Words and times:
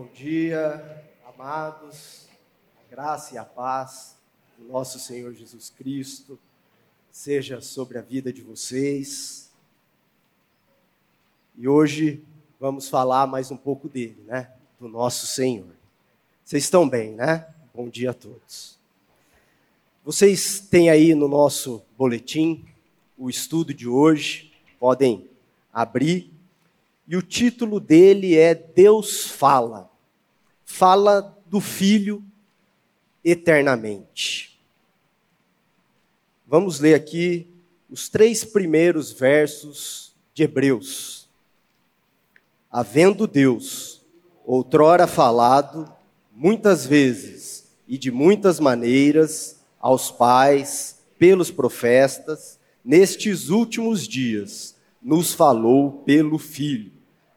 Bom 0.00 0.08
dia, 0.14 1.04
amados, 1.26 2.26
a 2.74 2.90
graça 2.90 3.34
e 3.34 3.38
a 3.38 3.44
paz 3.44 4.16
do 4.56 4.64
nosso 4.64 4.98
Senhor 4.98 5.34
Jesus 5.34 5.68
Cristo 5.68 6.38
seja 7.12 7.60
sobre 7.60 7.98
a 7.98 8.00
vida 8.00 8.32
de 8.32 8.40
vocês. 8.40 9.50
E 11.54 11.68
hoje 11.68 12.24
vamos 12.58 12.88
falar 12.88 13.26
mais 13.26 13.50
um 13.50 13.58
pouco 13.58 13.90
dele, 13.90 14.16
né? 14.26 14.50
Do 14.80 14.88
nosso 14.88 15.26
Senhor. 15.26 15.68
Vocês 16.46 16.64
estão 16.64 16.88
bem, 16.88 17.12
né? 17.12 17.46
Bom 17.74 17.86
dia 17.86 18.12
a 18.12 18.14
todos. 18.14 18.78
Vocês 20.02 20.60
têm 20.60 20.88
aí 20.88 21.14
no 21.14 21.28
nosso 21.28 21.82
boletim 21.98 22.64
o 23.18 23.28
estudo 23.28 23.74
de 23.74 23.86
hoje, 23.86 24.50
podem 24.78 25.28
abrir. 25.70 26.32
E 27.06 27.18
o 27.18 27.22
título 27.22 27.78
dele 27.78 28.38
é 28.38 28.54
Deus 28.54 29.26
fala. 29.26 29.89
Fala 30.72 31.36
do 31.46 31.60
Filho 31.60 32.24
eternamente. 33.22 34.58
Vamos 36.46 36.80
ler 36.80 36.94
aqui 36.94 37.46
os 37.90 38.08
três 38.08 38.44
primeiros 38.44 39.12
versos 39.12 40.14
de 40.32 40.44
Hebreus. 40.44 41.28
Havendo 42.70 43.26
Deus 43.26 44.00
outrora 44.46 45.06
falado 45.06 45.92
muitas 46.32 46.86
vezes 46.86 47.66
e 47.86 47.98
de 47.98 48.10
muitas 48.10 48.58
maneiras 48.58 49.60
aos 49.78 50.10
pais 50.10 51.02
pelos 51.18 51.50
profetas, 51.50 52.58
nestes 52.82 53.50
últimos 53.50 54.08
dias 54.08 54.76
nos 55.02 55.34
falou 55.34 56.04
pelo 56.04 56.38
Filho, 56.38 56.92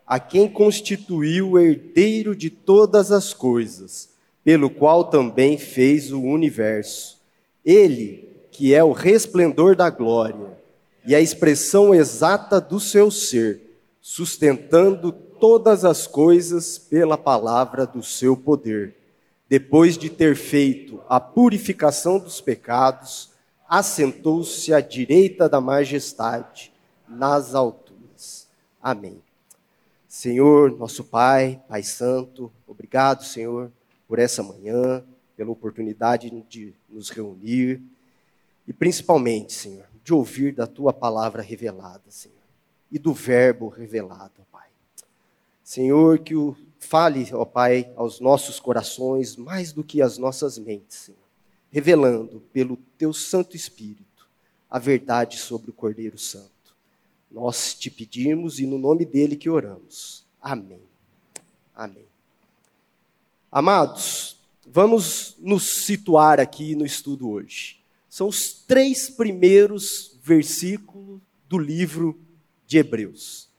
a 0.05 0.20
quem 0.20 0.48
constituiu 0.48 1.52
o 1.52 1.59
herdeiro 1.59 2.35
de 2.35 2.49
todas 2.49 3.11
as 3.11 3.34
coisas, 3.34 4.09
pelo 4.44 4.70
qual 4.70 5.05
também 5.05 5.57
fez 5.57 6.11
o 6.11 6.21
universo. 6.21 7.19
Ele, 7.66 8.30
que 8.52 8.73
é 8.73 8.83
o 8.83 8.92
resplendor 8.92 9.75
da 9.75 9.89
glória 9.89 10.58
e 11.05 11.16
a 11.16 11.22
expressão 11.22 11.94
exata 11.94 12.59
do 12.59 12.80
seu 12.80 13.09
ser, 13.09 13.61
sustentando 14.02 15.11
todas 15.11 15.86
as 15.86 16.08
coisas 16.08 16.77
pela 16.77 17.17
palavra 17.17 17.86
do 17.86 18.03
seu 18.03 18.36
poder. 18.36 18.95
Depois 19.47 19.97
de 19.97 20.09
ter 20.09 20.36
feito 20.36 21.02
a 21.08 21.20
purificação 21.20 22.20
dos 22.20 22.42
pecados, 22.42 23.31
assentou-se 23.67 24.73
à 24.73 24.80
direita 24.80 25.47
da 25.47 25.61
majestade 25.61 26.72
nas 27.08 27.55
alturas. 27.55 28.47
Amém. 28.81 29.22
Senhor, 30.14 30.78
nosso 30.78 31.03
Pai, 31.03 31.59
Pai 31.67 31.81
Santo, 31.81 32.53
obrigado, 32.67 33.23
Senhor, 33.23 33.72
por 34.08 34.20
essa 34.20 34.44
manhã, 34.44 35.03
pela 35.36 35.50
oportunidade 35.50 36.30
de 36.47 36.72
nos 36.88 37.09
reunir 37.09 37.81
e 38.67 38.72
principalmente, 38.72 39.53
Senhor, 39.53 39.88
de 40.03 40.14
ouvir 40.14 40.53
da 40.53 40.67
tua 40.67 40.94
palavra 40.94 41.42
revelada, 41.42 42.03
Senhor, 42.09 42.38
e 42.92 43.00
do 43.00 43.11
verbo 43.11 43.70
revelado, 43.70 44.45
Pai. 44.52 44.70
Senhor, 45.64 46.20
que 46.20 46.36
o 46.36 46.55
fale, 46.77 47.27
ó 47.33 47.44
Pai, 47.44 47.92
aos 47.95 48.20
nossos 48.20 48.59
corações 48.59 49.36
mais 49.36 49.73
do 49.73 49.83
que 49.83 50.00
às 50.00 50.20
nossas 50.20 50.59
mentes, 50.59 50.95
Senhor, 50.95 51.17
revelando 51.72 52.39
pelo 52.53 52.77
teu 53.00 53.14
Santo 53.14 53.55
Espírito 53.55 54.30
a 54.70 54.77
verdade 54.77 55.39
sobre 55.39 55.72
o 55.72 55.73
Cordeiro 55.73 56.20
Santo. 56.20 56.52
Nós 57.34 57.73
te 57.73 57.89
pedimos 57.89 58.59
e 58.59 58.67
no 58.67 58.78
nome 58.78 59.06
dele 59.06 59.36
que 59.36 59.50
oramos. 59.50 60.23
Amém. 60.39 60.84
Amém. 61.73 62.06
Amados, 63.52 64.38
vamos 64.67 65.36
nos 65.39 65.84
situar 65.84 66.39
aqui 66.39 66.76
no 66.76 66.86
estudo 66.86 67.28
hoje. 67.28 67.80
São 68.08 68.28
os 68.28 68.54
três 68.54 69.09
primeiros 69.09 70.16
versículos 70.22 71.20
do 71.49 71.58
livro 71.58 72.22
de 72.67 72.77
Hebreus. 72.77 73.49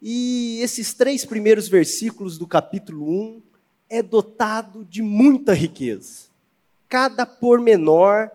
E 0.00 0.58
esses 0.62 0.94
três 0.94 1.26
primeiros 1.26 1.68
versículos 1.68 2.38
do 2.38 2.46
capítulo 2.46 3.06
1 3.10 3.42
é 3.90 4.02
dotado 4.02 4.86
de 4.86 5.02
muita 5.02 5.52
riqueza. 5.52 6.30
Cada 6.88 7.26
pormenor 7.26 8.30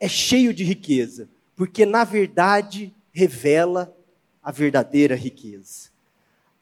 é 0.00 0.08
cheio 0.08 0.52
de 0.52 0.64
riqueza, 0.64 1.28
porque 1.54 1.86
na 1.86 2.02
verdade 2.02 2.92
revela 3.12 3.96
a 4.48 4.50
verdadeira 4.50 5.14
riqueza. 5.14 5.90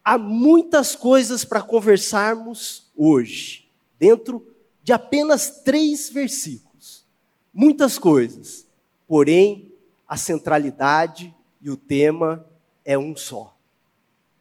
Há 0.05 0.19
muitas 0.19 0.97
coisas 0.97 1.45
para 1.45 1.63
conversarmos 1.63 2.91
hoje, 2.97 3.71
dentro 3.97 4.45
de 4.83 4.93
apenas 4.93 5.63
três 5.63 6.11
versículos. 6.11 7.07
Muitas 7.55 7.97
coisas, 7.97 8.67
porém, 9.07 9.73
a 10.09 10.17
centralidade 10.17 11.33
e 11.63 11.71
o 11.71 11.77
tema 11.77 12.45
é 12.85 12.99
um 12.99 13.15
só: 13.15 13.57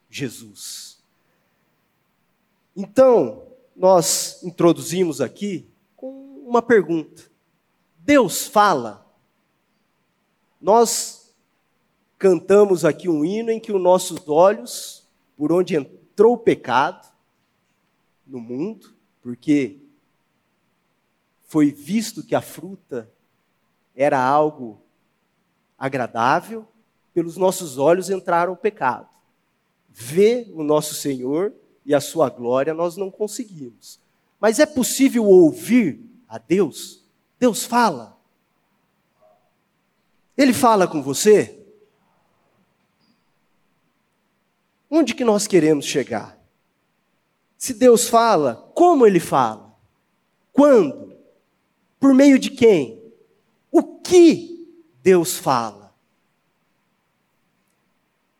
Jesus. 0.09 0.97
Então, 2.75 3.44
nós 3.75 4.41
introduzimos 4.41 5.22
aqui 5.22 5.69
com 5.95 6.39
uma 6.47 6.63
pergunta: 6.63 7.29
Deus 8.00 8.47
fala? 8.47 9.06
Nós 10.59 11.25
cantamos 12.25 12.84
aqui 12.84 13.08
um 13.08 13.24
hino 13.24 13.52
em 13.52 13.59
que 13.59 13.72
os 13.72 13.80
nossos 13.80 14.28
olhos, 14.28 15.08
por 15.38 15.52
onde 15.52 15.75
entrou 15.75 16.34
o 16.34 16.38
pecado 16.40 17.08
no 18.25 18.40
mundo, 18.40 18.96
porque 19.22 19.78
foi 21.44 21.69
visto 21.69 22.25
que 22.25 22.34
a 22.34 22.41
fruta 22.41 23.08
era 23.96 24.19
algo 24.19 24.81
agradável, 25.78 26.68
pelos 27.13 27.38
nossos 27.38 27.78
olhos 27.78 28.09
entraram 28.09 28.53
o 28.53 28.57
pecado. 28.57 29.07
Ver 29.88 30.52
o 30.56 30.63
nosso 30.63 30.96
Senhor 30.96 31.53
e 31.86 31.94
a 31.94 32.02
sua 32.02 32.28
glória 32.28 32.74
nós 32.74 32.97
não 32.97 33.12
conseguimos. 33.12 34.00
Mas 34.40 34.57
é 34.57 34.66
possível 34.66 35.25
ouvir 35.25 36.03
a 36.28 36.40
Deus? 36.40 37.06
Deus 37.40 37.63
fala. 37.66 38.19
Ele 40.36 40.53
fala 40.53 40.88
com 40.88 41.03
você? 41.03 41.65
Onde 44.97 45.13
que 45.13 45.25
nós 45.25 45.45
queremos 45.45 45.83
chegar? 45.83 46.39
Se 47.57 47.73
Deus 47.73 48.07
fala, 48.07 48.72
como 48.73 49.06
Ele 49.06 49.19
fala? 49.19 49.75
Quando? 50.53 51.13
Por 52.00 52.13
meio 52.13 52.39
de 52.39 52.50
quem? 52.50 53.03
O 53.69 53.83
que 53.83 54.66
Deus 55.03 55.38
fala? 55.38 55.94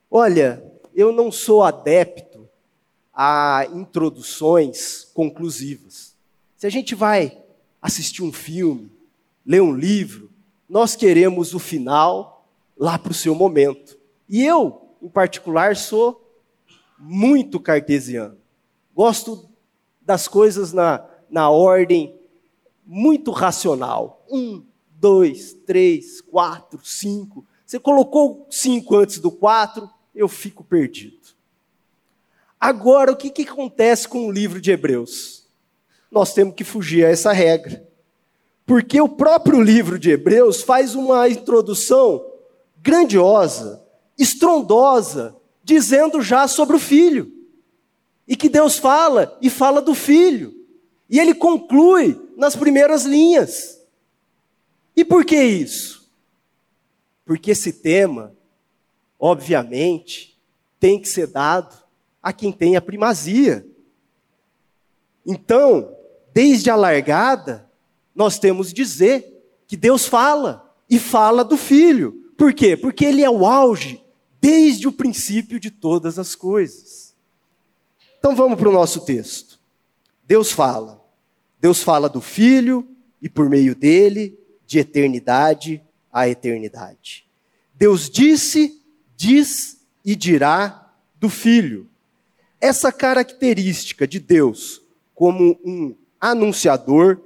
Olha, 0.09 0.63
eu 0.93 1.11
não 1.11 1.29
sou 1.29 1.61
adepto 1.61 2.47
a 3.13 3.67
introduções 3.73 5.09
conclusivas. 5.13 6.16
Se 6.55 6.66
a 6.66 6.69
gente 6.69 6.95
vai 6.95 7.37
assistir 7.81 8.23
um 8.23 8.31
filme, 8.31 8.89
ler 9.45 9.61
um 9.61 9.75
livro, 9.75 10.31
nós 10.69 10.95
queremos 10.95 11.53
o 11.53 11.59
final 11.59 12.47
lá 12.77 12.97
para 12.97 13.11
o 13.11 13.16
seu 13.16 13.35
momento. 13.35 13.99
E 14.29 14.41
eu, 14.41 14.95
em 15.01 15.09
particular, 15.09 15.75
sou 15.75 16.25
muito 17.07 17.59
cartesiano. 17.59 18.38
Gosto 18.95 19.47
das 20.01 20.27
coisas 20.27 20.73
na, 20.73 21.05
na 21.29 21.51
ordem 21.51 22.19
muito 22.83 23.29
racional. 23.29 24.25
Um, 24.29 24.63
dois, 24.99 25.53
três, 25.53 26.19
quatro, 26.19 26.79
cinco. 26.83 27.45
Você 27.63 27.79
colocou 27.79 28.47
cinco 28.49 28.95
antes 28.95 29.19
do 29.19 29.29
quatro, 29.29 29.88
eu 30.16 30.27
fico 30.27 30.63
perdido. 30.63 31.35
Agora, 32.59 33.11
o 33.11 33.16
que, 33.16 33.29
que 33.29 33.43
acontece 33.43 34.07
com 34.07 34.27
o 34.27 34.31
livro 34.31 34.59
de 34.59 34.72
Hebreus? 34.72 35.45
Nós 36.09 36.34
temos 36.34 36.55
que 36.55 36.63
fugir 36.63 37.05
a 37.05 37.09
essa 37.09 37.31
regra. 37.31 37.87
Porque 38.66 38.99
o 38.99 39.09
próprio 39.09 39.61
livro 39.61 39.99
de 39.99 40.09
Hebreus 40.09 40.63
faz 40.63 40.96
uma 40.96 41.29
introdução 41.29 42.25
grandiosa, 42.81 43.85
estrondosa, 44.17 45.35
dizendo 45.66 46.22
já 46.22 46.47
sobre 46.47 46.76
o 46.76 46.79
filho. 46.79 47.34
E 48.28 48.35
que 48.35 48.47
Deus 48.47 48.78
fala 48.78 49.35
e 49.41 49.50
fala 49.50 49.82
do 49.82 49.96
filho. 49.96 50.53
E 51.09 51.20
ele 51.20 51.34
conclui 51.34 52.20
nas 52.38 52.56
primeiras 52.56 53.03
linhas. 53.03 53.82
E 54.96 55.03
por 55.03 55.26
que 55.26 55.35
isso? 55.35 56.09
Porque 57.26 57.52
esse 57.52 57.73
tema, 57.73 58.34
obviamente, 59.20 60.40
tem 60.79 61.00
que 61.00 61.09
ser 61.09 61.28
dado 61.28 61.76
a 62.22 62.32
quem 62.32 62.52
tem 62.52 62.76
a 62.76 62.82
primazia. 62.82 63.66
Então, 65.26 65.96
desde 66.32 66.70
a 66.70 66.76
largada, 66.76 67.70
nós 68.16 68.38
temos 68.38 68.72
dizer 68.72 69.44
que 69.68 69.76
Deus 69.76 70.06
fala 70.06 70.72
e 70.88 71.00
fala 71.00 71.44
do 71.44 71.58
filho. 71.58 72.32
Por 72.38 72.53
quê? 72.53 72.78
Porque 72.78 73.03
ele 73.03 73.23
é 73.23 73.29
o 73.29 73.46
auge 73.46 74.04
desde 74.46 74.88
o 74.88 74.92
princípio 74.92 75.59
de 75.59 75.72
todas 75.72 76.20
as 76.20 76.36
coisas. 76.36 77.16
Então 78.20 78.36
vamos 78.36 78.59
para 78.59 78.70
o 78.70 78.72
nosso 78.72 79.03
texto. 79.03 79.59
Deus 80.24 80.52
fala. 80.52 81.03
Deus 81.59 81.82
fala 81.82 82.08
do 82.08 82.22
Filho 82.22 82.88
e 83.20 83.28
por 83.28 83.50
meio 83.50 83.74
dele, 83.74 84.38
de 84.68 84.78
eternidade 84.78 85.82
a 86.14 86.30
eternidade. 86.30 87.26
Deus 87.74 88.08
disse, 88.08 88.80
diz 89.18 89.82
e 90.06 90.16
dirá 90.16 90.94
do 91.20 91.28
Filho. 91.28 91.90
Essa 92.62 92.92
característica 92.92 94.08
de 94.08 94.20
Deus 94.20 94.80
como 95.16 95.59
um 95.66 95.96
anunciador 96.22 97.20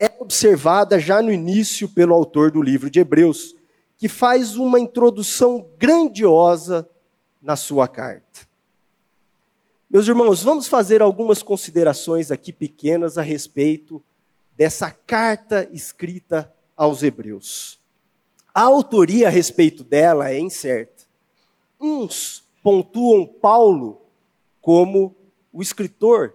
é 0.00 0.10
observada 0.18 0.98
já 0.98 1.20
no 1.20 1.30
início 1.30 1.90
pelo 1.90 2.14
autor 2.14 2.50
do 2.50 2.62
livro 2.62 2.88
de 2.88 3.00
Hebreus, 3.00 3.54
que 4.04 4.08
faz 4.10 4.56
uma 4.56 4.78
introdução 4.78 5.66
grandiosa 5.78 6.86
na 7.40 7.56
sua 7.56 7.88
carta. 7.88 8.46
Meus 9.88 10.06
irmãos, 10.06 10.42
vamos 10.42 10.68
fazer 10.68 11.00
algumas 11.00 11.42
considerações 11.42 12.30
aqui 12.30 12.52
pequenas 12.52 13.16
a 13.16 13.22
respeito 13.22 14.04
dessa 14.54 14.90
carta 14.90 15.66
escrita 15.72 16.52
aos 16.76 17.02
Hebreus. 17.02 17.80
A 18.54 18.60
autoria 18.60 19.28
a 19.28 19.30
respeito 19.30 19.82
dela 19.82 20.28
é 20.28 20.38
incerta. 20.38 21.04
Uns 21.80 22.44
pontuam 22.62 23.26
Paulo 23.26 24.02
como 24.60 25.16
o 25.50 25.62
escritor 25.62 26.34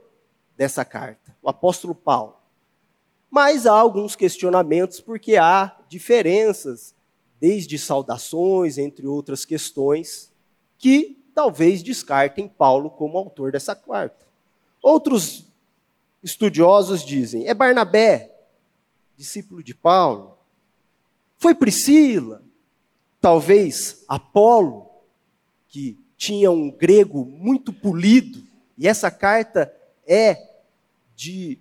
dessa 0.58 0.84
carta, 0.84 1.38
o 1.40 1.48
apóstolo 1.48 1.94
Paulo. 1.94 2.36
Mas 3.30 3.68
há 3.68 3.74
alguns 3.74 4.16
questionamentos 4.16 5.00
porque 5.00 5.38
há 5.38 5.78
diferenças, 5.88 6.96
desde 7.40 7.78
saudações, 7.78 8.78
entre 8.78 9.08
outras 9.08 9.46
questões, 9.46 10.32
que 10.78 11.18
talvez 11.34 11.82
descartem 11.82 12.48
Paulo 12.48 12.90
como 12.90 13.18
autor 13.18 13.52
dessa 13.52 13.76
carta. 13.76 14.28
Outros 14.82 15.46
estudiosos 16.22 17.06
dizem: 17.06 17.48
é 17.48 17.54
Barnabé, 17.54 18.36
discípulo 19.16 19.64
de 19.64 19.74
Paulo. 19.74 20.38
Foi 21.38 21.56
Priscila, 21.56 22.44
talvez 23.22 24.04
Apolo, 24.08 24.90
que 25.68 25.98
tinha 26.18 26.52
um 26.52 26.70
grego 26.70 27.24
muito 27.24 27.72
polido, 27.72 28.44
e 28.78 28.88
essa 28.88 29.10
carta 29.10 29.74
é 30.06 30.50
de, 31.16 31.60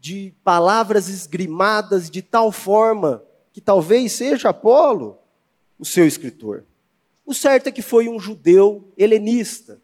de 0.00 0.34
palavras 0.42 1.08
esgrimadas 1.08 2.10
de 2.10 2.22
tal 2.22 2.50
forma 2.50 3.22
que 3.56 3.60
talvez 3.62 4.12
seja 4.12 4.50
Apolo 4.50 5.16
o 5.78 5.84
seu 5.86 6.06
escritor. 6.06 6.66
O 7.24 7.32
certo 7.32 7.68
é 7.68 7.72
que 7.72 7.80
foi 7.80 8.06
um 8.06 8.20
judeu 8.20 8.92
helenista. 8.98 9.80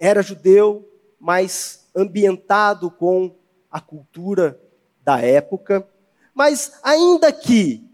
Era 0.00 0.20
judeu, 0.20 0.84
mas 1.16 1.88
ambientado 1.94 2.90
com 2.90 3.36
a 3.70 3.80
cultura 3.80 4.60
da 5.04 5.20
época. 5.20 5.88
Mas, 6.34 6.72
ainda 6.82 7.30
que 7.30 7.88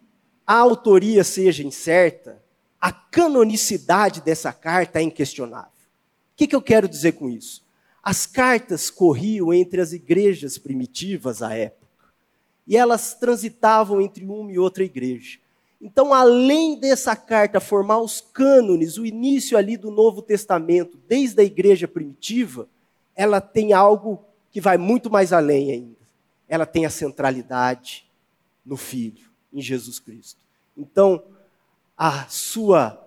a 0.47 0.57
autoria 0.57 1.23
seja 1.23 1.63
incerta, 1.63 2.43
a 2.81 2.91
canonicidade 2.91 4.23
dessa 4.23 4.55
carta 4.55 5.01
é 5.01 5.03
inquestionável. 5.03 5.69
O 5.69 6.37
que, 6.37 6.47
que 6.47 6.57
eu 6.57 6.63
quero 6.63 6.89
dizer 6.89 7.13
com 7.13 7.29
isso? 7.29 7.63
As 8.03 8.25
cartas 8.25 8.89
corriam 8.89 9.53
entre 9.53 9.83
as 9.83 9.93
igrejas 9.93 10.57
primitivas 10.57 11.43
à 11.43 11.53
época. 11.53 11.84
E 12.67 12.77
elas 12.77 13.15
transitavam 13.15 14.01
entre 14.01 14.25
uma 14.25 14.51
e 14.51 14.59
outra 14.59 14.85
igreja. 14.85 15.39
Então, 15.81 16.15
além 16.15 16.81
dessa 16.81 17.15
carta 17.15 17.61
formar 17.61 17.99
os 17.99 18.21
cânones, 18.21 18.97
o 18.97 19.05
início 19.05 19.59
ali 19.59 19.77
do 19.77 19.91
Novo 19.91 20.23
Testamento, 20.23 20.99
desde 21.07 21.43
a 21.43 21.45
igreja 21.45 21.87
primitiva, 21.87 22.67
ela 23.15 23.41
tem 23.41 23.73
algo 23.75 24.25
que 24.51 24.61
vai 24.61 24.79
muito 24.79 25.11
mais 25.11 25.33
além 25.33 25.71
ainda. 25.71 26.05
Ela 26.49 26.65
tem 26.65 26.87
a 26.87 26.91
centralidade 26.91 28.11
no 28.65 28.77
Filho, 28.77 29.29
em 29.53 29.61
Jesus 29.61 29.99
Cristo. 29.99 30.41
Então, 30.77 31.23
a 31.97 32.27
sua 32.29 32.99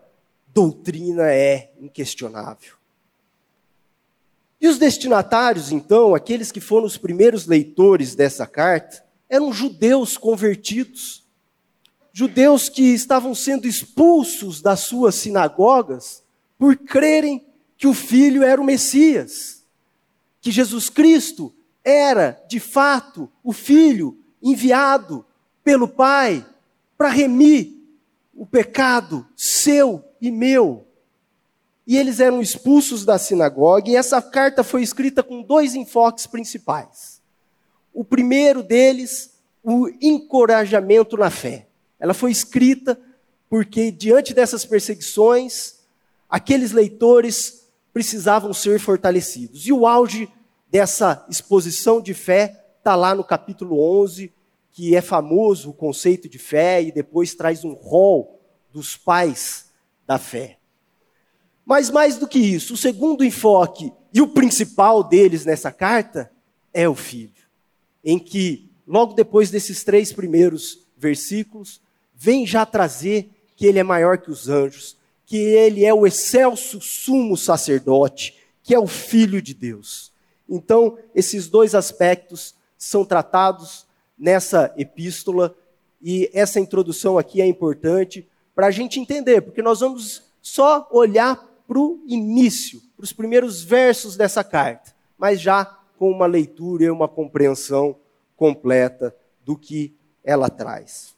doutrina 0.54 1.32
é 1.32 1.72
inquestionável. 1.80 2.76
E 4.60 4.68
os 4.68 4.78
destinatários, 4.78 5.72
então, 5.72 6.16
aqueles 6.16 6.52
que 6.52 6.60
foram 6.60 6.86
os 6.86 6.98
primeiros 6.98 7.46
leitores 7.46 8.16
dessa 8.16 8.46
carta, 8.46 9.04
eram 9.30 9.52
judeus 9.52 10.18
convertidos 10.18 11.28
judeus 12.18 12.68
que 12.68 12.96
estavam 12.96 13.36
sendo 13.36 13.68
expulsos 13.68 14.60
das 14.60 14.80
suas 14.80 15.14
sinagogas 15.14 16.24
por 16.58 16.76
crerem 16.76 17.46
que 17.78 17.86
o 17.86 17.94
filho 17.94 18.42
era 18.42 18.60
o 18.60 18.66
Messias, 18.66 19.64
que 20.42 20.50
Jesus 20.50 20.90
Cristo 20.90 21.54
era, 21.84 22.44
de 22.50 22.60
fato, 22.60 23.32
o 23.44 23.54
filho 23.54 24.18
enviado 24.42 25.24
pelo 25.64 25.88
Pai 25.88 26.44
para 26.98 27.10
remir 27.10 27.76
o 28.34 28.48
pecado 28.48 29.24
seu 29.36 30.04
e 30.20 30.32
meu. 30.32 30.88
E 31.86 31.96
eles 31.96 32.20
eram 32.20 32.42
expulsos 32.42 33.06
da 33.06 33.20
sinagoga, 33.20 33.92
e 33.92 33.96
essa 33.96 34.20
carta 34.24 34.64
foi 34.64 34.82
escrita 34.82 35.22
com 35.22 35.44
dois 35.44 35.76
enfoques 35.76 36.26
principais. 36.26 37.17
O 37.98 38.04
primeiro 38.04 38.62
deles, 38.62 39.32
o 39.64 39.90
encorajamento 40.00 41.18
na 41.18 41.32
fé. 41.32 41.66
Ela 42.00 42.14
foi 42.14 42.30
escrita 42.30 42.96
porque, 43.50 43.90
diante 43.90 44.36
dessas 44.36 44.64
perseguições, 44.64 45.80
aqueles 46.30 46.72
leitores 46.72 47.68
precisavam 47.92 48.54
ser 48.54 48.80
fortalecidos. 48.80 49.66
E 49.66 49.74
o 49.74 49.88
auge 49.88 50.30
dessa 50.70 51.26
exposição 51.28 52.00
de 52.00 52.14
fé 52.14 52.68
está 52.78 52.96
lá 52.96 53.16
no 53.16 53.24
capítulo 53.24 53.82
11, 54.04 54.32
que 54.72 54.96
é 54.96 55.02
famoso 55.02 55.72
o 55.72 55.74
conceito 55.74 56.30
de 56.30 56.38
fé, 56.38 56.84
e 56.84 56.92
depois 56.92 57.34
traz 57.34 57.66
um 57.66 57.74
rol 57.74 58.40
dos 58.72 58.96
pais 58.96 59.72
da 60.06 60.20
fé. 60.20 60.60
Mas 61.66 61.90
mais 61.90 62.16
do 62.16 62.28
que 62.28 62.38
isso, 62.38 62.76
o 62.76 62.78
segundo 62.78 63.26
enfoque 63.26 63.92
e 64.14 64.22
o 64.22 64.28
principal 64.28 65.04
deles 65.04 65.46
nessa 65.46 65.72
carta 65.72 66.32
é 66.72 66.88
o 66.88 66.94
filho, 66.94 67.37
em 68.10 68.18
que, 68.18 68.72
logo 68.88 69.14
depois 69.14 69.52
desses 69.52 69.84
três 69.84 70.14
primeiros 70.14 70.88
versículos, 70.98 71.82
vem 72.16 72.48
já 72.48 72.66
trazer 72.66 73.30
que 73.54 73.66
ele 73.66 73.80
é 73.80 73.84
maior 73.84 74.18
que 74.18 74.32
os 74.32 74.48
anjos, 74.48 74.96
que 75.26 75.36
ele 75.36 75.84
é 75.84 75.94
o 75.94 76.08
excelso 76.08 76.80
sumo 76.80 77.36
sacerdote, 77.36 78.34
que 78.64 78.74
é 78.74 78.80
o 78.80 78.88
filho 78.88 79.42
de 79.42 79.54
Deus. 79.54 80.14
Então, 80.48 80.98
esses 81.14 81.50
dois 81.50 81.76
aspectos 81.76 82.56
são 82.78 83.04
tratados 83.04 83.86
nessa 84.18 84.74
epístola 84.78 85.54
e 86.02 86.30
essa 86.34 86.62
introdução 86.62 87.18
aqui 87.18 87.42
é 87.42 87.46
importante 87.46 88.26
para 88.56 88.68
a 88.68 88.72
gente 88.72 89.02
entender, 89.02 89.42
porque 89.42 89.62
nós 89.62 89.82
vamos 89.82 90.24
só 90.42 90.88
olhar 90.94 91.36
para 91.68 91.78
o 91.78 92.02
início, 92.08 92.82
para 92.96 93.04
os 93.04 93.12
primeiros 93.12 93.62
versos 93.62 94.16
dessa 94.16 94.46
carta, 94.46 94.96
mas 95.18 95.42
já 95.42 95.77
com 95.98 96.10
uma 96.12 96.26
leitura 96.26 96.86
e 96.86 96.90
uma 96.90 97.08
compreensão 97.08 97.98
completa 98.36 99.16
do 99.44 99.58
que 99.58 99.96
ela 100.24 100.50
traz. 100.50 101.16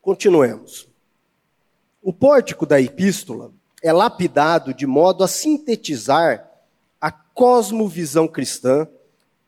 Continuemos. 0.00 0.88
O 2.00 2.12
pórtico 2.12 2.64
da 2.64 2.80
epístola 2.80 3.52
é 3.82 3.92
lapidado 3.92 4.72
de 4.72 4.86
modo 4.86 5.24
a 5.24 5.28
sintetizar 5.28 6.48
a 7.00 7.10
cosmovisão 7.10 8.28
cristã 8.28 8.86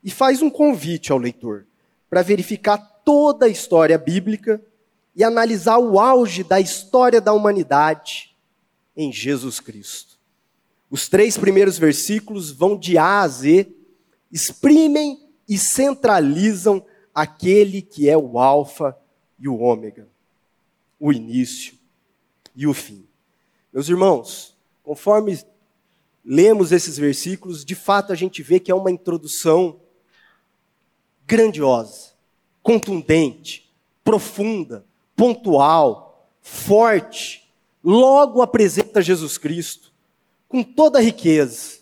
e 0.03 0.11
faz 0.11 0.43
um 0.43 0.51
convite 0.51 1.13
ao 1.13 1.19
leitor 1.19 1.67
para 2.11 2.23
verificar 2.23 2.79
toda 3.05 3.47
a 3.47 3.49
história 3.49 3.97
bíblica 3.97 4.61
e 5.15 5.23
analisar 5.23 5.79
o 5.79 5.99
auge 5.99 6.43
da 6.43 6.61
história 6.61 7.21
da 7.21 7.33
humanidade 7.33 8.37
em 8.97 9.13
Jesus 9.13 9.61
Cristo. 9.61 10.08
Os 10.91 11.09
três 11.09 11.37
primeiros 11.37 11.79
versículos 11.79 12.51
vão 12.51 12.79
de 12.79 12.97
A 12.97 13.21
a 13.21 13.29
Z, 13.29 13.67
exprimem 14.31 15.19
e 15.49 15.59
centralizam 15.59 16.85
aquele 17.15 17.83
que 17.83 18.09
é 18.09 18.17
o 18.17 18.39
Alfa 18.39 18.97
e 19.39 19.49
o 19.49 19.59
Ômega 19.59 20.09
o 20.99 21.13
início 21.13 21.75
e 22.57 22.67
o 22.67 22.75
fim. 22.75 23.07
Meus 23.73 23.89
irmãos, 23.89 24.57
conforme 24.83 25.39
lemos 26.25 26.73
esses 26.73 26.99
versículos, 26.99 27.65
de 27.65 27.75
fato 27.75 28.13
a 28.13 28.17
gente 28.17 28.43
vê 28.43 28.59
que 28.59 28.71
é 28.71 28.75
uma 28.75 28.91
introdução 28.91 29.81
grandiosa, 31.27 32.13
contundente, 32.63 33.71
profunda, 34.03 34.85
pontual, 35.15 36.29
forte. 36.41 37.49
Logo 37.85 38.43
apresenta 38.43 39.01
Jesus 39.01 39.39
Cristo 39.39 39.93
com 40.49 40.63
toda 40.63 40.99
a 40.99 41.03
riqueza. 41.03 41.79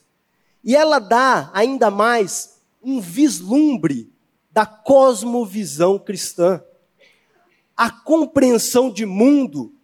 E 0.63 0.75
ela 0.75 0.99
dá 0.99 1.51
ainda 1.55 1.91
mais 1.91 2.59
um 2.83 3.01
vislumbre 3.01 4.13
da 4.51 4.67
cosmovisão 4.67 5.99
cristã 5.99 6.63
a 7.77 7.91
compreensão 7.91 8.91
de 8.91 9.05
mundo 9.05 9.75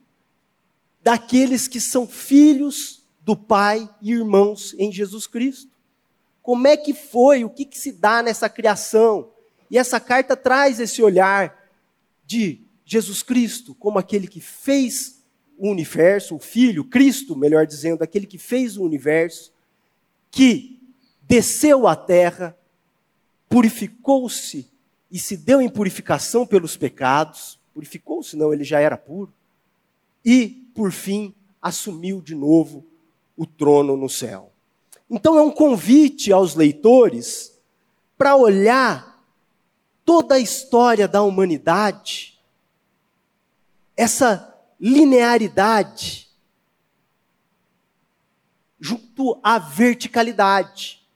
daqueles 1.03 1.69
que 1.69 1.79
são 1.79 2.07
filhos 2.07 3.03
do 3.21 3.37
Pai 3.37 3.89
e 4.01 4.13
irmãos 4.13 4.75
em 4.79 4.91
Jesus 4.91 5.27
Cristo. 5.27 5.71
Como 6.41 6.67
é 6.67 6.77
que 6.77 6.95
foi? 6.95 7.45
O 7.45 7.51
que, 7.51 7.67
que 7.67 7.79
se 7.79 7.93
dá 7.93 8.23
nessa 8.23 8.49
criação? 8.49 9.31
E 9.71 9.77
essa 9.77 10.01
carta 10.01 10.37
traz 10.37 10.81
esse 10.81 11.03
olhar 11.03 11.71
de 12.25 12.63
Jesus 12.85 13.23
Cristo 13.23 13.75
como 13.75 13.99
aquele 13.99 14.27
que 14.27 14.41
fez 14.41 15.22
o 15.59 15.71
universo, 15.71 16.37
o 16.37 16.39
Filho, 16.39 16.85
Cristo, 16.85 17.37
melhor 17.37 17.67
dizendo, 17.67 18.03
aquele 18.03 18.27
que 18.27 18.39
fez 18.39 18.77
o 18.77 18.83
universo, 18.83 19.53
que 20.31 20.81
desceu 21.23 21.87
à 21.87 21.95
terra, 21.95 22.57
purificou-se 23.49 24.67
e 25.11 25.19
se 25.19 25.37
deu 25.37 25.61
em 25.61 25.69
purificação 25.69 26.47
pelos 26.47 26.77
pecados, 26.77 27.59
purificou-se, 27.75 28.37
não, 28.37 28.53
ele 28.53 28.65
já 28.65 28.81
era 28.81 28.97
puro, 28.97 29.33
e, 30.25 30.69
por 30.75 30.91
fim, 30.91 31.35
assumiu 31.61 32.21
de 32.21 32.35
novo 32.35 32.85
o 33.37 33.47
trono 33.47 33.97
no 33.97 34.09
céu. 34.09 34.51
Então 35.09 35.37
é 35.37 35.43
um 35.43 35.51
convite 35.51 36.33
aos 36.33 36.55
leitores 36.55 37.59
para 38.17 38.35
olhar 38.37 39.23
toda 40.05 40.37
a 40.37 40.41
história 40.41 41.07
da 41.07 41.23
humanidade, 41.23 42.41
essa 43.97 44.52
linearidade, 44.85 46.29
junto 48.81 49.39
à 49.41 49.57
verticalidade. 49.57 51.07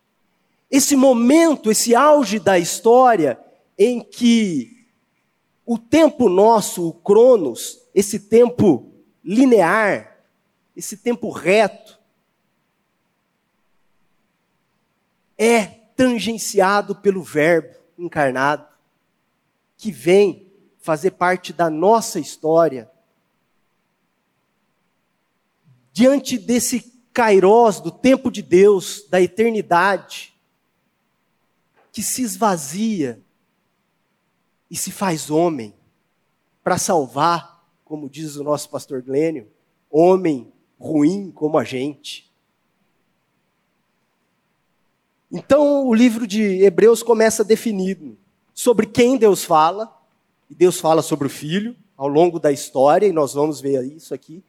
Esse 0.70 0.94
momento, 0.94 1.68
esse 1.68 1.92
auge 1.92 2.38
da 2.38 2.60
história 2.60 3.36
em 3.76 4.00
que 4.00 4.86
o 5.64 5.76
tempo 5.76 6.28
nosso, 6.28 6.88
o 6.88 6.92
Cronos, 6.92 7.80
esse 7.92 8.20
tempo 8.20 8.92
linear, 9.24 10.16
esse 10.76 10.96
tempo 10.96 11.28
reto, 11.30 11.98
é 15.36 15.64
tangenciado 15.96 16.94
pelo 16.94 17.20
Verbo 17.20 17.74
encarnado, 17.98 18.64
que 19.76 19.90
vem 19.90 20.52
fazer 20.78 21.10
parte 21.12 21.52
da 21.52 21.68
nossa 21.68 22.20
história. 22.20 22.88
Diante 25.96 26.36
desse 26.36 26.92
kairós, 27.10 27.80
do 27.80 27.90
tempo 27.90 28.30
de 28.30 28.42
Deus, 28.42 29.06
da 29.08 29.18
eternidade, 29.18 30.34
que 31.90 32.02
se 32.02 32.20
esvazia 32.20 33.18
e 34.70 34.76
se 34.76 34.90
faz 34.90 35.30
homem 35.30 35.72
para 36.62 36.76
salvar, 36.76 37.66
como 37.82 38.10
diz 38.10 38.36
o 38.36 38.44
nosso 38.44 38.68
pastor 38.68 39.00
Glênio, 39.00 39.48
homem 39.90 40.52
ruim 40.78 41.30
como 41.30 41.56
a 41.56 41.64
gente. 41.64 42.30
Então 45.32 45.86
o 45.88 45.94
livro 45.94 46.26
de 46.26 46.62
Hebreus 46.62 47.02
começa 47.02 47.42
definido 47.42 48.18
sobre 48.52 48.84
quem 48.84 49.16
Deus 49.16 49.44
fala, 49.44 49.98
e 50.50 50.54
Deus 50.54 50.78
fala 50.78 51.00
sobre 51.00 51.26
o 51.26 51.30
filho 51.30 51.74
ao 51.96 52.06
longo 52.06 52.38
da 52.38 52.52
história, 52.52 53.06
e 53.06 53.12
nós 53.12 53.32
vamos 53.32 53.62
ver 53.62 53.82
isso 53.82 54.12
aqui. 54.12 54.44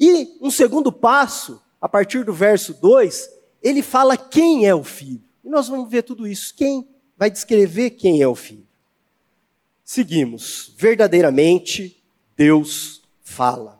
E 0.00 0.38
um 0.40 0.50
segundo 0.50 0.90
passo, 0.90 1.60
a 1.78 1.86
partir 1.86 2.24
do 2.24 2.32
verso 2.32 2.72
2, 2.72 3.28
ele 3.62 3.82
fala 3.82 4.16
quem 4.16 4.66
é 4.66 4.74
o 4.74 4.82
filho. 4.82 5.22
E 5.44 5.48
nós 5.50 5.68
vamos 5.68 5.90
ver 5.90 6.02
tudo 6.02 6.26
isso. 6.26 6.54
Quem 6.54 6.88
vai 7.18 7.30
descrever 7.30 7.90
quem 7.90 8.22
é 8.22 8.26
o 8.26 8.34
filho? 8.34 8.66
Seguimos. 9.84 10.72
Verdadeiramente, 10.78 12.02
Deus 12.34 13.02
fala. 13.22 13.78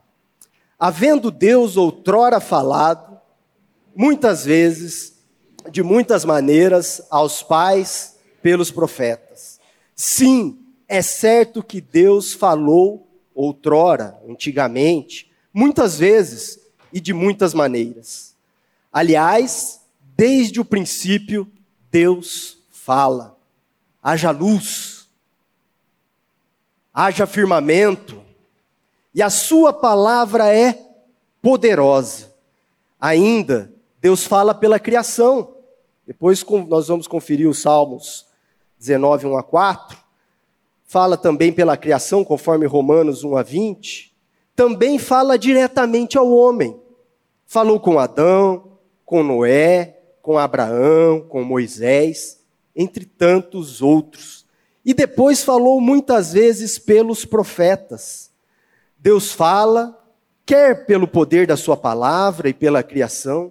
Havendo 0.79 1.31
Deus 1.31 1.79
outrora 1.79 2.39
falado, 2.39 3.19
muitas 3.97 4.45
vezes, 4.45 5.19
de 5.71 5.83
muitas 5.83 6.25
maneiras, 6.25 7.01
aos 7.11 7.43
pais 7.43 8.19
pelos 8.43 8.71
profetas. 8.71 9.59
Sim, 9.95 10.59
é 10.89 11.01
certo 11.01 11.63
que 11.63 11.81
Deus 11.81 12.35
falou 12.35 13.07
outrora, 13.35 14.21
antigamente, 14.29 15.30
muitas 15.53 15.99
vezes 15.99 16.59
e 16.93 17.01
de 17.01 17.13
muitas 17.13 17.55
maneiras. 17.55 18.35
Aliás, 18.93 19.81
desde 20.17 20.61
o 20.61 20.65
princípio, 20.65 21.51
Deus 21.91 22.59
fala. 22.71 23.37
Haja 24.03 24.31
luz 24.31 25.01
haja 26.93 27.27
firmamento, 27.27 28.23
e 29.15 29.23
a 29.23 29.31
sua 29.31 29.73
palavra 29.73 30.55
é 30.55 30.79
poderosa. 31.41 32.33
Ainda, 33.01 33.73
Deus 34.01 34.25
fala 34.25 34.55
pela 34.55 34.79
criação. 34.79 35.55
Depois 36.07 36.45
nós 36.69 36.89
vamos 36.89 37.07
conferir 37.07 37.49
os 37.49 37.61
Salmos 37.61 38.27
19, 38.79 39.27
1 39.27 39.37
a 39.37 39.43
4. 39.43 39.99
Fala 40.85 41.17
também 41.17 41.53
pela 41.53 41.77
criação, 41.77 42.25
conforme 42.25 42.67
Romanos 42.67 43.25
1 43.25 43.37
a 43.37 43.43
20. 43.43 44.10
Também 44.61 44.99
fala 44.99 45.39
diretamente 45.39 46.19
ao 46.19 46.31
homem. 46.31 46.79
Falou 47.47 47.81
com 47.81 47.99
Adão, 47.99 48.77
com 49.07 49.23
Noé, 49.23 49.99
com 50.21 50.37
Abraão, 50.37 51.23
com 51.23 51.43
Moisés, 51.43 52.45
entre 52.77 53.07
tantos 53.07 53.81
outros. 53.81 54.45
E 54.85 54.93
depois 54.93 55.43
falou 55.43 55.81
muitas 55.81 56.35
vezes 56.35 56.79
pelos 56.79 57.25
profetas. 57.25 58.31
Deus 58.99 59.33
fala, 59.33 59.99
quer 60.45 60.85
pelo 60.85 61.09
poder 61.09 61.47
da 61.47 61.57
Sua 61.57 61.75
palavra 61.75 62.51
e 62.51 62.53
pela 62.53 62.83
criação, 62.83 63.51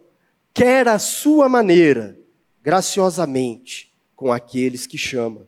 quer 0.54 0.88
à 0.88 1.00
Sua 1.00 1.50
maneira, 1.50 2.20
graciosamente, 2.62 3.92
com 4.16 4.32
aqueles 4.32 4.86
que 4.86 4.96
chama. 4.96 5.48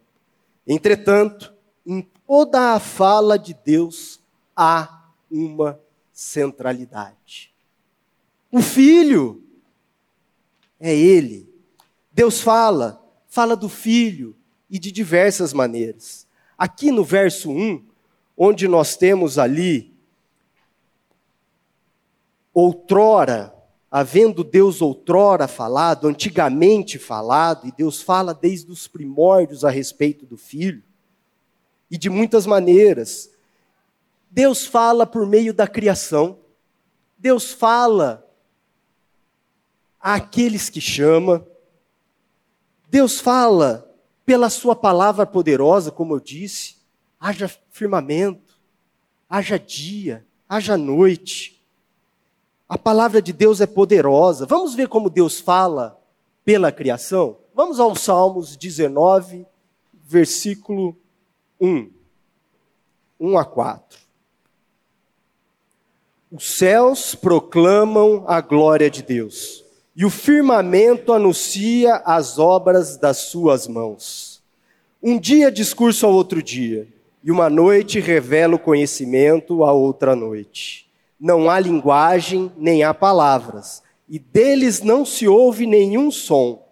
Entretanto, 0.66 1.54
em 1.86 2.02
toda 2.26 2.74
a 2.74 2.80
fala 2.80 3.38
de 3.38 3.56
Deus 3.64 4.20
há 4.56 5.01
uma 5.32 5.80
centralidade. 6.12 7.54
O 8.52 8.62
Filho 8.62 9.44
é 10.80 10.96
Ele. 10.96 11.50
Deus 12.12 12.42
fala, 12.42 13.02
fala 13.28 13.56
do 13.56 13.70
Filho, 13.70 14.36
e 14.72 14.80
de 14.80 14.90
diversas 14.90 15.52
maneiras. 15.52 16.26
Aqui 16.58 16.92
no 16.92 17.04
verso 17.04 17.52
1, 17.52 17.84
onde 18.38 18.70
nós 18.70 18.96
temos 18.96 19.38
ali, 19.38 19.94
outrora, 22.54 23.54
havendo 23.92 24.46
Deus 24.46 24.82
outrora 24.82 25.46
falado, 25.50 26.08
antigamente 26.08 26.98
falado, 26.98 27.68
e 27.68 27.72
Deus 27.74 28.02
fala 28.02 28.34
desde 28.34 28.72
os 28.72 28.88
primórdios 28.88 29.66
a 29.66 29.70
respeito 29.70 30.26
do 30.26 30.38
Filho, 30.38 30.82
e 31.90 31.98
de 31.98 32.10
muitas 32.10 32.46
maneiras. 32.46 33.30
Deus 34.32 34.66
fala 34.66 35.06
por 35.06 35.28
meio 35.28 35.54
da 35.54 35.68
criação, 35.68 36.40
Deus 37.18 37.52
fala 37.52 38.26
àqueles 40.00 40.70
que 40.70 40.80
chama, 40.80 41.46
Deus 42.90 43.20
fala 43.20 43.94
pela 44.26 44.50
Sua 44.50 44.74
palavra 44.74 45.26
poderosa, 45.26 45.92
como 45.92 46.16
eu 46.16 46.20
disse, 46.22 46.78
haja 47.20 47.52
firmamento, 47.70 48.58
haja 49.30 49.60
dia, 49.60 50.26
haja 50.48 50.78
noite. 50.78 51.62
A 52.70 52.78
palavra 52.78 53.22
de 53.22 53.34
Deus 53.34 53.60
é 53.60 53.68
poderosa. 53.68 54.46
Vamos 54.46 54.74
ver 54.74 54.88
como 54.88 55.10
Deus 55.10 55.42
fala 55.42 56.02
pela 56.46 56.72
criação? 56.72 57.38
Vamos 57.54 57.82
aos 57.82 58.00
Salmos 58.00 58.56
19, 58.56 59.46
versículo 59.92 60.98
1. 61.60 61.92
1 63.20 63.38
a 63.38 63.44
4. 63.46 64.01
Os 66.32 66.58
céus 66.58 67.14
proclamam 67.14 68.24
a 68.26 68.40
glória 68.40 68.90
de 68.90 69.04
Deus 69.04 69.66
e 69.94 70.06
o 70.06 70.10
firmamento 70.10 71.12
anuncia 71.12 71.96
as 72.06 72.40
obras 72.40 72.96
das 72.96 73.18
suas 73.18 73.68
mãos. 73.68 74.42
Um 75.04 75.20
dia 75.20 75.52
discurso 75.52 76.06
ao 76.06 76.14
outro 76.14 76.42
dia, 76.42 76.88
e 77.22 77.30
uma 77.30 77.50
noite 77.50 78.00
revela 78.00 78.56
o 78.56 78.60
conhecimento 78.60 79.66
a 79.66 79.74
outra 79.74 80.16
noite. 80.16 80.90
Não 81.20 81.50
há 81.50 81.60
linguagem, 81.60 82.50
nem 82.56 82.82
há 82.82 82.94
palavras, 82.94 83.84
e 84.08 84.18
deles 84.18 84.82
não 84.82 85.04
se 85.04 85.28
ouve 85.28 85.68
nenhum 85.68 86.10
som. 86.10 86.66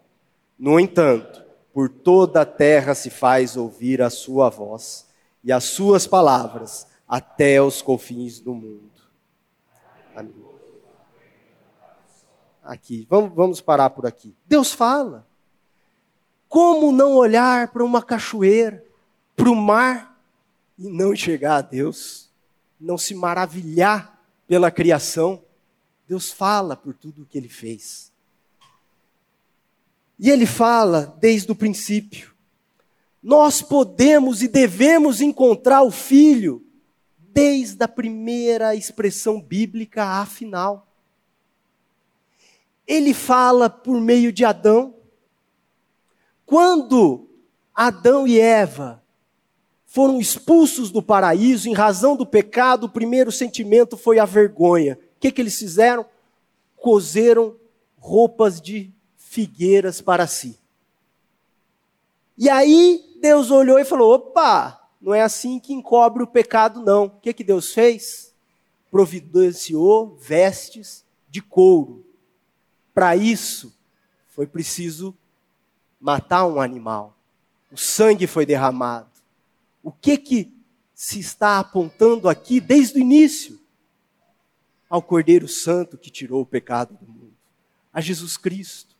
No 0.57 0.79
entanto, 0.79 1.43
por 1.73 1.89
toda 1.89 2.41
a 2.41 2.45
terra 2.45 2.95
se 2.95 3.09
faz 3.09 3.57
ouvir 3.57 4.01
a 4.01 4.09
sua 4.09 4.49
voz, 4.49 5.05
e 5.43 5.51
as 5.51 5.65
suas 5.65 6.07
palavras 6.07 6.87
até 7.05 7.61
os 7.61 7.81
confins 7.81 8.39
do 8.39 8.53
mundo. 8.53 8.88
Aqui. 12.63 13.07
Vamos, 13.09 13.33
vamos 13.33 13.61
parar 13.61 13.89
por 13.89 14.05
aqui. 14.05 14.35
Deus 14.45 14.71
fala. 14.71 15.27
Como 16.47 16.91
não 16.91 17.13
olhar 17.13 17.71
para 17.71 17.83
uma 17.83 18.01
cachoeira, 18.01 18.83
para 19.35 19.49
o 19.49 19.55
mar 19.55 20.19
e 20.77 20.89
não 20.89 21.13
enxergar 21.13 21.57
a 21.57 21.61
Deus? 21.61 22.29
Não 22.79 22.97
se 22.97 23.13
maravilhar 23.13 24.19
pela 24.47 24.71
criação? 24.71 25.43
Deus 26.07 26.31
fala 26.31 26.75
por 26.75 26.93
tudo 26.95 27.21
o 27.21 27.25
que 27.25 27.37
ele 27.37 27.49
fez. 27.49 28.11
E 30.17 30.29
ele 30.29 30.45
fala 30.45 31.15
desde 31.19 31.51
o 31.51 31.55
princípio. 31.55 32.33
Nós 33.21 33.61
podemos 33.61 34.41
e 34.41 34.47
devemos 34.47 35.21
encontrar 35.21 35.83
o 35.83 35.91
filho 35.91 36.65
desde 37.39 37.81
a 37.81 37.87
primeira 37.87 38.75
expressão 38.75 39.41
bíblica 39.41 40.03
à 40.03 40.25
final. 40.25 40.85
Ele 42.85 43.13
fala 43.13 43.69
por 43.69 44.01
meio 44.01 44.29
de 44.29 44.43
Adão. 44.43 44.93
Quando 46.45 47.29
Adão 47.73 48.27
e 48.27 48.37
Eva 48.37 49.01
foram 49.85 50.19
expulsos 50.19 50.91
do 50.91 51.01
paraíso 51.01 51.69
em 51.69 51.73
razão 51.73 52.17
do 52.17 52.25
pecado, 52.25 52.87
o 52.87 52.89
primeiro 52.89 53.31
sentimento 53.31 53.95
foi 53.95 54.19
a 54.19 54.25
vergonha. 54.25 54.99
O 55.15 55.19
que, 55.21 55.31
que 55.31 55.41
eles 55.41 55.57
fizeram? 55.57 56.05
Cozeram 56.75 57.55
roupas 57.97 58.59
de 58.59 58.91
figueiras 59.15 60.01
para 60.01 60.27
si. 60.27 60.59
E 62.37 62.49
aí 62.49 63.17
Deus 63.21 63.49
olhou 63.49 63.79
e 63.79 63.85
falou: 63.85 64.15
opa, 64.15 64.78
não 65.01 65.13
é 65.13 65.21
assim 65.21 65.59
que 65.59 65.73
encobre 65.73 66.21
o 66.21 66.27
pecado, 66.27 66.81
não. 66.81 67.05
O 67.05 67.09
que, 67.09 67.33
que 67.33 67.43
Deus 67.43 67.73
fez? 67.73 68.33
Providenciou 68.91 70.17
vestes 70.17 71.05
de 71.29 71.41
couro. 71.41 72.05
Para 72.93 73.15
isso, 73.15 73.73
foi 74.27 74.45
preciso 74.45 75.15
matar 75.99 76.45
um 76.47 76.59
animal. 76.59 77.15
O 77.71 77.77
sangue 77.77 78.27
foi 78.27 78.45
derramado. 78.45 79.09
O 79.81 79.91
que 79.91 80.17
que 80.17 80.53
se 80.93 81.19
está 81.19 81.59
apontando 81.59 82.27
aqui 82.27 82.59
desde 82.59 82.97
o 82.97 83.01
início? 83.01 83.59
Ao 84.89 85.01
Cordeiro 85.01 85.47
Santo 85.47 85.97
que 85.97 86.09
tirou 86.09 86.41
o 86.41 86.45
pecado 86.45 86.97
do 86.99 87.05
mundo, 87.05 87.33
a 87.93 88.01
Jesus 88.01 88.35
Cristo. 88.35 88.95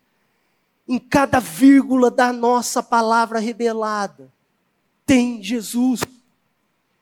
Em 0.87 0.99
cada 0.99 1.39
vírgula 1.39 2.09
da 2.09 2.31
nossa 2.31 2.81
palavra 2.81 3.39
revelada, 3.39 4.31
tem 5.09 5.41
Jesus. 5.41 6.01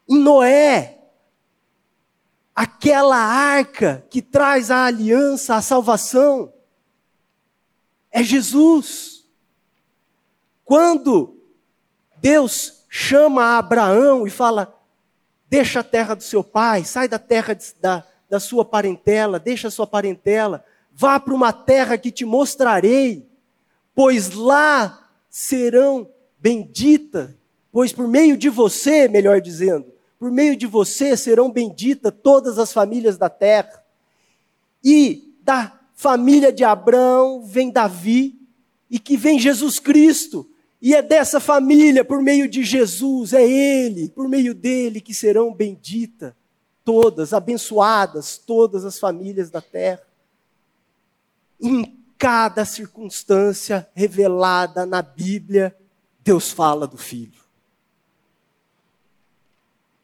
Em 0.07 0.17
Noé, 0.17 0.97
aquela 2.55 3.17
arca 3.17 4.05
que 4.09 4.21
traz 4.21 4.71
a 4.71 4.85
aliança, 4.85 5.55
a 5.55 5.61
salvação, 5.61 6.53
é 8.09 8.23
Jesus. 8.23 9.25
Quando 10.63 11.37
Deus 12.15 12.85
chama 12.87 13.57
Abraão 13.57 14.25
e 14.25 14.29
fala: 14.29 14.73
Deixa 15.49 15.81
a 15.81 15.83
terra 15.83 16.15
do 16.15 16.23
seu 16.23 16.41
pai, 16.41 16.85
sai 16.85 17.09
da 17.09 17.19
terra 17.19 17.53
de, 17.55 17.75
da, 17.81 18.05
da 18.29 18.39
sua 18.39 18.63
parentela, 18.63 19.37
deixa 19.37 19.67
a 19.67 19.71
sua 19.71 19.85
parentela, 19.85 20.63
vá 20.93 21.19
para 21.19 21.33
uma 21.33 21.51
terra 21.51 21.97
que 21.97 22.09
te 22.09 22.23
mostrarei, 22.23 23.29
pois 23.93 24.31
lá 24.31 25.09
serão 25.29 26.09
benditas 26.39 27.35
pois 27.71 27.91
por 27.91 28.07
meio 28.07 28.37
de 28.37 28.49
você, 28.49 29.07
melhor 29.07 29.41
dizendo, 29.41 29.85
por 30.19 30.31
meio 30.31 30.55
de 30.55 30.65
você 30.65 31.15
serão 31.15 31.51
benditas 31.51 32.13
todas 32.23 32.57
as 32.57 32.73
famílias 32.73 33.17
da 33.17 33.29
terra. 33.29 33.83
E 34.83 35.35
da 35.41 35.79
família 35.93 36.51
de 36.51 36.63
Abraão 36.63 37.43
vem 37.43 37.71
Davi, 37.71 38.39
e 38.89 38.99
que 38.99 39.17
vem 39.17 39.39
Jesus 39.39 39.79
Cristo, 39.79 40.49
e 40.81 40.93
é 40.93 41.01
dessa 41.01 41.39
família, 41.39 42.05
por 42.05 42.21
meio 42.21 42.47
de 42.47 42.63
Jesus, 42.63 43.33
é 43.33 43.43
Ele, 43.45 44.09
por 44.09 44.29
meio 44.29 44.53
dele, 44.53 45.01
que 45.01 45.13
serão 45.13 45.53
benditas 45.53 46.33
todas, 46.85 47.33
abençoadas 47.33 48.37
todas 48.37 48.85
as 48.85 48.99
famílias 48.99 49.49
da 49.49 49.59
terra. 49.59 50.03
Em 51.59 51.97
cada 52.17 52.63
circunstância 52.63 53.89
revelada 53.93 54.85
na 54.85 55.01
Bíblia, 55.01 55.75
Deus 56.23 56.51
fala 56.51 56.87
do 56.87 56.97
Filho. 56.97 57.46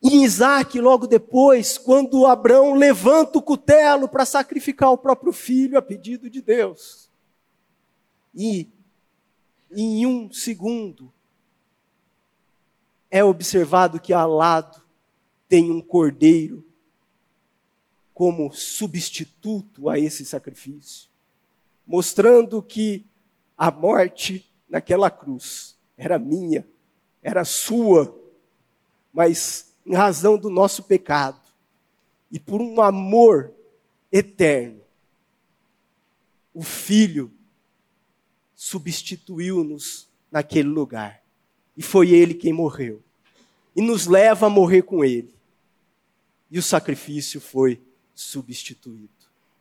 Em 0.05 0.25
Isaac, 0.25 0.77
logo 0.81 1.07
depois, 1.07 1.77
quando 1.77 2.25
Abraão 2.25 2.73
levanta 2.73 3.39
o 3.39 3.41
cutelo 3.41 4.09
para 4.09 4.25
sacrificar 4.25 4.91
o 4.91 4.97
próprio 4.97 5.31
filho 5.31 5.77
a 5.77 5.81
pedido 5.81 6.29
de 6.29 6.41
Deus. 6.41 7.09
E 8.35 8.69
em 9.71 10.05
um 10.05 10.29
segundo 10.29 11.13
é 13.09 13.23
observado 13.23 13.97
que 13.97 14.11
ao 14.11 14.29
lado 14.29 14.83
tem 15.47 15.71
um 15.71 15.79
cordeiro 15.79 16.65
como 18.13 18.51
substituto 18.51 19.89
a 19.89 19.97
esse 19.97 20.25
sacrifício, 20.25 21.09
mostrando 21.87 22.61
que 22.61 23.05
a 23.57 23.71
morte 23.71 24.51
naquela 24.67 25.09
cruz 25.09 25.77
era 25.95 26.19
minha, 26.19 26.67
era 27.21 27.45
sua, 27.45 28.13
mas 29.13 29.72
em 29.85 29.93
razão 29.93 30.37
do 30.37 30.49
nosso 30.49 30.83
pecado 30.83 31.39
e 32.31 32.39
por 32.39 32.61
um 32.61 32.81
amor 32.81 33.53
eterno, 34.11 34.81
o 36.53 36.63
Filho 36.63 37.31
substituiu-nos 38.55 40.07
naquele 40.31 40.69
lugar. 40.69 41.21
E 41.77 41.81
foi 41.81 42.09
Ele 42.09 42.33
quem 42.33 42.53
morreu. 42.53 43.03
E 43.75 43.81
nos 43.81 44.07
leva 44.07 44.47
a 44.47 44.49
morrer 44.49 44.81
com 44.83 45.05
Ele. 45.05 45.33
E 46.49 46.57
o 46.57 46.63
sacrifício 46.63 47.39
foi 47.39 47.81
substituído. 48.15 49.09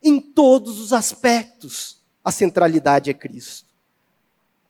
Em 0.02 0.20
todos 0.20 0.78
os 0.80 0.92
aspectos, 0.92 2.00
a 2.24 2.32
centralidade 2.32 3.10
é 3.10 3.14
Cristo. 3.14 3.68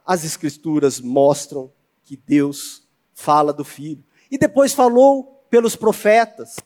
As 0.05 0.25
Escrituras 0.25 1.01
mostram 1.01 1.73
que 2.05 2.17
Deus 2.17 2.83
fala 3.15 3.53
do 3.53 3.65
Filho. 3.65 4.03
E 4.31 4.37
depois 4.37 4.73
falou 4.73 5.32
pelos 5.53 5.77
profetas, 5.77 6.57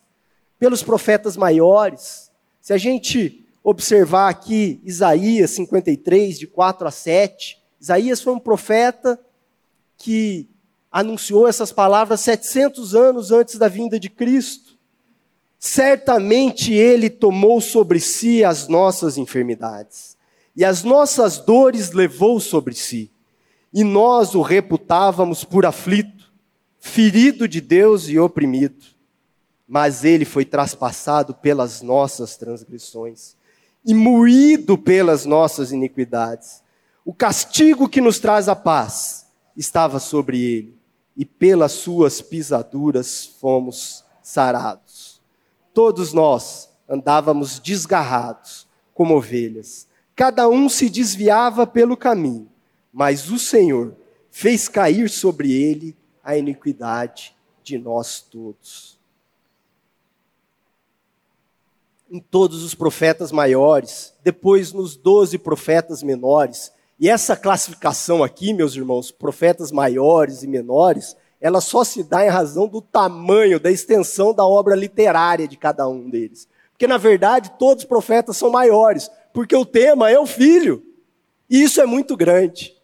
pelos 0.61 0.81
profetas 0.81 1.37
maiores. 1.37 2.31
Se 2.61 2.73
a 2.73 2.79
gente 2.79 3.45
observar 3.65 4.29
aqui 4.29 4.81
Isaías 4.85 5.51
53, 5.51 6.39
de 6.39 6.47
4 6.47 6.87
a 6.87 6.91
7, 6.93 7.61
Isaías 7.81 8.21
foi 8.21 8.33
um 8.33 8.39
profeta 8.39 9.19
que 9.99 10.49
anunciou 10.89 11.49
essas 11.49 11.73
palavras 11.73 12.21
700 12.21 12.95
anos 12.95 13.33
antes 13.33 13.57
da 13.59 13.67
vinda 13.67 13.99
de 13.99 14.09
Cristo. 14.09 14.79
Certamente 15.59 16.73
ele 16.73 17.11
tomou 17.11 17.61
sobre 17.61 17.99
si 17.99 18.45
as 18.45 18.69
nossas 18.69 19.19
enfermidades, 19.19 20.17
e 20.55 20.65
as 20.65 20.85
nossas 20.85 21.39
dores 21.39 21.91
levou 21.91 22.39
sobre 22.39 22.73
si, 22.73 23.11
e 23.75 23.83
nós 23.83 24.37
o 24.37 24.43
reputávamos 24.43 25.43
por 25.43 25.67
aflito 25.67 26.16
ferido 26.79 27.49
de 27.49 27.61
Deus 27.61 28.09
e 28.09 28.19
oprimido, 28.19 28.85
mas 29.67 30.05
ele 30.05 30.25
foi 30.25 30.45
traspassado 30.45 31.35
pelas 31.35 31.83
nossas 31.83 32.37
transgressões 32.37 33.37
e 33.85 33.95
moído 33.95 34.77
pelas 34.77 35.25
nossas 35.25 35.73
iniquidades. 35.73 36.63
O 37.05 37.15
castigo 37.15 37.89
que 37.89 38.01
nos 38.01 38.19
traz 38.19 38.49
a 38.49 38.57
paz 38.57 39.27
estava 39.57 39.99
sobre 39.99 40.41
ele, 40.41 40.77
e 41.17 41.25
pelas 41.25 41.73
suas 41.73 42.21
pisaduras 42.21 43.25
fomos 43.41 44.05
sarados. 44.23 45.23
Todos 45.73 46.13
nós 46.13 46.69
andávamos 46.89 47.59
desgarrados 47.59 48.67
como 48.93 49.17
ovelhas, 49.17 49.87
cada 50.15 50.49
um 50.49 50.69
se 50.69 50.89
desviava 50.89 51.67
pelo 51.67 51.97
caminho, 51.97 52.49
mas 52.93 53.31
o 53.31 53.39
Senhor 53.39 53.95
fez 54.31 54.69
cair 54.69 55.09
sobre 55.09 55.53
ele 55.53 55.97
a 56.27 56.37
iniquidade 56.37 57.37
de 57.63 57.79
nós 57.79 58.21
todos. 58.21 58.99
Em 62.11 62.19
todos 62.19 62.65
os 62.65 62.75
profetas 62.75 63.31
maiores, 63.31 64.13
depois 64.25 64.73
nos 64.73 64.97
doze 64.97 65.39
profetas 65.39 66.03
menores, 66.03 66.73
e 66.99 67.09
essa 67.09 67.37
classificação 67.37 68.25
aqui, 68.25 68.53
meus 68.53 68.75
irmãos, 68.75 69.13
profetas 69.13 69.71
maiores 69.71 70.43
e 70.43 70.49
menores, 70.49 71.17
ela 71.41 71.61
só 71.61 71.85
se 71.85 72.03
dá 72.03 72.25
em 72.25 72.29
razão 72.29 72.67
do 72.67 72.83
tamanho, 72.83 73.61
da 73.61 73.71
extensão 73.71 74.35
da 74.35 74.45
obra 74.45 74.75
literária 74.75 75.47
de 75.47 75.57
cada 75.57 75.87
um 75.89 76.11
deles. 76.11 76.49
Porque, 76.73 76.89
na 76.89 76.99
verdade, 76.99 77.53
todos 77.57 77.85
os 77.85 77.89
profetas 77.89 78.37
são 78.37 78.51
maiores, 78.51 79.09
porque 79.33 79.55
o 79.55 79.65
tema 79.65 80.11
é 80.11 80.19
o 80.19 80.27
filho. 80.27 80.83
E 81.49 81.63
isso 81.63 81.81
é 81.81 81.87
muito 81.87 82.17
grande. 82.17 82.77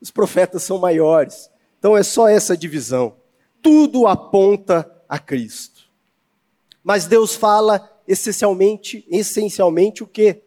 Os 0.00 0.10
profetas 0.10 0.64
são 0.64 0.78
maiores. 0.78 1.50
Então 1.84 1.94
é 1.94 2.02
só 2.02 2.26
essa 2.26 2.56
divisão. 2.56 3.14
Tudo 3.60 4.06
aponta 4.06 4.90
a 5.06 5.18
Cristo. 5.18 5.82
Mas 6.82 7.06
Deus 7.06 7.34
fala 7.34 8.00
essencialmente, 8.08 9.06
essencialmente 9.10 10.02
o 10.02 10.06
quê? 10.06 10.44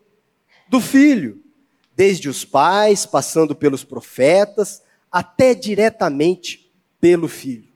Do 0.67 0.82
filho. 0.82 1.39
Desde 1.95 2.28
os 2.28 2.43
pais, 2.43 3.06
passando 3.06 3.54
pelos 3.54 3.84
profetas, 3.84 4.82
até 5.12 5.54
diretamente 5.54 6.73
pelo 7.00 7.28
filho. 7.28 7.69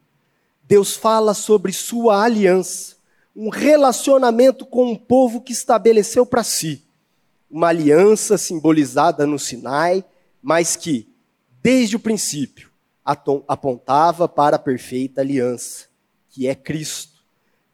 Deus 0.64 0.96
fala 0.96 1.36
sobre 1.36 1.72
sua 1.72 2.24
aliança, 2.24 2.96
um 3.36 3.50
relacionamento 3.50 4.66
com 4.66 4.92
um 4.92 4.96
povo 4.96 5.40
que 5.40 5.54
estabeleceu 5.54 6.26
para 6.26 6.44
si. 6.44 6.84
Uma 7.48 7.68
aliança 7.68 8.40
simbolizada 8.40 9.28
no 9.28 9.38
Sinai, 9.38 10.04
mas 10.42 10.76
que 10.76 11.08
desde 11.62 11.96
o 11.96 12.00
princípio, 12.00 12.71
apontava 13.04 14.28
para 14.28 14.56
a 14.56 14.60
perfeita 14.60 15.22
aliança, 15.22 15.88
que 16.30 16.48
é 16.48 16.56
Cristo. 16.56 17.24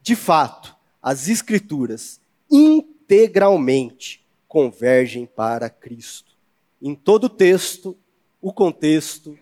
De 0.02 0.16
fato, 0.16 0.76
as 1.02 1.28
Escrituras 1.28 2.20
integralmente 2.50 4.26
convergem 4.46 5.26
para 5.26 5.68
Cristo. 5.68 6.36
Em 6.80 6.94
todo 6.94 7.24
o 7.24 7.28
texto, 7.28 7.96
o 8.40 8.52
contexto 8.52 9.38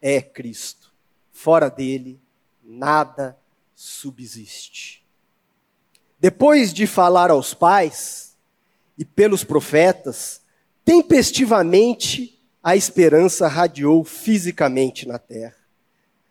é 0.00 0.20
Cristo. 0.20 0.92
Fora 1.32 1.68
dele, 1.68 2.20
nada 2.62 3.38
subsiste. 3.74 5.04
Depois 6.18 6.72
de 6.72 6.86
falar 6.86 7.30
aos 7.30 7.52
pais 7.52 8.36
e 8.96 9.04
pelos 9.04 9.42
profetas, 9.44 10.42
tempestivamente 10.84 12.33
a 12.64 12.74
esperança 12.74 13.46
radiou 13.46 14.02
fisicamente 14.04 15.06
na 15.06 15.18
terra. 15.18 15.54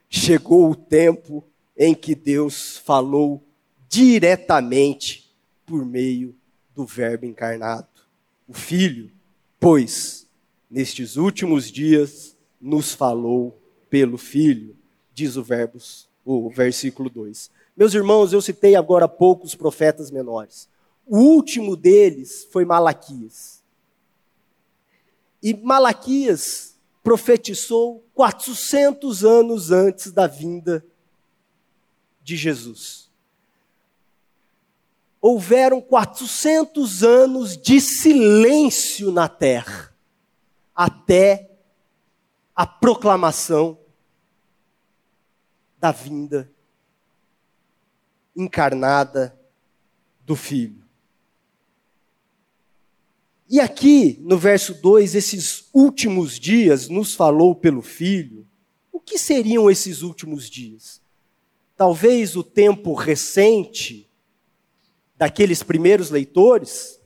Chegou 0.09 0.71
o 0.71 0.75
tempo 0.75 1.43
em 1.77 1.93
que 1.93 2.15
Deus 2.15 2.75
falou 2.79 3.43
diretamente 3.87 5.31
por 5.63 5.85
meio 5.85 6.35
do 6.75 6.87
Verbo 6.87 7.27
encarnado, 7.27 7.87
o 8.47 8.53
Filho, 8.53 9.11
pois 9.59 10.25
nestes 10.69 11.17
últimos 11.17 11.71
dias 11.71 12.35
nos 12.59 12.93
falou 12.93 13.55
pelo 13.87 14.17
Filho, 14.17 14.75
diz 15.13 15.35
o, 15.35 15.43
verbos, 15.43 16.09
o 16.25 16.49
versículo 16.49 17.11
2. 17.11 17.51
Meus 17.77 17.93
irmãos, 17.93 18.33
eu 18.33 18.41
citei 18.41 18.75
agora 18.75 19.05
há 19.05 19.09
pouco 19.09 19.45
os 19.45 19.53
profetas 19.53 20.09
menores. 20.09 20.67
O 21.05 21.19
último 21.19 21.75
deles 21.75 22.47
foi 22.51 22.65
Malaquias. 22.65 23.62
E 25.43 25.53
Malaquias 25.53 26.79
profetizou 27.03 28.01
400 28.15 29.25
anos 29.25 29.71
antes 29.71 30.09
da 30.09 30.25
vinda 30.25 30.85
de 32.23 32.37
Jesus. 32.37 33.11
Houveram 35.19 35.81
400 35.81 37.03
anos 37.03 37.57
de 37.57 37.81
silêncio 37.81 39.11
na 39.11 39.27
terra, 39.27 39.93
até 40.73 41.51
a 42.55 42.65
proclamação 42.65 43.77
da 45.77 45.91
vinda 45.91 46.49
encarnada 48.35 49.37
do 50.21 50.35
Filho. 50.35 50.82
E 53.53 53.59
aqui, 53.59 54.17
no 54.23 54.35
verso 54.35 54.73
2, 54.73 55.13
esses 55.13 55.69
últimos 55.71 56.39
dias 56.39 56.89
nos 56.89 57.13
falou 57.13 57.53
pelo 57.53 57.83
Filho. 57.83 58.47
O 58.91 58.99
que 58.99 59.15
seriam 59.15 59.69
esses 59.69 60.01
últimos 60.01 60.49
dias? 60.49 60.99
Talvez 61.77 62.35
o 62.35 62.43
tempo 62.43 62.95
recente 62.95 64.09
daqueles 65.15 65.61
primeiros 65.61 66.09
leitores, 66.09 66.99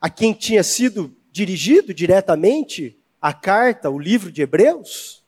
a 0.00 0.08
quem 0.08 0.32
tinha 0.32 0.62
sido 0.62 1.14
dirigido 1.30 1.92
diretamente 1.92 2.98
a 3.20 3.34
carta, 3.34 3.90
o 3.90 3.98
livro 3.98 4.32
de 4.32 4.40
Hebreus? 4.40 5.20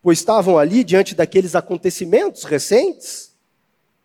pois 0.00 0.18
estavam 0.18 0.58
ali 0.58 0.82
diante 0.82 1.14
daqueles 1.14 1.54
acontecimentos 1.54 2.44
recentes? 2.44 3.33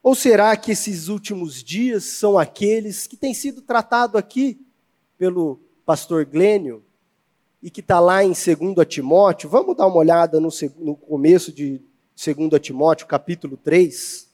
Ou 0.09 0.15
será 0.15 0.57
que 0.57 0.71
esses 0.71 1.07
últimos 1.07 1.63
dias 1.63 2.03
são 2.03 2.35
aqueles 2.35 3.05
que 3.05 3.15
têm 3.15 3.31
sido 3.31 3.61
tratado 3.61 4.17
aqui 4.17 4.59
pelo 5.19 5.59
pastor 5.85 6.25
Glênio 6.25 6.83
e 7.61 7.69
que 7.69 7.79
está 7.79 7.99
lá 7.99 8.23
em 8.23 8.29
2 8.29 8.87
Timóteo? 8.87 9.47
Vamos 9.47 9.77
dar 9.77 9.85
uma 9.85 9.97
olhada 9.97 10.39
no, 10.39 10.49
no 10.79 10.95
começo 10.95 11.51
de 11.51 11.79
2 12.15 12.59
Timóteo, 12.59 13.05
capítulo 13.05 13.55
3. 13.55 14.27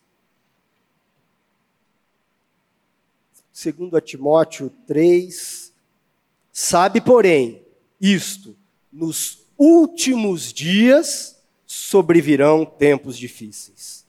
2 3.52 4.02
Timóteo 4.02 4.72
3. 4.88 5.74
Sabe, 6.54 7.02
porém, 7.02 7.62
isto, 8.00 8.56
nos 8.90 9.40
últimos 9.58 10.54
dias 10.54 11.38
sobrevirão 11.66 12.64
tempos 12.64 13.18
difíceis. 13.18 14.05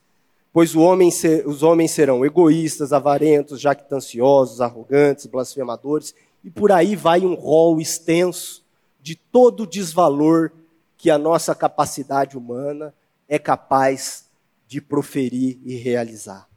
Pois 0.56 0.74
homem 0.74 1.10
os 1.44 1.62
homens 1.62 1.90
serão 1.90 2.24
egoístas, 2.24 2.90
avarentos, 2.90 3.60
jactanciosos, 3.60 4.62
arrogantes, 4.62 5.26
blasfemadores, 5.26 6.14
e 6.42 6.50
por 6.50 6.72
aí 6.72 6.96
vai 6.96 7.26
um 7.26 7.34
rol 7.34 7.78
extenso 7.78 8.64
de 8.98 9.16
todo 9.16 9.64
o 9.64 9.66
desvalor 9.66 10.50
que 10.96 11.10
a 11.10 11.18
nossa 11.18 11.54
capacidade 11.54 12.38
humana 12.38 12.94
é 13.28 13.38
capaz 13.38 14.30
de 14.66 14.80
proferir 14.80 15.60
e 15.62 15.76
realizar. 15.76 16.48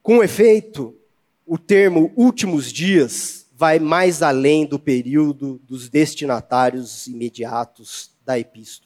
Com 0.00 0.22
efeito, 0.22 0.94
o 1.44 1.58
termo 1.58 2.12
últimos 2.16 2.72
dias 2.72 3.48
vai 3.56 3.80
mais 3.80 4.22
além 4.22 4.64
do 4.64 4.78
período 4.78 5.60
dos 5.66 5.88
destinatários 5.88 7.08
imediatos 7.08 8.12
da 8.24 8.38
epístola 8.38 8.85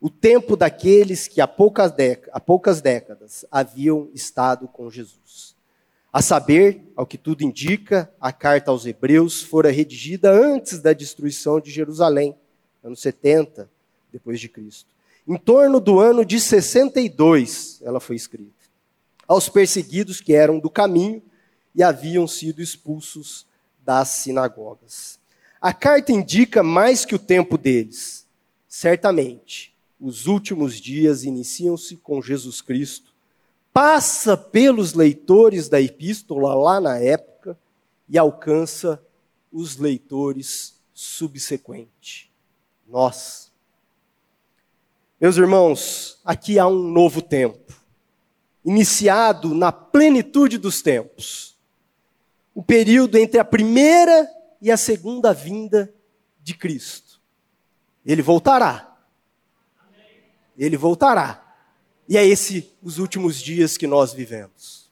o 0.00 0.10
tempo 0.10 0.56
daqueles 0.56 1.26
que 1.26 1.40
há 1.40 1.48
poucas, 1.48 1.92
há 2.32 2.40
poucas 2.40 2.80
décadas 2.80 3.44
haviam 3.50 4.10
estado 4.12 4.68
com 4.68 4.90
Jesus. 4.90 5.56
A 6.12 6.22
saber, 6.22 6.82
ao 6.96 7.06
que 7.06 7.18
tudo 7.18 7.42
indica, 7.42 8.10
a 8.20 8.32
carta 8.32 8.70
aos 8.70 8.86
Hebreus 8.86 9.42
fora 9.42 9.70
redigida 9.70 10.30
antes 10.30 10.80
da 10.80 10.92
destruição 10.92 11.60
de 11.60 11.70
Jerusalém, 11.70 12.34
ano 12.82 12.96
70 12.96 13.68
depois 14.12 14.40
de 14.40 14.48
Cristo. 14.48 14.94
Em 15.26 15.36
torno 15.36 15.80
do 15.80 15.98
ano 15.98 16.24
de 16.24 16.40
62, 16.40 17.82
ela 17.82 18.00
foi 18.00 18.16
escrita. 18.16 18.52
Aos 19.26 19.48
perseguidos 19.48 20.20
que 20.20 20.32
eram 20.32 20.58
do 20.58 20.70
caminho 20.70 21.22
e 21.74 21.82
haviam 21.82 22.26
sido 22.26 22.62
expulsos 22.62 23.46
das 23.84 24.08
sinagogas. 24.08 25.18
A 25.60 25.74
carta 25.74 26.12
indica 26.12 26.62
mais 26.62 27.04
que 27.04 27.14
o 27.14 27.18
tempo 27.18 27.58
deles. 27.58 28.26
Certamente, 28.68 29.75
os 30.06 30.26
últimos 30.26 30.80
dias 30.80 31.24
iniciam-se 31.24 31.96
com 31.96 32.22
Jesus 32.22 32.60
Cristo, 32.60 33.12
passa 33.72 34.36
pelos 34.36 34.94
leitores 34.94 35.68
da 35.68 35.80
epístola 35.80 36.54
lá 36.54 36.80
na 36.80 36.96
época 36.96 37.58
e 38.08 38.16
alcança 38.16 39.02
os 39.52 39.76
leitores 39.76 40.80
subsequentes. 40.94 42.30
Nós. 42.86 43.52
Meus 45.20 45.36
irmãos, 45.36 46.20
aqui 46.24 46.56
há 46.56 46.68
um 46.68 46.88
novo 46.88 47.20
tempo, 47.20 47.74
iniciado 48.64 49.56
na 49.56 49.72
plenitude 49.72 50.56
dos 50.56 50.82
tempos. 50.82 51.58
O 52.54 52.62
período 52.62 53.18
entre 53.18 53.40
a 53.40 53.44
primeira 53.44 54.30
e 54.62 54.70
a 54.70 54.76
segunda 54.76 55.34
vinda 55.34 55.92
de 56.40 56.54
Cristo. 56.54 57.20
Ele 58.04 58.22
voltará 58.22 58.85
ele 60.64 60.76
voltará. 60.76 61.42
E 62.08 62.16
é 62.16 62.26
esse 62.26 62.70
os 62.82 62.98
últimos 62.98 63.40
dias 63.40 63.76
que 63.76 63.86
nós 63.86 64.12
vivemos. 64.12 64.90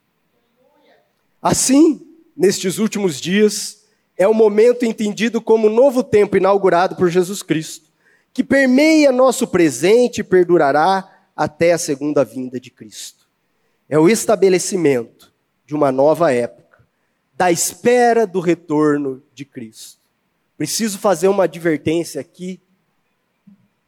Assim, 1.40 2.06
nestes 2.36 2.78
últimos 2.78 3.20
dias, 3.20 3.84
é 4.16 4.26
o 4.26 4.34
momento 4.34 4.84
entendido 4.84 5.40
como 5.40 5.68
novo 5.68 6.02
tempo 6.02 6.36
inaugurado 6.36 6.96
por 6.96 7.08
Jesus 7.08 7.42
Cristo, 7.42 7.90
que 8.32 8.42
permeia 8.42 9.12
nosso 9.12 9.46
presente 9.46 10.20
e 10.20 10.24
perdurará 10.24 11.28
até 11.36 11.72
a 11.72 11.78
segunda 11.78 12.24
vinda 12.24 12.58
de 12.58 12.70
Cristo. 12.70 13.28
É 13.88 13.98
o 13.98 14.08
estabelecimento 14.08 15.32
de 15.66 15.74
uma 15.74 15.92
nova 15.92 16.32
época, 16.32 16.84
da 17.34 17.50
espera 17.50 18.26
do 18.26 18.40
retorno 18.40 19.22
de 19.34 19.44
Cristo. 19.44 20.00
Preciso 20.56 20.98
fazer 20.98 21.28
uma 21.28 21.44
advertência 21.44 22.20
aqui 22.20 22.60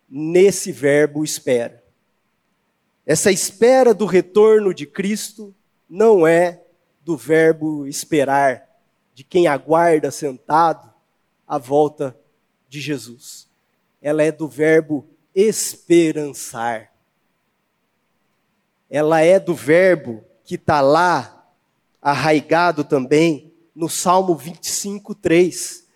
nesse 0.08 0.72
verbo 0.72 1.24
espera. 1.24 1.82
Essa 3.04 3.30
espera 3.30 3.94
do 3.94 4.06
retorno 4.06 4.74
de 4.74 4.86
Cristo 4.86 5.54
não 5.88 6.26
é 6.26 6.62
do 7.04 7.16
verbo 7.16 7.86
esperar, 7.86 8.68
de 9.14 9.22
quem 9.22 9.46
aguarda 9.46 10.10
sentado 10.10 10.92
a 11.46 11.58
volta 11.58 12.18
de 12.68 12.80
Jesus. 12.80 13.48
Ela 14.02 14.22
é 14.24 14.32
do 14.32 14.48
verbo 14.48 15.06
esperançar. 15.34 16.92
Ela 18.90 19.20
é 19.20 19.38
do 19.38 19.54
verbo 19.54 20.24
que 20.44 20.56
está 20.56 20.80
lá, 20.80 21.48
arraigado 22.00 22.84
também, 22.84 23.52
no 23.74 23.88
Salmo 23.88 24.34
25, 24.34 25.14
3, 25.14 25.86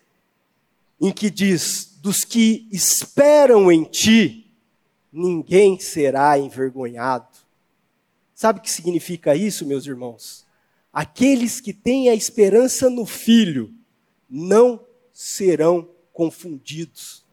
em 0.99 1.11
que 1.11 1.29
diz: 1.29 1.90
dos 2.01 2.25
que 2.25 2.67
esperam 2.71 3.71
em 3.71 3.83
ti, 3.83 4.51
ninguém 5.13 5.79
será 5.79 6.35
envergonhado. 6.39 7.27
Sabe 8.33 8.57
o 8.57 8.61
que 8.63 8.71
significa 8.71 9.35
isso, 9.35 9.67
meus 9.67 9.85
irmãos? 9.85 10.47
Aqueles 10.91 11.61
que 11.61 11.71
têm 11.71 12.09
a 12.09 12.15
esperança 12.15 12.89
no 12.89 13.05
Filho 13.05 13.71
não 14.27 14.83
serão 15.13 15.87
confundidos. 16.11 17.23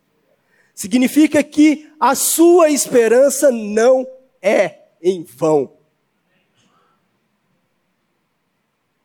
Significa 0.74 1.42
que 1.42 1.90
a 1.98 2.14
sua 2.14 2.68
esperança 2.68 3.50
não 3.50 4.06
é 4.42 4.90
em 5.00 5.24
vão. 5.24 5.78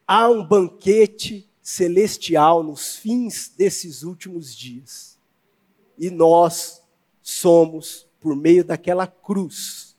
Há 0.05 0.29
um 0.29 0.45
banquete 0.45 1.49
celestial 1.61 2.61
nos 2.63 2.97
fins 2.97 3.47
desses 3.55 4.03
últimos 4.03 4.53
dias. 4.53 5.12
E 5.97 6.09
nós 6.09 6.81
somos, 7.21 8.07
por 8.19 8.35
meio 8.35 8.63
daquela 8.63 9.07
cruz, 9.07 9.95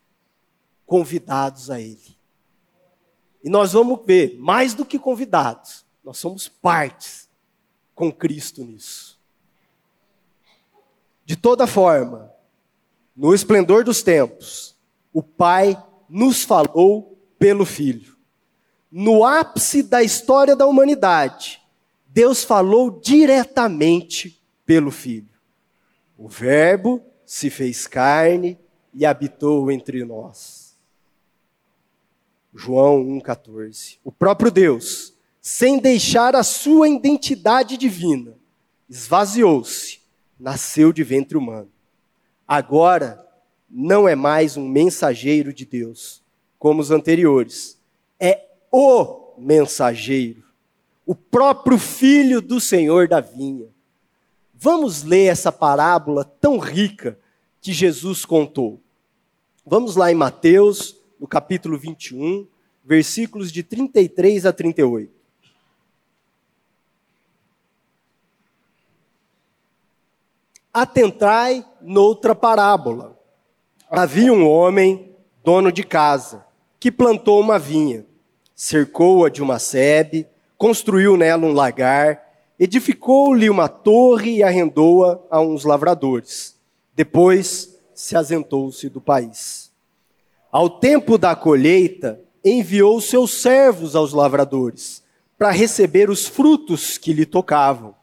convidados 0.87 1.71
a 1.71 1.81
Ele. 1.81 2.17
E 3.43 3.49
nós 3.49 3.73
vamos 3.73 4.01
ver, 4.05 4.39
mais 4.39 4.75
do 4.75 4.85
que 4.85 4.99
convidados, 4.99 5.85
nós 6.03 6.19
somos 6.19 6.49
partes 6.49 7.29
com 7.95 8.11
Cristo 8.11 8.65
nisso. 8.65 9.21
De 11.25 11.37
toda 11.37 11.67
forma, 11.67 12.33
no 13.17 13.35
esplendor 13.35 13.85
dos 13.85 14.03
tempos, 14.03 14.77
o 15.13 15.23
Pai 15.23 15.83
nos 16.09 16.43
falou 16.43 17.19
pelo 17.39 17.65
Filho. 17.65 18.17
No 18.91 19.25
ápice 19.25 19.83
da 19.83 20.03
história 20.03 20.55
da 20.55 20.67
humanidade, 20.67 21.63
Deus 22.07 22.45
falou 22.45 23.01
diretamente 23.01 24.43
pelo 24.65 24.91
Filho. 24.91 25.34
O 26.17 26.29
Verbo 26.29 27.03
se 27.25 27.51
fez 27.51 27.87
carne 27.87 28.59
e 28.93 29.05
habitou 29.05 29.71
entre 29.71 30.05
nós. 30.05 30.77
João 32.55 33.05
1,14. 33.05 33.99
O 34.05 34.13
próprio 34.13 34.51
Deus, 34.51 35.15
sem 35.41 35.79
deixar 35.79 36.37
a 36.37 36.43
sua 36.43 36.89
identidade 36.89 37.77
divina, 37.77 38.35
esvaziou-se 38.89 40.05
nasceu 40.39 40.93
de 40.93 41.03
ventre 41.03 41.37
humano. 41.37 41.71
Agora 42.47 43.25
não 43.71 44.09
é 44.09 44.15
mais 44.15 44.57
um 44.57 44.69
mensageiro 44.69 45.53
de 45.53 45.65
Deus, 45.65 46.23
como 46.59 46.81
os 46.81 46.91
anteriores. 46.91 47.81
É 48.21 48.47
o 48.71 49.35
mensageiro, 49.39 50.45
o 51.07 51.15
próprio 51.15 51.79
filho 51.79 52.41
do 52.41 52.61
Senhor 52.61 53.09
da 53.09 53.21
vinha. 53.21 53.69
Vamos 54.65 55.03
ler 55.03 55.27
essa 55.27 55.53
parábola 55.53 56.25
tão 56.25 56.57
rica 56.57 57.19
que 57.61 57.71
Jesus 57.71 58.25
contou. 58.25 58.81
Vamos 59.63 59.95
lá 59.95 60.11
em 60.11 60.15
Mateus, 60.15 60.97
no 61.21 61.29
capítulo 61.29 61.77
21, 61.77 62.49
versículos 62.83 63.53
de 63.53 63.63
33 63.63 64.47
a 64.47 64.55
38. 64.55 65.13
Atentai 70.73 71.63
noutra 71.83 72.35
parábola. 72.35 73.21
Havia 73.91 74.33
um 74.33 74.49
homem, 74.49 75.15
dono 75.45 75.71
de 75.71 75.85
casa, 75.85 76.43
que 76.81 76.91
plantou 76.91 77.39
uma 77.39 77.59
vinha, 77.59 78.07
cercou-a 78.55 79.29
de 79.29 79.43
uma 79.43 79.59
sebe, 79.59 80.27
construiu 80.57 81.19
nela 81.19 81.45
um 81.45 81.53
lagar, 81.53 82.24
edificou-lhe 82.59 83.51
uma 83.51 83.69
torre 83.69 84.37
e 84.37 84.43
arrendou-a 84.43 85.19
a 85.31 85.41
uns 85.41 85.65
lavradores. 85.65 86.57
Depois 86.95 87.77
se 87.95 88.17
asentou-se 88.17 88.89
do 88.89 89.01
país. 89.01 89.73
Ao 90.51 90.71
tempo 90.71 91.19
da 91.19 91.35
colheita, 91.35 92.21
enviou 92.45 93.01
seus 93.01 93.43
servos 93.43 93.97
aos 93.97 94.13
lavradores 94.13 95.03
para 95.37 95.51
receber 95.51 96.11
os 96.11 96.27
frutos 96.27 96.97
que 96.97 97.13
lhe 97.13 97.27
tocavam. 97.27 97.95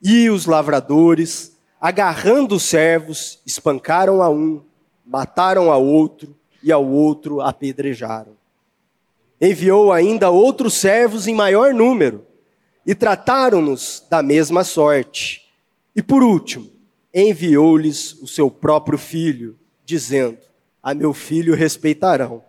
E 0.00 0.30
os 0.30 0.46
lavradores, 0.46 1.56
agarrando 1.80 2.56
os 2.56 2.62
servos, 2.62 3.40
espancaram 3.44 4.22
a 4.22 4.28
um, 4.28 4.62
mataram 5.04 5.72
a 5.72 5.76
outro 5.76 6.36
e 6.62 6.70
ao 6.70 6.86
outro 6.86 7.40
apedrejaram. 7.40 8.34
Enviou 9.40 9.92
ainda 9.92 10.30
outros 10.30 10.74
servos 10.74 11.26
em 11.26 11.34
maior 11.34 11.74
número 11.74 12.24
e 12.86 12.94
trataram-nos 12.94 14.04
da 14.10 14.22
mesma 14.22 14.64
sorte. 14.64 15.42
E 15.94 16.02
por 16.02 16.22
último, 16.22 16.70
enviou-lhes 17.12 18.14
o 18.20 18.26
seu 18.26 18.50
próprio 18.50 18.98
filho, 18.98 19.56
dizendo: 19.84 20.38
A 20.82 20.92
meu 20.94 21.14
filho 21.14 21.54
respeitarão. 21.54 22.42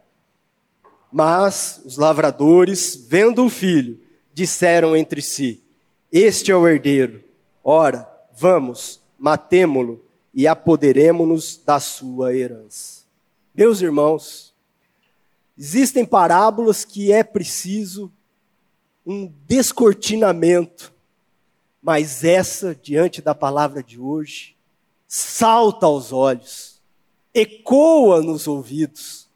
Mas 1.12 1.82
os 1.86 1.98
lavradores, 1.98 2.96
vendo 3.08 3.46
o 3.46 3.50
filho, 3.50 4.00
disseram 4.34 4.96
entre 4.96 5.22
si: 5.22 5.64
Este 6.12 6.52
é 6.52 6.56
o 6.56 6.68
herdeiro. 6.68 7.24
Ora, 7.64 8.10
vamos, 8.36 9.02
matemo-lo 9.18 10.04
e 10.34 10.46
apoderemo-nos 10.48 11.62
da 11.66 11.80
sua 11.80 12.36
herança. 12.36 13.04
Meus 13.54 13.82
irmãos, 13.82 14.54
existem 15.58 16.06
parábolas 16.06 16.84
que 16.84 17.12
é 17.12 17.24
preciso 17.24 18.12
um 19.06 19.32
descortinamento, 19.46 20.94
mas 21.82 22.24
essa, 22.24 22.74
diante 22.74 23.22
da 23.22 23.36
palavra 23.36 23.84
de 23.84 24.00
hoje, 24.00 24.56
salta 25.08 25.86
aos 25.86 26.12
olhos, 26.12 26.82
ecoa 27.34 28.22
nos 28.22 28.48
ouvidos. 28.48 29.30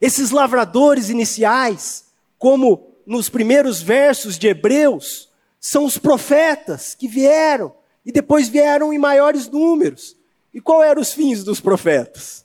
Esses 0.00 0.30
lavradores 0.30 1.08
iniciais, 1.08 2.06
como 2.38 2.92
nos 3.06 3.28
primeiros 3.28 3.80
versos 3.80 4.38
de 4.38 4.48
Hebreus, 4.48 5.30
são 5.58 5.84
os 5.84 5.96
profetas 5.96 6.94
que 6.94 7.08
vieram 7.08 7.74
e 8.04 8.12
depois 8.12 8.48
vieram 8.48 8.92
em 8.92 8.98
maiores 8.98 9.48
números. 9.48 10.16
E 10.52 10.60
qual 10.60 10.82
eram 10.82 11.00
os 11.00 11.12
fins 11.12 11.42
dos 11.42 11.60
profetas? 11.60 12.44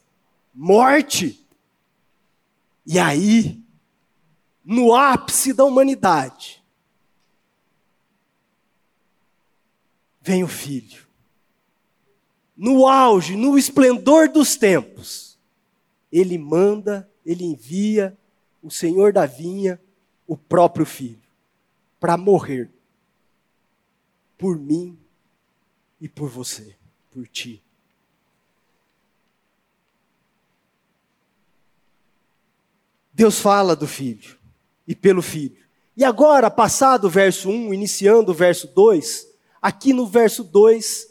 Morte. 0.54 1.46
E 2.86 2.98
aí, 2.98 3.60
no 4.64 4.94
ápice 4.96 5.54
da 5.54 5.64
humanidade, 5.64 6.64
vem 10.22 10.44
o 10.44 10.48
filho. 10.48 11.08
No 12.56 12.88
auge, 12.88 13.36
no 13.36 13.58
esplendor 13.58 14.30
dos 14.30 14.56
tempos, 14.56 15.40
ele 16.12 16.38
manda, 16.38 17.10
ele 17.26 17.44
envia 17.44 18.16
o 18.62 18.70
Senhor 18.70 19.12
da 19.12 19.26
vinha, 19.26 19.82
o 20.28 20.38
próprio 20.38 20.86
filho, 20.86 21.22
para 22.00 22.18
morrer 22.18 22.70
por 24.38 24.58
mim 24.58 24.98
e 26.00 26.08
por 26.08 26.30
você, 26.30 26.76
por 27.10 27.28
ti. 27.28 27.64
Deus 33.14 33.40
fala 33.40 33.76
do 33.76 33.88
filho 33.88 34.41
e 34.92 34.96
pelo 34.96 35.22
filho. 35.22 35.56
E 35.96 36.04
agora, 36.04 36.52
passado 36.52 37.06
o 37.06 37.10
verso 37.10 37.50
1, 37.50 37.74
iniciando 37.74 38.32
o 38.32 38.36
verso 38.36 38.68
2, 38.68 39.26
aqui 39.62 39.94
no 39.94 40.06
verso 40.06 40.44
2, 40.44 41.08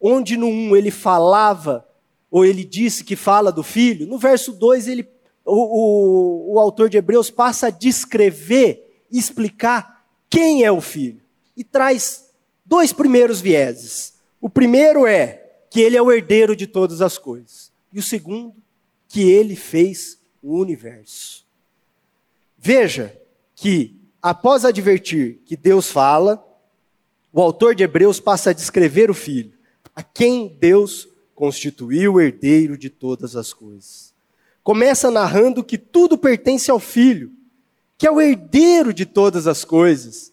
onde 0.00 0.36
no 0.36 0.48
1 0.48 0.76
ele 0.76 0.90
falava, 0.90 1.86
ou 2.28 2.44
ele 2.44 2.64
disse 2.64 3.04
que 3.04 3.14
fala 3.14 3.52
do 3.52 3.62
filho, 3.62 4.04
no 4.08 4.18
verso 4.18 4.52
2 4.52 4.88
ele, 4.88 5.08
o, 5.44 5.52
o, 5.52 6.54
o 6.54 6.58
autor 6.58 6.88
de 6.88 6.96
Hebreus 6.96 7.30
passa 7.30 7.68
a 7.68 7.70
descrever, 7.70 9.04
explicar 9.12 10.04
quem 10.28 10.64
é 10.64 10.72
o 10.72 10.80
filho. 10.80 11.20
E 11.56 11.62
traz 11.62 12.30
dois 12.66 12.92
primeiros 12.92 13.40
vieses. 13.40 14.14
O 14.40 14.50
primeiro 14.50 15.06
é 15.06 15.52
que 15.70 15.80
ele 15.80 15.96
é 15.96 16.02
o 16.02 16.10
herdeiro 16.10 16.56
de 16.56 16.66
todas 16.66 17.00
as 17.00 17.16
coisas. 17.16 17.70
E 17.92 18.00
o 18.00 18.02
segundo, 18.02 18.56
que 19.06 19.30
ele 19.30 19.54
fez 19.54 20.18
o 20.42 20.58
universo. 20.58 21.43
Veja 22.66 23.14
que, 23.54 23.94
após 24.22 24.64
advertir 24.64 25.42
que 25.44 25.54
Deus 25.54 25.90
fala, 25.90 26.42
o 27.30 27.42
autor 27.42 27.74
de 27.74 27.82
Hebreus 27.82 28.20
passa 28.20 28.48
a 28.48 28.52
descrever 28.54 29.10
o 29.10 29.14
filho, 29.14 29.52
a 29.94 30.02
quem 30.02 30.48
Deus 30.58 31.06
constituiu 31.34 32.14
o 32.14 32.20
herdeiro 32.22 32.78
de 32.78 32.88
todas 32.88 33.36
as 33.36 33.52
coisas. 33.52 34.14
Começa 34.62 35.10
narrando 35.10 35.62
que 35.62 35.76
tudo 35.76 36.16
pertence 36.16 36.70
ao 36.70 36.80
filho, 36.80 37.30
que 37.98 38.06
é 38.06 38.10
o 38.10 38.18
herdeiro 38.18 38.94
de 38.94 39.04
todas 39.04 39.46
as 39.46 39.62
coisas. 39.62 40.32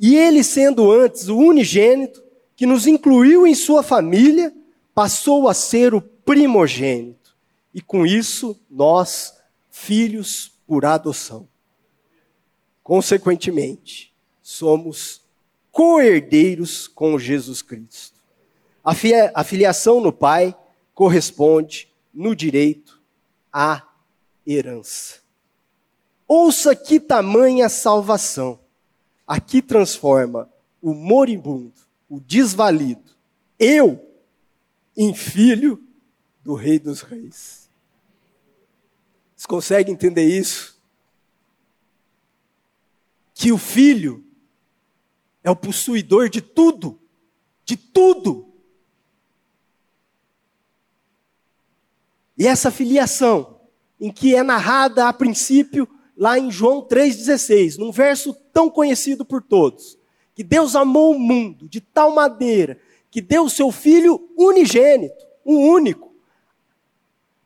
E 0.00 0.16
ele, 0.16 0.42
sendo 0.42 0.90
antes 0.90 1.28
o 1.28 1.36
unigênito, 1.36 2.20
que 2.56 2.66
nos 2.66 2.88
incluiu 2.88 3.46
em 3.46 3.54
sua 3.54 3.84
família, 3.84 4.52
passou 4.92 5.48
a 5.48 5.54
ser 5.54 5.94
o 5.94 6.00
primogênito. 6.00 7.36
E 7.72 7.80
com 7.80 8.04
isso, 8.04 8.60
nós, 8.68 9.32
filhos 9.70 10.50
por 10.66 10.84
adoção. 10.84 11.46
Consequentemente, 12.88 14.14
somos 14.40 15.20
co-herdeiros 15.70 16.88
com 16.88 17.18
Jesus 17.18 17.60
Cristo. 17.60 18.18
A 18.82 19.44
filiação 19.44 20.00
no 20.00 20.10
Pai 20.10 20.56
corresponde, 20.94 21.86
no 22.14 22.34
direito, 22.34 22.98
à 23.52 23.86
herança. 24.46 25.16
Ouça 26.26 26.74
que 26.74 26.98
tamanha 26.98 27.68
salvação. 27.68 28.58
Aqui 29.26 29.60
transforma 29.60 30.48
o 30.80 30.94
moribundo 30.94 31.74
o 32.08 32.18
desvalido, 32.18 33.12
eu, 33.58 34.02
em 34.96 35.12
filho 35.12 35.78
do 36.42 36.54
Rei 36.54 36.78
dos 36.78 37.02
Reis. 37.02 37.68
Vocês 39.36 39.44
conseguem 39.46 39.92
entender 39.92 40.24
isso? 40.24 40.77
Que 43.38 43.52
o 43.52 43.58
filho 43.58 44.24
é 45.44 45.50
o 45.50 45.54
possuidor 45.54 46.28
de 46.28 46.40
tudo, 46.40 47.00
de 47.64 47.76
tudo. 47.76 48.52
E 52.36 52.48
essa 52.48 52.68
filiação, 52.68 53.60
em 54.00 54.10
que 54.10 54.34
é 54.34 54.42
narrada 54.42 55.08
a 55.08 55.12
princípio 55.12 55.88
lá 56.16 56.36
em 56.36 56.50
João 56.50 56.82
3,16, 56.82 57.78
num 57.78 57.92
verso 57.92 58.34
tão 58.52 58.68
conhecido 58.68 59.24
por 59.24 59.40
todos, 59.40 59.96
que 60.34 60.42
Deus 60.42 60.74
amou 60.74 61.14
o 61.14 61.18
mundo 61.18 61.68
de 61.68 61.80
tal 61.80 62.12
maneira 62.12 62.80
que 63.08 63.20
deu 63.20 63.44
o 63.44 63.50
seu 63.50 63.70
Filho 63.70 64.28
unigênito, 64.36 65.24
o 65.44 65.54
um 65.54 65.68
único, 65.70 66.12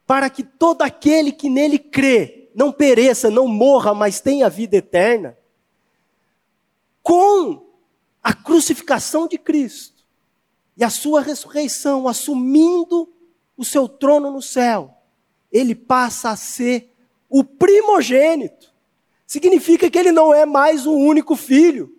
para 0.07 0.31
que 0.31 0.43
todo 0.43 0.81
aquele 0.81 1.33
que 1.33 1.51
nele 1.51 1.79
crê 1.79 2.51
não 2.55 2.73
pereça, 2.73 3.31
não 3.31 3.47
morra, 3.47 3.95
mas 3.95 4.21
tenha 4.21 4.49
vida 4.49 4.77
eterna. 4.77 5.37
Com 7.03 7.67
a 8.23 8.33
crucificação 8.33 9.27
de 9.27 9.37
Cristo 9.37 10.05
e 10.77 10.85
a 10.85 10.91
sua 10.91 11.21
ressurreição, 11.21 12.07
assumindo 12.07 13.13
o 13.57 13.65
seu 13.65 13.89
trono 13.89 14.31
no 14.31 14.41
céu, 14.41 14.95
ele 15.51 15.75
passa 15.75 16.31
a 16.31 16.37
ser 16.37 16.95
o 17.29 17.43
primogênito. 17.43 18.73
Significa 19.27 19.91
que 19.91 19.99
ele 19.99 20.13
não 20.13 20.33
é 20.33 20.45
mais 20.45 20.87
o 20.87 20.93
único 20.93 21.35
filho. 21.37 21.97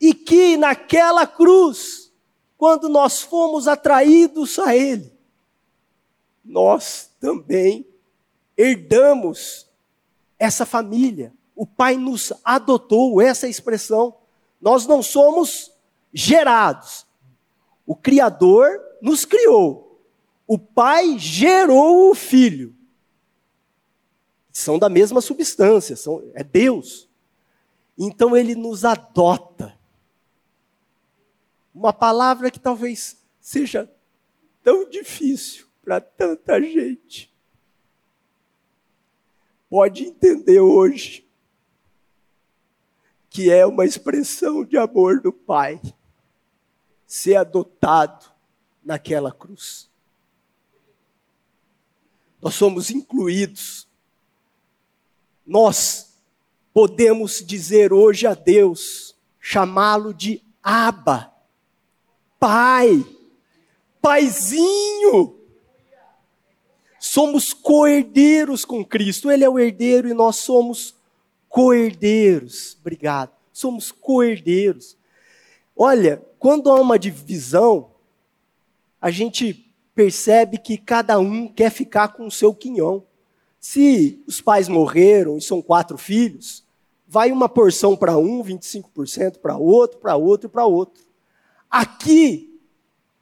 E 0.00 0.12
que 0.14 0.56
naquela 0.56 1.26
cruz, 1.26 2.12
quando 2.56 2.88
nós 2.88 3.20
fomos 3.20 3.66
atraídos 3.66 4.58
a 4.58 4.74
ele, 4.74 5.12
nós 6.44 7.10
também 7.20 7.86
herdamos 8.56 9.68
essa 10.38 10.64
família. 10.64 11.32
O 11.54 11.66
Pai 11.66 11.96
nos 11.96 12.32
adotou, 12.44 13.20
essa 13.20 13.46
é 13.46 13.50
expressão. 13.50 14.17
Nós 14.60 14.86
não 14.86 15.02
somos 15.02 15.72
gerados. 16.12 17.06
O 17.86 17.94
Criador 17.94 18.80
nos 19.00 19.24
criou 19.24 19.88
o 20.48 20.58
pai 20.58 21.18
gerou 21.18 22.10
o 22.10 22.14
filho. 22.14 22.74
São 24.50 24.78
da 24.78 24.88
mesma 24.88 25.20
substância, 25.20 25.94
são, 25.94 26.26
é 26.32 26.42
Deus. 26.42 27.06
Então 27.98 28.34
ele 28.34 28.54
nos 28.54 28.82
adota. 28.82 29.78
Uma 31.74 31.92
palavra 31.92 32.50
que 32.50 32.58
talvez 32.58 33.22
seja 33.38 33.92
tão 34.64 34.88
difícil 34.88 35.66
para 35.84 36.00
tanta 36.00 36.60
gente. 36.62 37.30
Pode 39.68 40.04
entender 40.04 40.60
hoje 40.60 41.27
que 43.38 43.52
é 43.52 43.64
uma 43.64 43.84
expressão 43.84 44.64
de 44.64 44.76
amor 44.76 45.20
do 45.20 45.32
Pai 45.32 45.80
ser 47.06 47.36
adotado 47.36 48.26
naquela 48.84 49.30
cruz. 49.30 49.88
Nós 52.42 52.56
somos 52.56 52.90
incluídos. 52.90 53.86
Nós 55.46 56.18
podemos 56.74 57.40
dizer 57.46 57.92
hoje 57.92 58.26
a 58.26 58.34
Deus, 58.34 59.14
chamá-lo 59.38 60.12
de 60.12 60.42
Abba, 60.60 61.32
Pai, 62.40 63.06
Paizinho. 64.02 65.38
Somos 66.98 67.52
co-herdeiros 67.52 68.64
com 68.64 68.84
Cristo. 68.84 69.30
Ele 69.30 69.44
é 69.44 69.48
o 69.48 69.60
herdeiro 69.60 70.08
e 70.08 70.12
nós 70.12 70.38
somos 70.38 70.97
co-herdeiros. 71.48 72.76
Obrigado. 72.80 73.32
Somos 73.52 73.90
co-herdeiros. 73.90 74.96
Olha, 75.76 76.22
quando 76.38 76.70
há 76.70 76.80
uma 76.80 76.98
divisão, 76.98 77.90
a 79.00 79.10
gente 79.10 79.72
percebe 79.94 80.58
que 80.58 80.76
cada 80.76 81.18
um 81.18 81.48
quer 81.48 81.70
ficar 81.70 82.08
com 82.08 82.26
o 82.26 82.30
seu 82.30 82.54
quinhão. 82.54 83.04
Se 83.58 84.22
os 84.26 84.40
pais 84.40 84.68
morreram 84.68 85.38
e 85.38 85.42
são 85.42 85.60
quatro 85.60 85.98
filhos, 85.98 86.64
vai 87.06 87.32
uma 87.32 87.48
porção 87.48 87.96
para 87.96 88.16
um, 88.16 88.42
25% 88.44 89.38
para 89.38 89.56
outro, 89.56 89.98
para 89.98 90.14
outro 90.16 90.48
e 90.48 90.50
para 90.50 90.66
outro. 90.66 91.02
Aqui, 91.70 92.60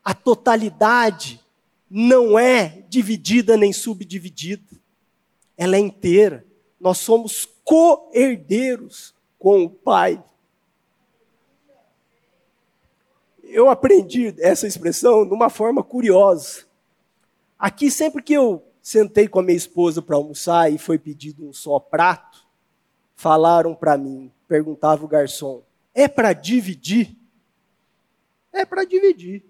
a 0.05 0.15
totalidade 0.15 1.41
não 1.89 2.39
é 2.39 2.85
dividida 2.89 3.57
nem 3.57 3.73
subdividida. 3.73 4.77
Ela 5.57 5.77
é 5.77 5.81
inteira. 5.81 6.45
Nós 6.79 6.99
somos 6.99 7.49
co-herdeiros 7.67 9.13
com 9.37 9.65
o 9.65 9.69
Pai. 9.69 10.23
Eu 13.43 13.69
aprendi 13.69 14.35
essa 14.39 14.69
expressão 14.69 15.27
de 15.27 15.35
uma 15.35 15.51
forma 15.51 15.83
curiosa. 15.83 16.65
Aqui, 17.59 17.91
sempre 17.91 18.23
que 18.23 18.33
eu 18.33 18.63
sentei 18.81 19.27
com 19.27 19.41
a 19.41 19.43
minha 19.43 19.57
esposa 19.57 20.01
para 20.01 20.15
almoçar 20.15 20.73
e 20.73 20.79
foi 20.79 20.97
pedido 20.97 21.45
um 21.45 21.53
só 21.53 21.81
prato, 21.81 22.47
falaram 23.17 23.75
para 23.75 23.99
mim, 23.99 24.33
perguntava 24.47 25.05
o 25.05 25.09
garçom: 25.09 25.63
é 25.93 26.07
para 26.07 26.33
dividir? 26.33 27.17
É 28.53 28.65
para 28.65 28.85
dividir. 28.85 29.45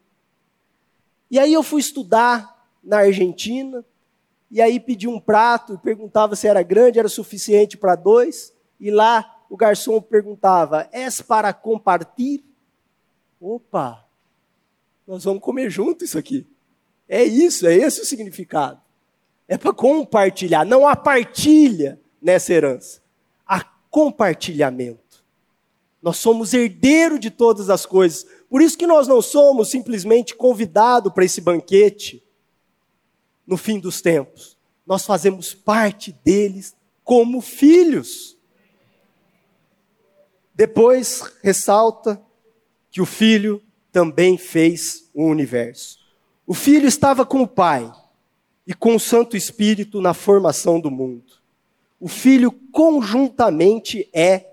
E 1.30 1.38
aí 1.38 1.52
eu 1.52 1.62
fui 1.62 1.80
estudar 1.80 2.66
na 2.82 2.98
Argentina, 2.98 3.84
e 4.50 4.60
aí 4.60 4.78
pedi 4.78 5.08
um 5.08 5.18
prato 5.18 5.74
e 5.74 5.78
perguntava 5.78 6.36
se 6.36 6.46
era 6.46 6.62
grande, 6.62 6.98
era 6.98 7.08
suficiente 7.08 7.76
para 7.76 7.94
dois, 7.94 8.52
e 8.78 8.90
lá 8.90 9.44
o 9.50 9.56
garçom 9.56 10.00
perguntava: 10.00 10.88
és 10.92 11.20
para 11.20 11.52
compartilhar? 11.52 12.44
Opa, 13.40 14.04
nós 15.06 15.24
vamos 15.24 15.42
comer 15.42 15.70
junto 15.70 16.04
isso 16.04 16.18
aqui. 16.18 16.46
É 17.08 17.22
isso, 17.22 17.66
é 17.66 17.74
esse 17.74 18.00
o 18.00 18.04
significado. 18.04 18.80
É 19.46 19.56
para 19.56 19.72
compartilhar. 19.72 20.64
Não 20.64 20.86
há 20.86 20.96
partilha 20.96 22.00
nessa 22.20 22.52
herança. 22.52 23.00
Há 23.46 23.62
compartilhamento. 23.90 25.24
Nós 26.02 26.16
somos 26.16 26.52
herdeiro 26.52 27.18
de 27.18 27.30
todas 27.30 27.70
as 27.70 27.86
coisas. 27.86 28.26
Por 28.50 28.60
isso 28.60 28.76
que 28.76 28.86
nós 28.86 29.06
não 29.06 29.22
somos 29.22 29.70
simplesmente 29.70 30.34
convidados 30.34 31.12
para 31.12 31.24
esse 31.24 31.40
banquete 31.40 32.25
no 33.46 33.56
fim 33.56 33.78
dos 33.78 34.00
tempos. 34.00 34.56
Nós 34.86 35.04
fazemos 35.04 35.54
parte 35.54 36.12
deles 36.24 36.76
como 37.04 37.40
filhos. 37.40 38.36
Depois 40.54 41.22
ressalta 41.42 42.20
que 42.90 43.00
o 43.00 43.06
filho 43.06 43.62
também 43.92 44.36
fez 44.38 45.10
o 45.14 45.24
universo. 45.24 45.98
O 46.46 46.54
filho 46.54 46.86
estava 46.86 47.26
com 47.26 47.42
o 47.42 47.48
pai 47.48 47.92
e 48.66 48.74
com 48.74 48.96
o 48.96 49.00
Santo 49.00 49.36
Espírito 49.36 50.00
na 50.00 50.14
formação 50.14 50.80
do 50.80 50.90
mundo. 50.90 51.24
O 52.00 52.08
filho 52.08 52.50
conjuntamente 52.50 54.08
é 54.12 54.46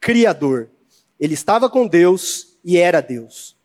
criador. 0.00 0.70
Ele 1.18 1.34
estava 1.34 1.70
com 1.70 1.86
Deus 1.86 2.58
e 2.64 2.76
era 2.76 3.00
Deus. 3.00 3.56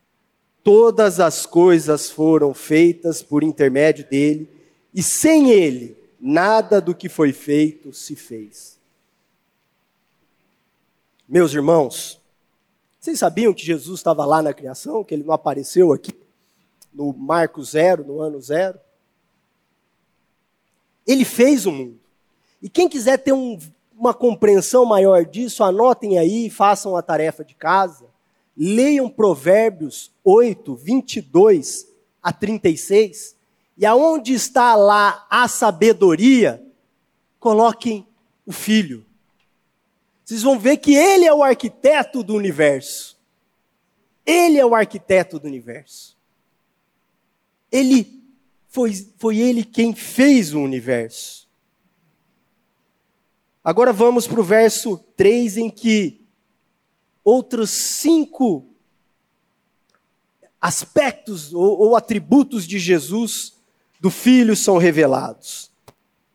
Todas 0.63 1.19
as 1.19 1.45
coisas 1.45 2.10
foram 2.10 2.53
feitas 2.53 3.21
por 3.21 3.43
intermédio 3.43 4.08
dele, 4.08 4.49
e 4.93 5.04
sem 5.04 5.49
ele, 5.52 5.97
nada 6.19 6.82
do 6.82 6.95
que 6.95 7.10
foi 7.10 7.32
feito 7.32 7.93
se 7.93 8.15
fez. 8.15 8.78
Meus 11.28 11.53
irmãos, 11.53 12.20
vocês 12.99 13.20
sabiam 13.20 13.53
que 13.53 13.66
Jesus 13.66 13.99
estava 13.99 14.26
lá 14.26 14.41
na 14.41 14.53
criação, 14.53 15.03
que 15.03 15.14
ele 15.14 15.24
não 15.24 15.34
apareceu 15.34 15.93
aqui? 15.93 16.11
no 16.93 17.14
marco 17.14 17.64
zero, 17.64 18.03
no 18.05 18.20
ano 18.20 18.41
zero. 18.41 18.80
Ele 21.05 21.26
fez 21.26 21.66
o 21.66 21.72
mundo. 21.72 21.99
E 22.61 22.70
quem 22.70 22.89
quiser 22.89 23.18
ter 23.18 23.32
um, 23.32 23.57
uma 23.97 24.14
compreensão 24.14 24.86
maior 24.86 25.26
disso, 25.26 25.64
anotem 25.64 26.18
aí 26.18 26.49
façam 26.49 26.95
a 26.95 27.01
tarefa 27.01 27.43
de 27.43 27.55
casa. 27.55 28.05
Leiam 28.55 29.09
Provérbios 29.09 30.11
8, 30.24 30.76
22 30.76 31.88
a 32.22 32.34
36. 32.34 33.36
E 33.80 33.86
aonde 33.86 34.34
está 34.34 34.75
lá 34.75 35.25
a 35.30 35.47
sabedoria, 35.47 36.61
coloquem 37.39 38.05
o 38.45 38.51
filho. 38.51 39.05
Vocês 40.25 40.43
vão 40.43 40.59
ver 40.59 40.75
que 40.75 40.93
ele 40.93 41.23
é 41.23 41.34
o 41.34 41.41
arquiteto 41.41 42.21
do 42.21 42.36
universo. 42.36 43.17
Ele 44.25 44.57
é 44.57 44.65
o 44.65 44.75
arquiteto 44.75 45.39
do 45.39 45.47
universo. 45.47 46.17
Ele 47.71 48.21
foi, 48.67 48.93
foi 49.17 49.38
ele 49.38 49.63
quem 49.63 49.95
fez 49.95 50.53
o 50.53 50.59
universo. 50.59 51.47
Agora 53.63 53.93
vamos 53.93 54.27
para 54.27 54.41
o 54.41 54.43
verso 54.43 54.97
3, 55.15 55.55
em 55.55 55.69
que 55.69 56.19
outros 57.23 57.69
cinco 57.69 58.67
aspectos 60.59 61.53
ou, 61.53 61.80
ou 61.80 61.95
atributos 61.95 62.67
de 62.67 62.77
Jesus, 62.77 63.57
do 64.00 64.10
Filho, 64.10 64.56
são 64.56 64.78
revelados. 64.78 65.72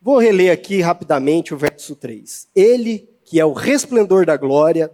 Vou 0.00 0.18
reler 0.18 0.52
aqui 0.52 0.80
rapidamente 0.80 1.54
o 1.54 1.56
verso 1.56 1.96
3. 1.96 2.48
Ele, 2.54 3.08
que 3.24 3.40
é 3.40 3.44
o 3.44 3.54
resplendor 3.54 4.26
da 4.26 4.36
glória 4.36 4.92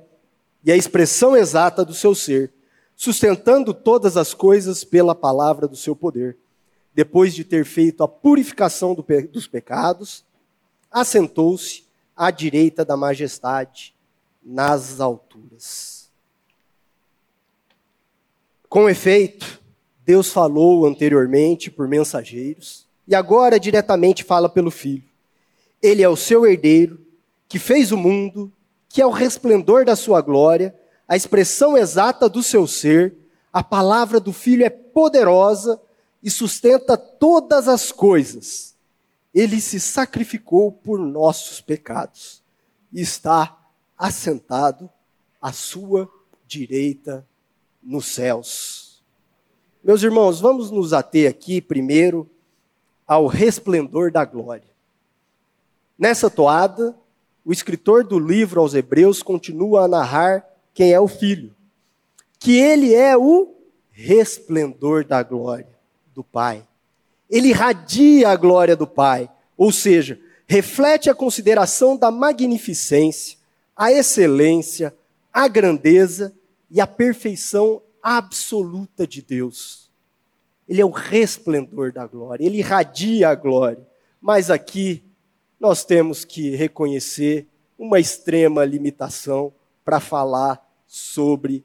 e 0.62 0.71
a 0.71 0.77
expressão 0.77 1.37
exata 1.37 1.85
do 1.85 1.93
seu 1.93 2.14
ser, 2.14 2.53
sustentando 2.95 3.75
todas 3.75 4.16
as 4.16 4.35
coisas 4.35 4.85
pela 4.85 5.14
palavra 5.14 5.66
do 5.66 5.75
seu 5.75 5.97
poder, 5.97 6.37
depois 6.95 7.35
de 7.35 7.45
ter 7.45 7.64
feito 7.64 8.05
a 8.05 8.09
purificação 8.09 8.95
do 8.95 9.03
pe 9.03 9.23
dos 9.23 9.47
pecados, 9.47 10.25
assentou-se 10.91 11.85
à 12.16 12.31
direita 12.31 12.85
da 12.85 12.97
majestade 12.97 13.95
nas 14.43 15.01
alturas. 15.01 16.11
Com 18.68 18.89
efeito, 18.89 19.60
Deus 20.11 20.33
falou 20.33 20.87
anteriormente 20.87 21.71
por 21.71 21.87
mensageiros 21.87 22.85
e 23.07 23.15
agora 23.15 23.61
diretamente 23.61 24.25
fala 24.25 24.49
pelo 24.49 24.69
Filho. 24.69 25.05
Ele 25.81 26.03
é 26.03 26.09
o 26.09 26.17
seu 26.17 26.45
herdeiro, 26.45 26.99
que 27.49 27.61
fez 27.61 27.93
o 27.93 27.97
mundo, 27.97 28.53
que 28.89 29.01
é 29.01 29.07
o 29.07 29.13
resplendor 29.13 29.85
da 29.85 29.95
sua 29.95 30.21
glória, 30.21 30.75
a 31.07 31.15
expressão 31.15 31.79
exata 31.79 32.29
do 32.29 32.43
seu 32.43 32.67
ser. 32.67 33.15
A 33.53 33.63
palavra 33.63 34.19
do 34.19 34.33
Filho 34.33 34.65
é 34.65 34.69
poderosa 34.69 35.81
e 36.21 36.29
sustenta 36.29 36.97
todas 36.97 37.69
as 37.69 37.93
coisas. 37.93 38.75
Ele 39.33 39.61
se 39.61 39.79
sacrificou 39.79 40.73
por 40.73 40.99
nossos 40.99 41.61
pecados 41.61 42.43
e 42.93 43.01
está 43.01 43.57
assentado 43.97 44.91
à 45.41 45.53
sua 45.53 46.11
direita 46.49 47.25
nos 47.81 48.07
céus. 48.07 48.80
Meus 49.83 50.03
irmãos, 50.03 50.39
vamos 50.39 50.70
nos 50.70 50.93
ater 50.93 51.31
aqui 51.31 51.59
primeiro 51.59 52.28
ao 53.07 53.26
resplendor 53.26 54.12
da 54.12 54.26
glória. 54.26 54.68
Nessa 55.99 56.28
toada, 56.28 56.95
o 57.43 57.51
escritor 57.51 58.05
do 58.05 58.18
livro 58.18 58.61
aos 58.61 58.74
Hebreus 58.74 59.22
continua 59.22 59.85
a 59.85 59.89
narrar 59.89 60.45
quem 60.74 60.93
é 60.93 61.01
o 61.01 61.09
Filho, 61.09 61.55
que 62.39 62.59
ele 62.59 62.95
é 62.95 63.16
o 63.16 63.55
resplendor 63.91 65.03
da 65.03 65.22
glória 65.22 65.74
do 66.14 66.22
Pai. 66.22 66.62
Ele 67.31 67.49
irradia 67.49 68.28
a 68.28 68.37
glória 68.37 68.76
do 68.76 68.87
Pai, 68.87 69.31
ou 69.57 69.72
seja, 69.72 70.20
reflete 70.47 71.09
a 71.09 71.14
consideração 71.14 71.97
da 71.97 72.11
magnificência, 72.11 73.39
a 73.74 73.91
excelência, 73.91 74.95
a 75.33 75.49
grandeza 75.49 76.35
e 76.70 76.83
a 76.83 76.87
perfeição 76.87 77.81
absoluta 78.03 79.07
de 79.07 79.22
Deus. 79.22 79.90
Ele 80.68 80.80
é 80.80 80.84
o 80.84 80.90
resplendor 80.90 81.92
da 81.92 82.07
glória, 82.07 82.44
ele 82.44 82.59
irradia 82.59 83.28
a 83.28 83.34
glória. 83.34 83.86
Mas 84.20 84.51
aqui 84.51 85.03
nós 85.59 85.84
temos 85.84 86.24
que 86.24 86.55
reconhecer 86.55 87.46
uma 87.78 87.98
extrema 87.98 88.64
limitação 88.64 89.53
para 89.84 89.98
falar 89.98 90.64
sobre 90.86 91.64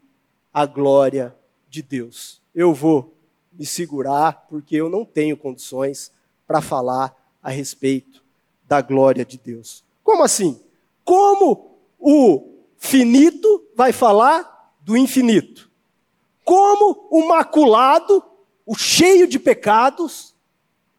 a 0.54 0.66
glória 0.66 1.36
de 1.70 1.82
Deus. 1.82 2.42
Eu 2.54 2.74
vou 2.74 3.14
me 3.52 3.66
segurar 3.66 4.46
porque 4.50 4.76
eu 4.76 4.90
não 4.90 5.04
tenho 5.06 5.36
condições 5.36 6.12
para 6.48 6.62
falar 6.62 7.16
a 7.42 7.50
respeito 7.50 8.24
da 8.68 8.82
glória 8.82 9.26
de 9.26 9.38
Deus. 9.38 9.84
Como 10.04 10.24
assim? 10.24 10.60
Como 11.04 11.78
o 12.00 12.56
finito 12.78 13.66
vai 13.76 13.92
falar 13.92 14.74
do 14.82 14.96
infinito. 14.96 15.70
Como 16.46 17.08
o 17.10 17.28
maculado, 17.28 18.24
o 18.66 18.76
cheio 18.76 19.28
de 19.28 19.40
pecados 19.40 20.34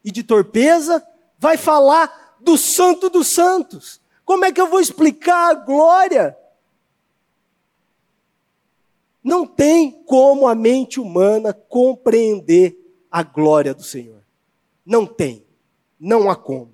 e 0.04 0.10
de 0.10 0.22
torpeza, 0.22 1.02
vai 1.38 1.56
falar 1.56 2.36
do 2.40 2.58
santo 2.58 3.08
dos 3.08 3.28
santos. 3.28 4.00
Como 4.24 4.44
é 4.44 4.52
que 4.52 4.60
eu 4.60 4.66
vou 4.66 4.80
explicar 4.80 5.50
a 5.50 5.54
glória? 5.54 6.36
Não 9.22 9.46
tem 9.46 9.90
como 10.04 10.46
a 10.46 10.54
mente 10.54 11.00
humana 11.00 11.52
compreender 11.52 12.76
a 13.10 13.22
glória 13.22 13.72
do 13.72 13.82
Senhor. 13.82 14.22
Não 14.84 15.06
tem. 15.06 15.44
Não 15.98 16.28
há 16.28 16.36
como. 16.36 16.72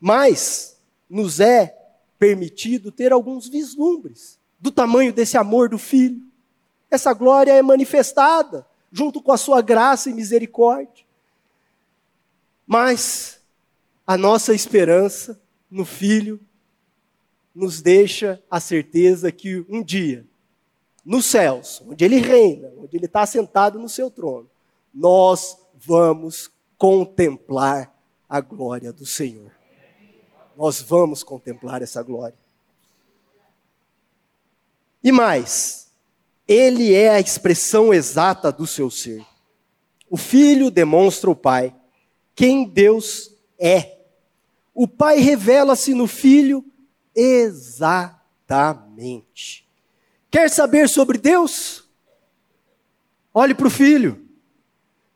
Mas 0.00 0.78
nos 1.08 1.38
é 1.40 1.78
permitido 2.18 2.90
ter 2.90 3.12
alguns 3.12 3.48
vislumbres 3.48 4.38
do 4.58 4.70
tamanho 4.70 5.12
desse 5.12 5.36
amor 5.36 5.68
do 5.68 5.78
Filho. 5.78 6.22
Essa 6.94 7.12
glória 7.12 7.52
é 7.52 7.62
manifestada 7.62 8.66
junto 8.90 9.20
com 9.20 9.32
a 9.32 9.36
sua 9.36 9.60
graça 9.60 10.08
e 10.08 10.14
misericórdia. 10.14 11.04
Mas 12.66 13.40
a 14.06 14.16
nossa 14.16 14.54
esperança 14.54 15.40
no 15.70 15.84
Filho 15.84 16.40
nos 17.54 17.82
deixa 17.82 18.42
a 18.50 18.58
certeza 18.60 19.30
que 19.30 19.64
um 19.68 19.82
dia, 19.82 20.26
nos 21.04 21.26
céus, 21.26 21.82
onde 21.86 22.04
Ele 22.04 22.16
reina, 22.16 22.70
onde 22.78 22.96
Ele 22.96 23.06
está 23.06 23.26
sentado 23.26 23.78
no 23.78 23.88
seu 23.88 24.10
trono, 24.10 24.48
nós 24.92 25.58
vamos 25.74 26.50
contemplar 26.78 27.94
a 28.28 28.40
glória 28.40 28.92
do 28.92 29.04
Senhor 29.04 29.50
nós 30.56 30.80
vamos 30.80 31.22
contemplar 31.22 31.82
essa 31.82 32.02
glória. 32.02 32.36
E 35.02 35.12
mais, 35.12 35.83
ele 36.46 36.92
é 36.92 37.10
a 37.10 37.20
expressão 37.20 37.92
exata 37.92 38.52
do 38.52 38.66
seu 38.66 38.90
ser. 38.90 39.24
O 40.10 40.16
filho 40.16 40.70
demonstra 40.70 41.30
o 41.30 41.36
pai 41.36 41.74
quem 42.34 42.64
Deus 42.64 43.30
é. 43.58 43.98
O 44.74 44.88
pai 44.88 45.18
revela-se 45.18 45.94
no 45.94 46.06
filho 46.06 46.64
exatamente. 47.14 48.08
Quer 50.30 50.50
saber 50.50 50.88
sobre 50.88 51.16
Deus? 51.16 51.88
Olhe 53.32 53.54
para 53.54 53.68
o 53.68 53.70
filho, 53.70 54.28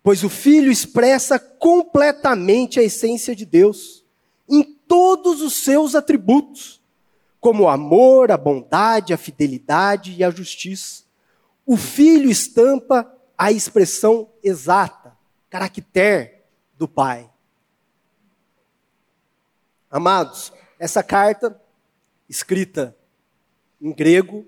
pois 0.03 0.23
o 0.23 0.29
filho 0.29 0.71
expressa 0.71 1.39
completamente 1.39 2.79
a 2.79 2.83
essência 2.83 3.35
de 3.35 3.45
Deus 3.45 3.99
todos 4.89 5.43
os 5.43 5.63
seus 5.63 5.95
atributos, 5.95 6.81
como 7.39 7.65
o 7.65 7.69
amor, 7.69 8.33
a 8.33 8.37
bondade, 8.37 9.13
a 9.13 9.19
fidelidade 9.19 10.15
e 10.17 10.25
a 10.25 10.31
justiça. 10.31 11.05
O 11.69 11.77
filho 11.77 12.31
estampa 12.31 13.15
a 13.37 13.53
expressão 13.53 14.31
exata, 14.43 15.15
caractere 15.51 16.41
do 16.79 16.89
pai. 16.89 17.31
Amados, 19.91 20.51
essa 20.79 21.03
carta, 21.03 21.61
escrita 22.27 22.97
em 23.83 23.93
grego, 23.93 24.47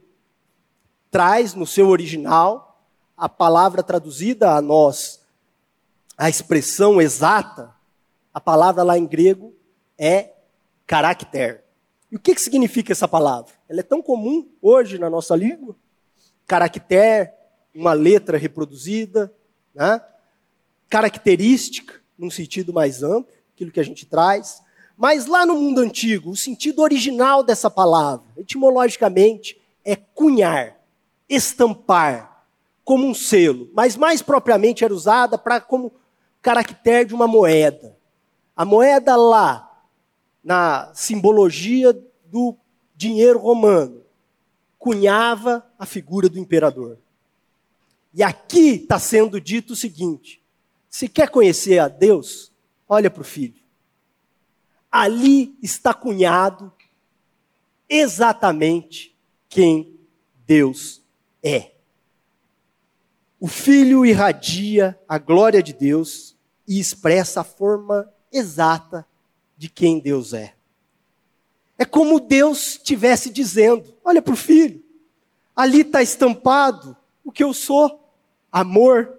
traz 1.11 1.53
no 1.53 1.67
seu 1.67 1.89
original 1.89 2.83
a 3.15 3.29
palavra 3.29 3.83
traduzida 3.83 4.53
a 4.53 4.63
nós, 4.63 5.21
a 6.17 6.31
expressão 6.31 7.03
exata, 7.03 7.77
a 8.33 8.41
palavra 8.41 8.83
lá 8.83 8.97
em 8.97 9.05
grego 9.05 9.55
é 9.99 10.37
caractere. 10.87 11.61
E 12.11 12.17
o 12.17 12.19
que, 12.19 12.35
que 12.35 12.41
significa 12.41 12.93
essa 12.93 13.07
palavra? 13.07 13.53
Ela 13.69 13.81
é 13.81 13.83
tão 13.83 14.01
comum 14.01 14.49
hoje 14.63 14.99
na 14.99 15.11
nossa 15.11 15.37
língua. 15.37 15.77
Caractere, 16.51 17.31
uma 17.73 17.93
letra 17.93 18.37
reproduzida, 18.37 19.33
né? 19.73 20.03
característica, 20.89 21.95
num 22.19 22.29
sentido 22.29 22.73
mais 22.73 23.05
amplo, 23.05 23.33
aquilo 23.55 23.71
que 23.71 23.79
a 23.79 23.85
gente 23.85 24.05
traz. 24.05 24.61
Mas 24.97 25.27
lá 25.27 25.47
no 25.47 25.55
mundo 25.55 25.81
antigo, 25.81 26.29
o 26.29 26.37
sentido 26.37 26.83
original 26.83 27.45
dessa 27.45 27.71
palavra, 27.71 28.27
etimologicamente, 28.37 29.61
é 29.85 29.95
cunhar, 29.95 30.77
estampar, 31.29 32.45
como 32.83 33.07
um 33.07 33.15
selo. 33.15 33.71
Mas 33.73 33.97
mais 33.97 34.21
propriamente 34.21 34.85
era 34.85 34.93
usada 34.93 35.39
para 35.39 35.61
como 35.61 35.93
caractere 36.43 37.05
de 37.11 37.15
uma 37.15 37.29
moeda. 37.29 37.97
A 38.57 38.65
moeda 38.65 39.15
lá, 39.15 39.85
na 40.43 40.91
simbologia 40.95 41.97
do 42.25 42.57
dinheiro 42.97 43.39
romano, 43.39 44.03
cunhava 44.81 45.65
a 45.79 45.85
figura 45.85 46.29
do 46.29 46.39
imperador. 46.39 46.99
E 48.13 48.23
aqui 48.23 48.71
está 48.71 48.99
sendo 48.99 49.41
dito 49.41 49.75
o 49.75 49.77
seguinte: 49.77 50.43
se 50.89 51.09
quer 51.09 51.29
conhecer 51.29 51.79
a 51.79 51.87
Deus, 51.87 52.51
olha 52.89 53.09
para 53.09 53.21
o 53.21 53.25
filho. 53.25 53.61
Ali 54.91 55.57
está 55.63 55.95
cunhado 55.95 56.73
exatamente 57.89 59.15
quem 59.49 60.01
Deus 60.45 61.01
é. 61.43 61.73
O 63.39 63.47
filho 63.47 64.05
irradia 64.05 64.99
a 65.07 65.19
glória 65.19 65.63
de 65.63 65.73
Deus 65.73 66.35
e 66.67 66.81
expressa 66.81 67.43
a 67.43 67.45
forma 67.45 68.11
exata 68.33 69.07
de 69.57 69.69
quem 69.69 70.01
Deus 70.01 70.33
é. 70.33 70.55
É 71.81 71.87
como 71.87 72.21
Deus 72.21 72.73
estivesse 72.73 73.31
dizendo: 73.31 73.97
olha 74.05 74.21
para 74.21 74.35
o 74.35 74.37
filho, 74.37 74.85
ali 75.57 75.81
está 75.81 76.03
estampado 76.03 76.95
o 77.25 77.33
que 77.33 77.43
eu 77.43 77.55
sou: 77.55 78.15
amor, 78.53 79.19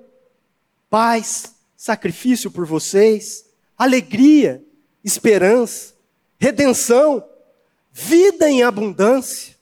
paz, 0.88 1.56
sacrifício 1.76 2.52
por 2.52 2.68
vocês, 2.68 3.48
alegria, 3.76 4.64
esperança, 5.04 5.96
redenção, 6.38 7.28
vida 7.92 8.48
em 8.48 8.62
abundância. 8.62 9.58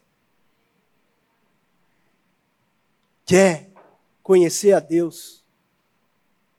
Quer 3.25 3.69
conhecer 4.21 4.73
a 4.73 4.81
Deus? 4.81 5.41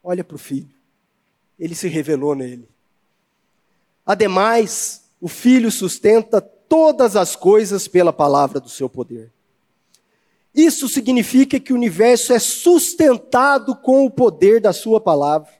Olha 0.03 0.25
para 0.25 0.37
o 0.37 0.39
filho. 0.39 0.75
Ele 1.59 1.75
se 1.75 1.87
revelou 1.87 2.35
nele. 2.35 2.67
Ademais, 4.07 5.00
o 5.21 5.29
filho 5.29 5.71
sustenta 5.71 6.41
todas 6.41 7.17
as 7.17 7.37
coisas 7.37 7.87
pela 7.87 8.13
palavra 8.13 8.59
do 8.59 8.69
seu 8.69 8.89
poder. 8.89 9.31
Isso 10.55 10.89
significa 10.89 11.61
que 11.61 11.73
o 11.73 11.77
universo 11.77 12.33
é 12.33 12.39
sustentado 12.39 13.77
com 13.77 14.05
o 14.05 14.11
poder 14.11 14.61
da 14.61 14.73
sua 14.73 15.01
palavra. 15.01 15.51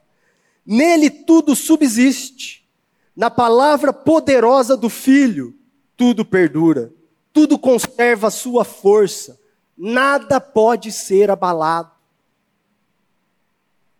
Nele 0.65 1.09
tudo 1.09 1.55
subsiste. 1.55 2.67
Na 3.15 3.29
palavra 3.29 3.93
poderosa 3.93 4.75
do 4.75 4.89
Filho, 4.89 5.55
tudo 5.95 6.25
perdura. 6.25 6.93
Tudo 7.31 7.57
conserva 7.57 8.27
a 8.27 8.31
sua 8.31 8.65
força. 8.65 9.39
Nada 9.77 10.41
pode 10.41 10.91
ser 10.91 11.31
abalado. 11.31 11.91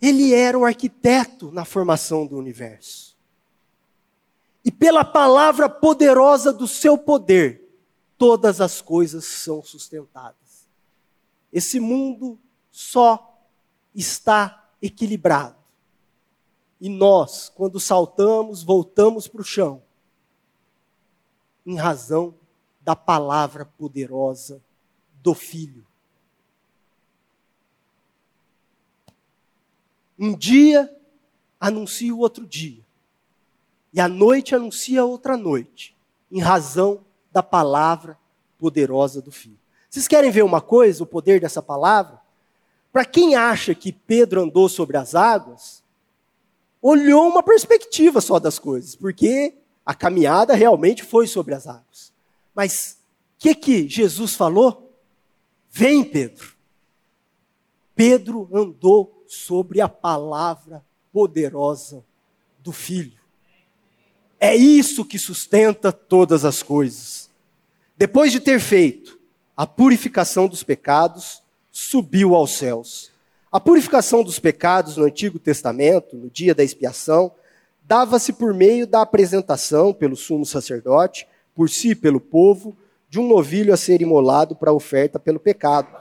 Ele 0.01 0.34
era 0.34 0.57
o 0.57 0.66
arquiteto 0.66 1.51
na 1.51 1.64
formação 1.64 2.26
do 2.26 2.38
universo. 2.38 3.11
E 4.64 4.72
pela 4.72 5.03
palavra 5.03 5.68
poderosa 5.68 6.53
do 6.53 6.68
seu 6.68 6.97
poder, 6.97 7.62
todas 8.18 8.62
as 8.62 8.82
coisas 8.82 9.26
são 9.26 9.64
sustentadas. 9.64 10.70
Esse 11.51 11.80
mundo 11.80 12.39
só 12.70 13.43
está 13.93 14.70
equilibrado. 14.82 15.55
E 16.80 16.89
nós, 16.89 17.49
quando 17.49 17.80
saltamos, 17.80 18.64
voltamos 18.64 19.28
para 19.28 19.41
o 19.41 19.45
chão, 19.45 19.84
em 21.66 21.76
razão 21.76 22.34
da 22.82 22.95
palavra 22.95 23.66
poderosa 23.66 24.64
do 25.22 25.36
Filho. 25.36 25.86
Um 30.18 30.36
dia 30.36 30.95
anuncia 31.59 32.14
o 32.14 32.20
outro 32.20 32.45
dia, 32.45 32.84
e 33.94 34.00
a 34.00 34.08
noite 34.08 34.56
anuncia 34.56 35.04
outra 35.04 35.36
noite, 35.36 35.96
em 36.32 36.39
razão 36.39 37.04
da 37.32 37.44
palavra 37.44 38.18
poderosa 38.58 39.22
do 39.22 39.32
Filho. 39.32 39.60
Vocês 39.89 40.08
querem 40.08 40.32
ver 40.32 40.44
uma 40.44 40.62
coisa, 40.62 41.04
o 41.04 41.08
poder 41.08 41.42
dessa 41.42 41.62
palavra? 41.62 42.20
Para 42.92 43.06
quem 43.06 43.36
acha 43.36 43.76
que 43.76 43.92
Pedro 43.92 44.42
andou 44.42 44.70
sobre 44.70 44.98
as 44.98 45.16
águas, 45.16 45.84
olhou 46.82 47.28
uma 47.28 47.44
perspectiva 47.44 48.22
só 48.22 48.39
das 48.39 48.58
coisas, 48.58 48.96
porque 48.96 49.56
a 49.86 49.94
caminhada 49.94 50.54
realmente 50.54 51.04
foi 51.04 51.28
sobre 51.28 51.54
as 51.54 51.68
águas. 51.68 52.14
Mas 52.56 52.98
o 53.36 53.39
que, 53.39 53.56
que 53.56 53.89
Jesus 53.89 54.36
falou? 54.36 54.94
Vem, 55.70 56.04
Pedro. 56.04 56.54
Pedro 57.96 58.50
andou 58.54 59.24
sobre 59.28 59.80
a 59.80 59.88
palavra 59.88 60.84
poderosa 61.12 62.04
do 62.60 62.72
Filho. 62.72 63.21
É 64.44 64.56
isso 64.56 65.06
que 65.06 65.20
sustenta 65.20 65.92
todas 65.92 66.44
as 66.44 66.64
coisas. 66.64 67.30
Depois 67.96 68.32
de 68.32 68.39
ter 68.39 68.60
feito 68.60 69.20
a 69.56 69.68
purificação 69.68 70.48
dos 70.48 70.64
pecados, 70.64 71.44
subiu 71.72 72.34
aos 72.34 72.58
céus. 72.58 73.12
A 73.52 73.60
purificação 73.60 74.24
dos 74.24 74.39
pecados 74.39 74.98
no 74.98 75.06
Antigo 75.06 75.38
Testamento, 75.38 76.16
no 76.16 76.28
dia 76.28 76.56
da 76.56 76.64
expiação, 76.64 77.32
dava-se 77.84 78.34
por 78.34 78.52
meio 78.52 78.88
da 78.88 79.04
apresentação 79.04 79.94
pelo 79.94 80.16
sumo 80.16 80.44
sacerdote, 80.44 81.28
por 81.54 81.70
si 81.70 81.89
e 81.89 81.96
pelo 81.96 82.20
povo, 82.20 82.76
de 83.08 83.20
um 83.20 83.28
novilho 83.28 83.72
a 83.72 83.78
ser 83.78 84.02
imolado 84.02 84.56
para 84.56 84.74
oferta 84.74 85.20
pelo 85.20 85.39
pecado. 85.39 85.96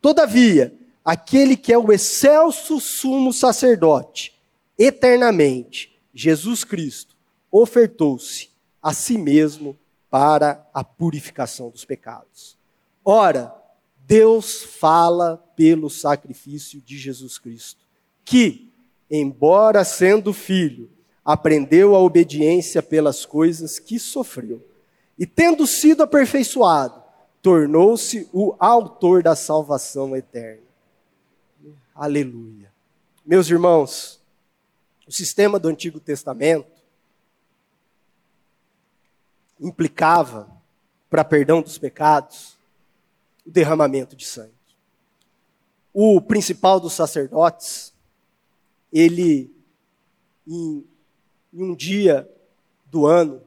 Todavia, 0.00 0.72
aquele 1.04 1.56
que 1.56 1.72
é 1.72 1.78
o 1.78 1.92
excelso 1.92 2.78
sumo 2.78 3.32
sacerdote, 3.32 4.32
eternamente, 4.78 5.98
Jesus 6.14 6.62
Cristo, 6.62 7.13
ofertou-se 7.62 8.50
a 8.82 8.92
si 8.92 9.16
mesmo 9.16 9.78
para 10.10 10.68
a 10.74 10.82
purificação 10.82 11.70
dos 11.70 11.84
pecados. 11.84 12.58
Ora, 13.04 13.54
Deus 13.96 14.64
fala 14.64 15.36
pelo 15.54 15.88
sacrifício 15.88 16.80
de 16.80 16.98
Jesus 16.98 17.38
Cristo, 17.38 17.84
que, 18.24 18.72
embora 19.08 19.84
sendo 19.84 20.32
filho, 20.32 20.90
aprendeu 21.24 21.94
a 21.94 22.00
obediência 22.00 22.82
pelas 22.82 23.24
coisas 23.24 23.78
que 23.78 24.00
sofreu. 24.00 24.60
E 25.16 25.24
tendo 25.24 25.64
sido 25.64 26.02
aperfeiçoado, 26.02 27.00
tornou-se 27.40 28.28
o 28.32 28.56
autor 28.58 29.22
da 29.22 29.36
salvação 29.36 30.16
eterna. 30.16 30.62
Aleluia. 31.94 32.72
Meus 33.24 33.48
irmãos, 33.48 34.20
o 35.06 35.12
sistema 35.12 35.58
do 35.58 35.68
Antigo 35.68 36.00
Testamento 36.00 36.73
implicava, 39.64 40.48
para 41.08 41.24
perdão 41.24 41.62
dos 41.62 41.78
pecados, 41.78 42.56
o 43.46 43.50
derramamento 43.50 44.14
de 44.14 44.26
sangue. 44.26 44.52
O 45.92 46.20
principal 46.20 46.78
dos 46.78 46.92
sacerdotes, 46.92 47.94
ele, 48.92 49.54
em, 50.46 50.84
em 51.52 51.62
um 51.62 51.74
dia 51.74 52.28
do 52.86 53.06
ano, 53.06 53.40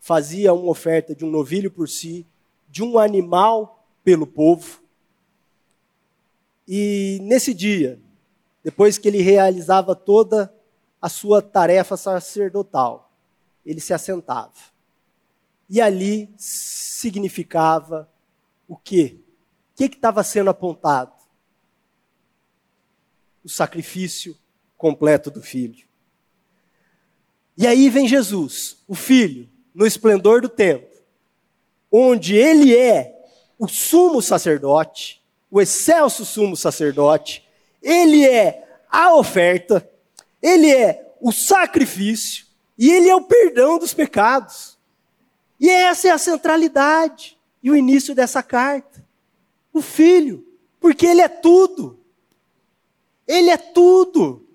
fazia 0.00 0.52
uma 0.52 0.70
oferta 0.70 1.14
de 1.14 1.24
um 1.24 1.30
novilho 1.30 1.70
por 1.70 1.88
si, 1.88 2.26
de 2.68 2.82
um 2.82 2.98
animal 2.98 3.84
pelo 4.04 4.26
povo. 4.26 4.82
E 6.68 7.18
nesse 7.22 7.52
dia, 7.54 7.98
depois 8.62 8.98
que 8.98 9.08
ele 9.08 9.22
realizava 9.22 9.94
toda 9.94 10.54
a 11.00 11.08
sua 11.08 11.42
tarefa 11.42 11.96
sacerdotal, 11.96 13.10
ele 13.64 13.80
se 13.80 13.94
assentava. 13.94 14.73
E 15.68 15.80
ali 15.80 16.32
significava 16.36 18.10
o 18.68 18.76
quê? 18.76 19.18
O 19.72 19.76
que 19.76 19.84
estava 19.84 20.22
sendo 20.22 20.50
apontado? 20.50 21.12
O 23.44 23.48
sacrifício 23.48 24.36
completo 24.76 25.30
do 25.30 25.42
filho. 25.42 25.84
E 27.56 27.66
aí 27.66 27.88
vem 27.88 28.08
Jesus, 28.08 28.78
o 28.88 28.94
filho, 28.94 29.48
no 29.74 29.86
esplendor 29.86 30.40
do 30.40 30.48
tempo, 30.48 30.88
onde 31.90 32.34
ele 32.34 32.76
é 32.76 33.14
o 33.58 33.68
sumo 33.68 34.20
sacerdote, 34.20 35.22
o 35.50 35.60
excelso 35.60 36.24
sumo 36.24 36.56
sacerdote, 36.56 37.48
ele 37.80 38.26
é 38.26 38.66
a 38.90 39.14
oferta, 39.14 39.88
ele 40.42 40.70
é 40.70 41.14
o 41.20 41.30
sacrifício 41.30 42.46
e 42.76 42.90
ele 42.90 43.08
é 43.08 43.14
o 43.14 43.22
perdão 43.22 43.78
dos 43.78 43.94
pecados. 43.94 44.73
E 45.64 45.70
essa 45.70 46.08
é 46.08 46.10
a 46.10 46.18
centralidade 46.18 47.38
e 47.62 47.70
o 47.70 47.76
início 47.76 48.14
dessa 48.14 48.42
carta 48.42 49.02
o 49.72 49.80
filho, 49.80 50.46
porque 50.78 51.06
ele 51.06 51.22
é 51.22 51.28
tudo. 51.28 51.98
Ele 53.26 53.48
é 53.48 53.56
tudo. 53.56 54.46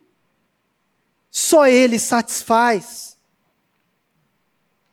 Só 1.32 1.66
ele 1.66 1.97
satisfaz. 1.97 3.18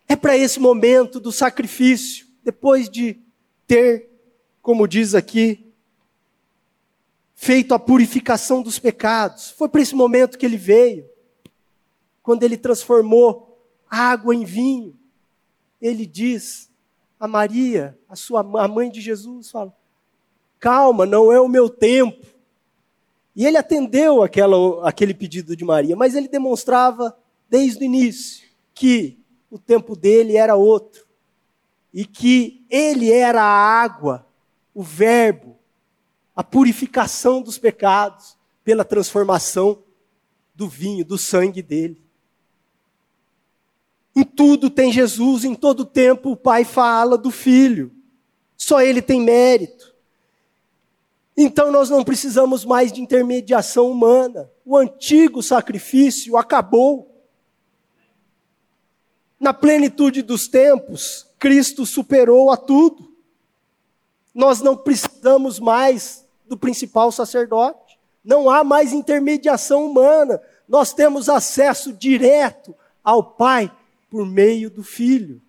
É 0.08 0.16
para 0.16 0.34
esse 0.34 0.58
momento 0.58 1.20
do 1.20 1.30
sacrifício, 1.30 2.26
depois 2.42 2.88
de 2.88 3.20
ter, 3.66 4.08
como 4.62 4.88
diz 4.88 5.14
aqui, 5.14 5.70
feito 7.34 7.74
a 7.74 7.78
purificação 7.78 8.62
dos 8.62 8.78
pecados. 8.78 9.50
Foi 9.50 9.68
para 9.68 9.82
esse 9.82 9.94
momento 9.94 10.38
que 10.38 10.46
ele 10.46 10.56
veio. 10.56 11.06
Quando 12.22 12.42
ele 12.42 12.56
transformou 12.56 13.62
água 13.86 14.34
em 14.34 14.46
vinho. 14.46 14.98
Ele 15.80 16.06
diz 16.06 16.70
a 17.18 17.26
Maria, 17.26 17.98
a 18.08 18.16
sua 18.16 18.40
a 18.40 18.68
mãe 18.68 18.90
de 18.90 19.00
Jesus, 19.00 19.50
fala: 19.50 19.74
calma, 20.58 21.06
não 21.06 21.32
é 21.32 21.40
o 21.40 21.48
meu 21.48 21.68
tempo. 21.68 22.26
E 23.34 23.44
ele 23.44 23.58
atendeu 23.58 24.22
aquela, 24.22 24.88
aquele 24.88 25.12
pedido 25.12 25.54
de 25.54 25.64
Maria, 25.64 25.94
mas 25.94 26.14
ele 26.14 26.28
demonstrava 26.28 27.16
desde 27.48 27.82
o 27.82 27.84
início 27.84 28.48
que 28.74 29.18
o 29.50 29.58
tempo 29.58 29.94
dele 29.94 30.36
era 30.36 30.56
outro. 30.56 31.06
E 31.92 32.04
que 32.04 32.66
ele 32.68 33.12
era 33.12 33.42
a 33.42 33.82
água, 33.82 34.26
o 34.74 34.82
Verbo, 34.82 35.56
a 36.34 36.42
purificação 36.44 37.40
dos 37.40 37.58
pecados 37.58 38.36
pela 38.64 38.84
transformação 38.84 39.82
do 40.54 40.68
vinho, 40.68 41.04
do 41.04 41.16
sangue 41.16 41.62
dele. 41.62 42.05
Em 44.16 44.24
tudo 44.24 44.70
tem 44.70 44.90
Jesus, 44.90 45.44
em 45.44 45.54
todo 45.54 45.84
tempo 45.84 46.30
o 46.30 46.36
Pai 46.36 46.64
fala 46.64 47.18
do 47.18 47.30
Filho. 47.30 47.92
Só 48.56 48.80
ele 48.80 49.02
tem 49.02 49.20
mérito. 49.20 49.94
Então 51.36 51.70
nós 51.70 51.90
não 51.90 52.02
precisamos 52.02 52.64
mais 52.64 52.90
de 52.90 53.02
intermediação 53.02 53.90
humana. 53.90 54.50
o 54.64 54.74
antigo 54.74 55.42
sacrifício 55.42 56.34
acabou. 56.34 57.14
Na 59.38 59.52
plenitude 59.52 60.22
dos 60.22 60.48
tempos, 60.48 61.26
Cristo 61.38 61.84
superou 61.84 62.50
a 62.50 62.56
tudo. 62.56 63.14
Nós 64.34 64.62
não 64.62 64.78
precisamos 64.78 65.60
mais 65.60 66.26
do 66.46 66.56
principal 66.56 67.12
sacerdote. 67.12 67.98
Não 68.24 68.48
há 68.48 68.64
mais 68.64 68.94
intermediação 68.94 69.84
humana. 69.84 70.40
Nós 70.66 70.94
temos 70.94 71.28
acesso 71.28 71.92
direto 71.92 72.74
ao 73.04 73.22
Pai 73.22 73.70
por 74.16 74.24
meio 74.24 74.70
do 74.70 74.82
Filho. 74.82 75.42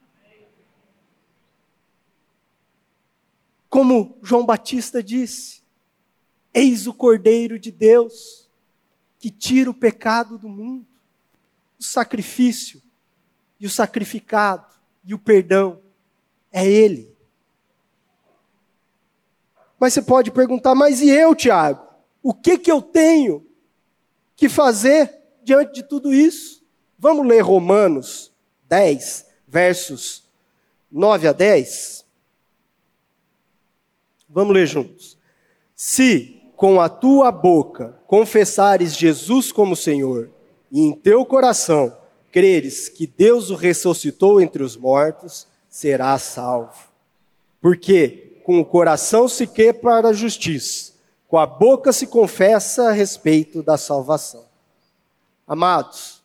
Como 3.69 4.17
João 4.21 4.45
Batista 4.45 5.01
disse: 5.01 5.63
Eis 6.53 6.85
o 6.85 6.93
Cordeiro 6.93 7.57
de 7.57 7.71
Deus 7.71 8.49
que 9.19 9.31
tira 9.31 9.69
o 9.69 9.73
pecado 9.73 10.37
do 10.37 10.49
mundo. 10.49 10.85
O 11.79 11.83
sacrifício 11.83 12.81
e 13.57 13.65
o 13.65 13.69
sacrificado 13.69 14.67
e 15.05 15.13
o 15.13 15.19
perdão 15.19 15.81
é 16.51 16.67
Ele. 16.67 17.15
Mas 19.79 19.93
você 19.93 20.01
pode 20.01 20.29
perguntar, 20.29 20.75
mas 20.75 20.99
e 21.01 21.07
eu, 21.07 21.33
Tiago? 21.33 21.87
O 22.21 22.33
que 22.33 22.57
que 22.57 22.69
eu 22.69 22.81
tenho 22.81 23.47
que 24.35 24.49
fazer 24.49 25.21
diante 25.41 25.73
de 25.75 25.83
tudo 25.83 26.13
isso? 26.13 26.67
Vamos 26.99 27.25
ler 27.25 27.39
Romanos 27.39 28.35
10, 28.67 29.25
versos 29.47 30.23
9 30.91 31.27
a 31.27 31.33
10. 31.33 32.05
Vamos 34.29 34.53
ler 34.53 34.67
juntos. 34.67 35.17
Se 35.75 36.41
com 36.55 36.81
a 36.81 36.89
tua 36.89 37.31
boca 37.31 37.99
confessares 38.07 38.95
Jesus 38.95 39.51
como 39.51 39.75
Senhor 39.75 40.31
e 40.71 40.81
em 40.81 40.91
teu 40.91 41.25
coração 41.25 41.95
creres 42.31 42.89
que 42.89 43.07
Deus 43.07 43.49
o 43.49 43.55
ressuscitou 43.55 44.41
entre 44.41 44.63
os 44.63 44.75
mortos, 44.75 45.47
serás 45.69 46.23
salvo. 46.23 46.87
Porque 47.61 48.41
com 48.43 48.59
o 48.59 48.65
coração 48.65 49.27
se 49.27 49.45
quer 49.45 49.73
para 49.73 50.09
a 50.09 50.13
justiça, 50.13 50.93
com 51.27 51.37
a 51.37 51.45
boca 51.45 51.91
se 51.91 52.07
confessa 52.07 52.89
a 52.89 52.91
respeito 52.91 53.61
da 53.61 53.77
salvação. 53.77 54.45
Amados, 55.45 56.23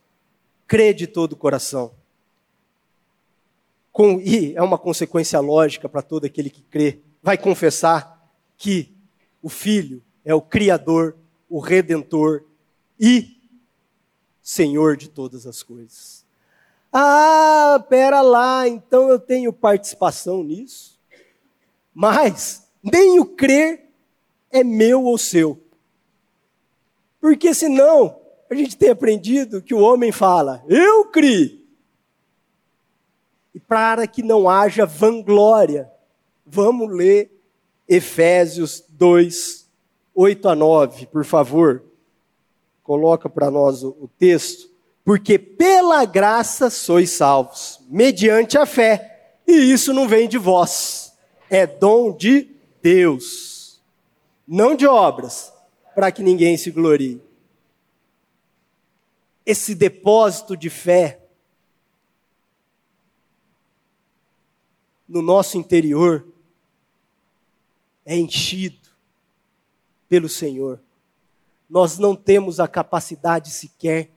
crê 0.66 0.92
de 0.92 1.06
todo 1.06 1.32
o 1.32 1.36
coração. 1.36 1.92
Com, 3.92 4.18
e 4.20 4.56
é 4.56 4.62
uma 4.62 4.78
consequência 4.78 5.38
lógica 5.38 5.88
para 5.88 6.00
todo 6.00 6.24
aquele 6.24 6.48
que 6.48 6.62
crê, 6.62 7.00
vai 7.22 7.36
confessar 7.36 8.26
que 8.56 8.90
o 9.42 9.48
Filho 9.48 10.02
é 10.24 10.34
o 10.34 10.40
Criador, 10.40 11.16
o 11.48 11.60
Redentor 11.60 12.44
e 12.98 13.36
Senhor 14.40 14.96
de 14.96 15.08
todas 15.08 15.46
as 15.46 15.62
coisas. 15.62 16.24
Ah, 16.92 17.84
pera 17.88 18.20
lá, 18.20 18.66
então 18.66 19.08
eu 19.08 19.18
tenho 19.18 19.52
participação 19.52 20.42
nisso. 20.42 20.98
Mas 21.94 22.66
nem 22.82 23.20
o 23.20 23.26
crer 23.26 23.88
é 24.50 24.64
meu 24.64 25.04
ou 25.04 25.16
seu. 25.16 25.60
Porque 27.20 27.54
senão 27.54 28.20
a 28.50 28.54
gente 28.54 28.76
tem 28.76 28.90
aprendido 28.90 29.62
que 29.62 29.72
o 29.72 29.80
homem 29.80 30.12
fala, 30.12 30.62
eu 30.68 31.06
criei. 31.06 31.61
E 33.54 33.60
para 33.60 34.06
que 34.06 34.22
não 34.22 34.48
haja 34.48 34.86
vanglória, 34.86 35.90
vamos 36.46 36.90
ler 36.90 37.30
Efésios 37.88 38.82
2, 38.88 39.68
8 40.14 40.48
a 40.48 40.54
9, 40.54 41.06
por 41.06 41.24
favor. 41.24 41.82
Coloca 42.82 43.28
para 43.28 43.50
nós 43.50 43.82
o, 43.82 43.96
o 44.00 44.08
texto. 44.18 44.70
Porque 45.04 45.38
pela 45.38 46.04
graça 46.04 46.70
sois 46.70 47.10
salvos, 47.10 47.80
mediante 47.88 48.56
a 48.56 48.64
fé. 48.64 49.34
E 49.46 49.72
isso 49.72 49.92
não 49.92 50.08
vem 50.08 50.28
de 50.28 50.38
vós, 50.38 51.12
é 51.50 51.66
dom 51.66 52.16
de 52.16 52.48
Deus, 52.80 53.82
não 54.46 54.74
de 54.74 54.86
obras, 54.86 55.52
para 55.94 56.10
que 56.12 56.22
ninguém 56.22 56.56
se 56.56 56.70
glorie. 56.70 57.20
Esse 59.44 59.74
depósito 59.74 60.56
de 60.56 60.70
fé 60.70 61.21
no 65.08 65.20
nosso 65.20 65.58
interior 65.58 66.26
é 68.04 68.16
enchido 68.16 68.88
pelo 70.08 70.28
Senhor. 70.28 70.80
Nós 71.68 71.98
não 71.98 72.14
temos 72.14 72.60
a 72.60 72.68
capacidade 72.68 73.50
sequer 73.50 74.10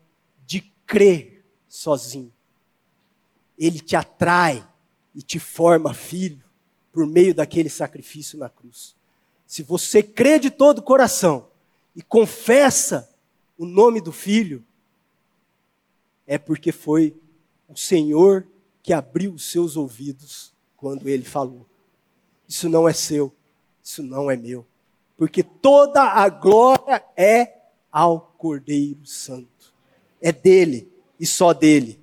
de 0.46 0.62
crer 0.86 1.46
sozinho. 1.68 2.34
Ele 3.58 3.80
te 3.80 3.96
atrai 3.96 4.68
e 5.14 5.22
te 5.22 5.40
forma 5.40 5.94
filho 5.94 6.44
por 6.92 7.06
meio 7.06 7.34
daquele 7.34 7.70
sacrifício 7.70 8.38
na 8.38 8.50
cruz. 8.50 8.96
Se 9.46 9.64
você 9.64 10.02
crê 10.02 10.40
de 10.40 10.50
todo 10.50 10.80
o 10.80 10.84
coração 10.84 11.50
e 11.96 12.02
confessa 12.02 13.10
o 13.58 13.66
nome 13.66 14.02
do 14.02 14.12
filho, 14.12 14.66
é 16.28 16.38
porque 16.38 16.72
foi 16.72 17.16
o 17.68 17.78
Senhor 17.78 18.48
que 18.82 18.94
abriu 18.94 19.34
os 19.34 19.52
seus 19.52 19.78
ouvidos 19.78 20.55
quando 20.86 21.10
ele 21.10 21.24
falou. 21.24 21.66
Isso 22.48 22.70
não 22.70 22.88
é 22.88 22.94
seu, 22.94 23.34
isso 23.84 24.04
não 24.04 24.30
é 24.30 24.38
meu, 24.38 24.64
porque 25.18 25.42
toda 25.42 26.04
a 26.04 26.30
glória 26.30 27.04
é 27.18 27.56
ao 27.92 28.36
Cordeiro 28.38 29.04
Santo. 29.04 29.74
É 30.22 30.32
dele 30.32 30.88
e 31.20 31.26
só 31.26 31.54
dele. 31.54 32.00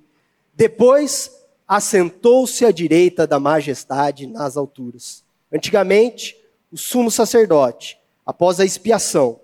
Depois 0.53 1.31
assentou-se 1.65 2.65
à 2.65 2.73
direita 2.73 3.25
da 3.25 3.39
majestade 3.39 4.27
nas 4.27 4.57
alturas. 4.57 5.23
Antigamente, 5.49 6.37
o 6.69 6.77
sumo 6.77 7.09
sacerdote, 7.09 7.97
após 8.25 8.59
a 8.59 8.65
expiação, 8.65 9.39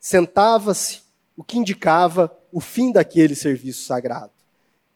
sentava-se, 0.00 1.02
o 1.36 1.44
que 1.44 1.56
indicava 1.56 2.36
o 2.50 2.60
fim 2.60 2.90
daquele 2.90 3.36
serviço 3.36 3.84
sagrado. 3.84 4.32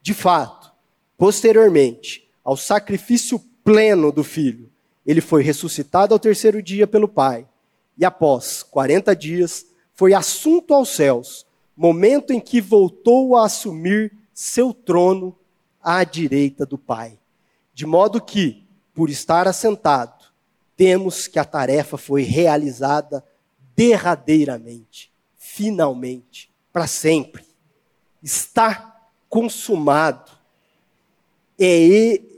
De 0.02 0.12
fato, 0.12 0.72
posteriormente 1.16 2.28
ao 2.42 2.56
sacrifício 2.56 3.40
pleno 3.66 4.12
do 4.12 4.22
filho, 4.22 4.70
ele 5.04 5.20
foi 5.20 5.42
ressuscitado 5.42 6.14
ao 6.14 6.20
terceiro 6.20 6.62
dia 6.62 6.86
pelo 6.86 7.08
Pai. 7.08 7.48
E 7.98 8.04
após 8.04 8.62
40 8.62 9.16
dias, 9.16 9.66
foi 9.92 10.14
assunto 10.14 10.72
aos 10.72 10.90
céus, 10.90 11.44
momento 11.76 12.32
em 12.32 12.38
que 12.38 12.60
voltou 12.60 13.34
a 13.34 13.44
assumir 13.44 14.12
seu 14.32 14.72
trono 14.72 15.36
à 15.82 16.04
direita 16.04 16.64
do 16.64 16.78
Pai. 16.78 17.18
De 17.74 17.84
modo 17.84 18.20
que, 18.20 18.64
por 18.94 19.10
estar 19.10 19.48
assentado, 19.48 20.26
temos 20.76 21.26
que 21.26 21.38
a 21.40 21.44
tarefa 21.44 21.98
foi 21.98 22.22
realizada 22.22 23.24
derradeiramente, 23.74 25.10
finalmente, 25.36 26.48
para 26.72 26.86
sempre. 26.86 27.44
Está 28.22 28.96
consumado. 29.28 30.30
É 31.58 32.35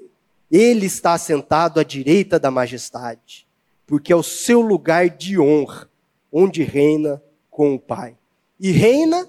ele 0.50 0.86
está 0.86 1.16
sentado 1.18 1.78
à 1.78 1.84
direita 1.84 2.38
da 2.38 2.50
majestade, 2.50 3.46
porque 3.86 4.12
é 4.12 4.16
o 4.16 4.22
seu 4.22 4.60
lugar 4.60 5.10
de 5.10 5.38
honra, 5.38 5.88
onde 6.32 6.62
reina 6.62 7.22
com 7.50 7.74
o 7.74 7.80
Pai. 7.80 8.16
E 8.58 8.70
reina 8.70 9.28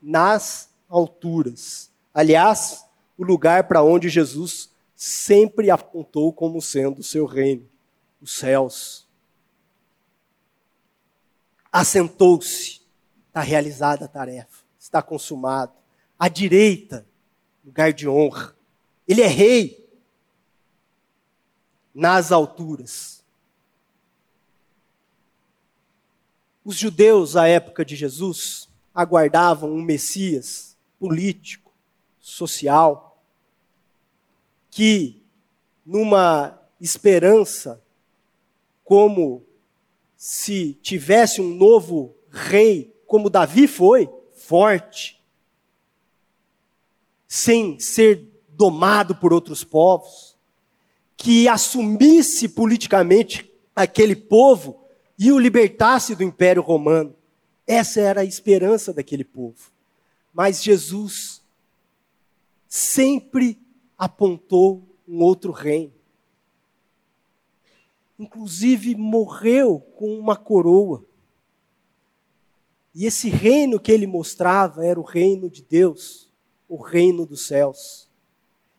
nas 0.00 0.70
alturas. 0.88 1.90
Aliás, 2.12 2.84
o 3.18 3.24
lugar 3.24 3.64
para 3.64 3.82
onde 3.82 4.08
Jesus 4.08 4.70
sempre 4.94 5.70
apontou 5.70 6.32
como 6.32 6.60
sendo 6.60 7.00
o 7.00 7.04
seu 7.04 7.26
reino, 7.26 7.68
os 8.20 8.36
céus. 8.36 9.06
Assentou-se, 11.70 12.80
está 13.28 13.42
realizada 13.42 14.06
a 14.06 14.08
tarefa, 14.08 14.64
está 14.78 15.02
consumado. 15.02 15.72
À 16.18 16.28
direita, 16.28 17.06
lugar 17.62 17.92
de 17.92 18.08
honra. 18.08 18.56
Ele 19.06 19.20
é 19.20 19.26
rei 19.26 19.85
nas 21.96 22.30
alturas. 22.30 23.24
Os 26.62 26.76
judeus, 26.76 27.36
à 27.36 27.48
época 27.48 27.86
de 27.86 27.96
Jesus, 27.96 28.68
aguardavam 28.94 29.72
um 29.72 29.80
Messias 29.80 30.76
político, 30.98 31.72
social, 32.20 33.18
que, 34.70 35.22
numa 35.86 36.60
esperança, 36.78 37.82
como 38.84 39.42
se 40.18 40.74
tivesse 40.82 41.40
um 41.40 41.54
novo 41.54 42.14
rei, 42.30 42.94
como 43.06 43.30
Davi 43.30 43.66
foi, 43.66 44.10
forte, 44.34 45.18
sem 47.26 47.80
ser 47.80 48.28
domado 48.50 49.16
por 49.16 49.32
outros 49.32 49.64
povos, 49.64 50.35
que 51.16 51.48
assumisse 51.48 52.48
politicamente 52.48 53.50
aquele 53.74 54.14
povo 54.14 54.84
e 55.18 55.32
o 55.32 55.38
libertasse 55.38 56.14
do 56.14 56.22
Império 56.22 56.62
Romano. 56.62 57.14
Essa 57.66 58.00
era 58.00 58.20
a 58.20 58.24
esperança 58.24 58.92
daquele 58.92 59.24
povo. 59.24 59.72
Mas 60.32 60.62
Jesus 60.62 61.42
sempre 62.68 63.58
apontou 63.96 64.86
um 65.08 65.22
outro 65.22 65.50
reino. 65.50 65.92
Inclusive 68.18 68.94
morreu 68.94 69.80
com 69.96 70.18
uma 70.18 70.36
coroa. 70.36 71.04
E 72.94 73.04
esse 73.04 73.28
reino 73.28 73.80
que 73.80 73.92
ele 73.92 74.06
mostrava 74.06 74.84
era 74.84 74.98
o 74.98 75.02
reino 75.02 75.50
de 75.50 75.62
Deus, 75.62 76.30
o 76.68 76.76
reino 76.76 77.26
dos 77.26 77.46
céus. 77.46 78.08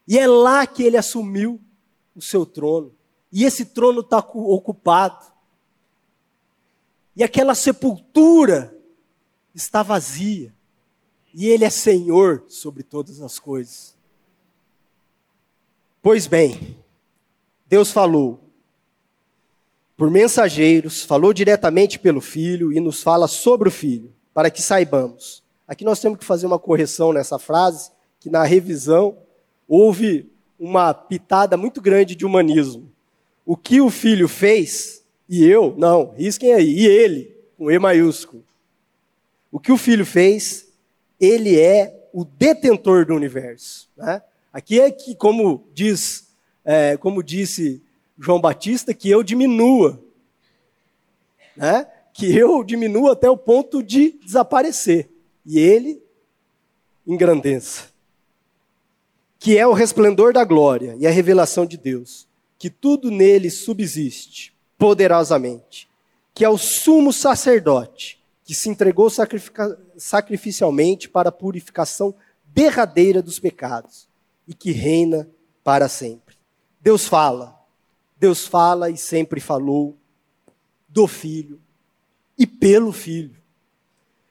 E 0.08 0.18
é 0.18 0.26
lá 0.26 0.66
que 0.66 0.82
ele 0.84 0.98
assumiu 0.98 1.62
o 2.18 2.22
seu 2.22 2.46
trono. 2.46 2.94
E 3.32 3.44
esse 3.44 3.66
trono 3.66 4.02
está 4.02 4.20
ocupado. 4.20 5.26
E 7.16 7.24
aquela 7.24 7.56
sepultura 7.56 8.76
está 9.54 9.84
vazia. 9.84 10.54
E 11.34 11.48
ele 11.48 11.64
é 11.64 11.70
Senhor 11.70 12.46
sobre 12.48 12.84
todas 12.84 13.22
as 13.22 13.38
coisas. 13.38 13.96
Pois 16.02 16.26
bem, 16.26 16.78
Deus 17.68 17.92
falou 17.92 18.40
por 19.96 20.10
mensageiros, 20.10 21.04
falou 21.04 21.34
diretamente 21.34 22.00
pelo 22.00 22.22
Filho 22.22 22.72
e 22.72 22.80
nos 22.80 23.02
fala 23.02 23.28
sobre 23.28 23.68
o 23.68 23.72
Filho, 23.72 24.14
para 24.34 24.50
que 24.50 24.62
saibamos. 24.62 25.44
Aqui 25.68 25.84
nós 25.84 26.00
temos 26.00 26.20
que 26.20 26.26
fazer 26.26 26.46
uma 26.46 26.60
correção 26.60 27.12
nessa 27.12 27.38
frase, 27.38 27.92
que 28.20 28.30
na 28.30 28.44
revisão 28.44 29.18
houve 29.68 30.32
uma 30.60 30.94
pitada 30.94 31.56
muito 31.56 31.82
grande 31.82 32.16
de 32.16 32.26
humanismo. 32.26 32.92
O 33.46 33.56
que 33.56 33.80
o 33.80 33.90
Filho 33.90 34.28
fez, 34.28 35.04
e 35.30 35.46
eu, 35.46 35.74
não, 35.78 36.14
risquem 36.16 36.54
aí, 36.54 36.70
e 36.70 36.86
ele, 36.86 37.36
com 37.58 37.72
E 37.72 37.80
maiúsculo. 37.80 38.44
O 39.52 39.60
que 39.60 39.72
o 39.72 39.78
Filho 39.78 40.06
fez, 40.06 40.68
ele 41.20 41.60
é 41.60 42.10
o 42.14 42.26
detentor 42.26 43.06
do 43.06 43.16
universo. 43.16 43.90
Né? 43.96 44.22
Aqui 44.52 44.80
é 44.80 44.92
que, 44.92 45.16
como 45.16 45.68
diz, 45.74 46.28
é, 46.66 46.98
como 46.98 47.24
disse 47.24 47.82
João 48.20 48.42
Batista 48.42 48.94
que 48.94 49.10
eu 49.10 49.24
diminua. 49.24 50.02
Né? 51.56 51.88
Que 52.14 52.36
eu 52.36 52.64
diminua 52.64 53.14
até 53.14 53.30
o 53.30 53.38
ponto 53.38 53.82
de 53.84 54.12
desaparecer. 54.24 55.10
E 55.46 55.60
ele 55.60 56.02
engrandeça. 57.06 57.90
Que 59.40 59.58
é 59.58 59.66
o 59.68 59.74
resplendor 59.74 60.34
da 60.34 60.44
glória 60.44 60.96
e 61.00 61.08
a 61.08 61.12
revelação 61.12 61.66
de 61.66 61.78
Deus. 61.78 62.28
Que 62.58 62.70
tudo 62.70 63.12
nele 63.12 63.50
subsiste 63.50 64.54
poderosamente. 64.78 65.88
Que 66.34 66.46
é 66.46 66.50
o 66.50 66.58
sumo 66.58 67.12
sacerdote 67.14 68.18
que 68.48 68.56
se 68.56 68.70
entregou 68.70 69.12
sacrificialmente 69.98 71.10
para 71.10 71.28
a 71.28 71.34
purificação 71.34 72.16
derradeira 72.46 73.22
dos 73.22 73.40
pecados 73.40 74.08
e 74.48 74.54
que 74.54 74.72
reina 74.72 75.30
para 75.66 75.90
sempre. 75.90 76.38
Deus 76.80 77.06
fala, 77.06 77.60
Deus 78.18 78.48
fala 78.48 78.90
e 78.90 78.96
sempre 78.96 79.42
falou 79.42 79.98
do 80.88 81.08
Filho 81.08 81.60
e 82.38 82.48
pelo 82.48 82.94
Filho. 82.94 83.36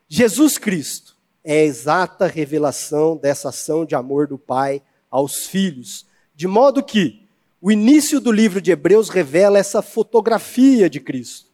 Jesus 0.09 0.57
Cristo 0.57 1.15
é 1.45 1.61
a 1.61 1.65
exata 1.65 2.27
revelação 2.27 3.19
dessa 3.19 3.51
ação 3.51 3.85
de 3.85 3.95
amor 3.95 4.27
do 4.27 4.39
Pai 4.39 4.83
aos 5.11 5.47
filhos, 5.47 6.07
de 6.35 6.47
modo 6.47 6.83
que 6.83 7.27
o 7.61 7.73
início 7.73 8.21
do 8.21 8.31
livro 8.31 8.61
de 8.61 8.71
Hebreus 8.71 9.09
revela 9.09 9.59
essa 9.59 9.83
fotografia 9.83 10.89
de 10.89 11.01
Cristo. 11.01 11.51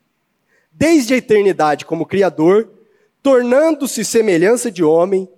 Desde 0.70 1.14
a 1.14 1.16
eternidade 1.16 1.84
como 1.84 2.06
Criador, 2.06 2.70
tornando-se 3.22 4.04
semelhança 4.04 4.70
de 4.70 4.82
homem, 4.82 5.28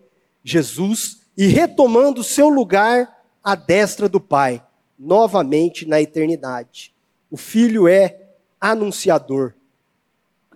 Jesus, 0.42 1.22
e 1.36 1.46
retomando 1.46 2.24
seu 2.24 2.48
lugar 2.48 3.24
à 3.42 3.54
destra 3.54 4.08
do 4.08 4.20
Pai 4.20 4.64
novamente 4.98 5.86
na 5.86 6.00
eternidade. 6.00 6.94
O 7.30 7.36
Filho 7.36 7.86
é 7.88 8.20
anunciador, 8.60 9.54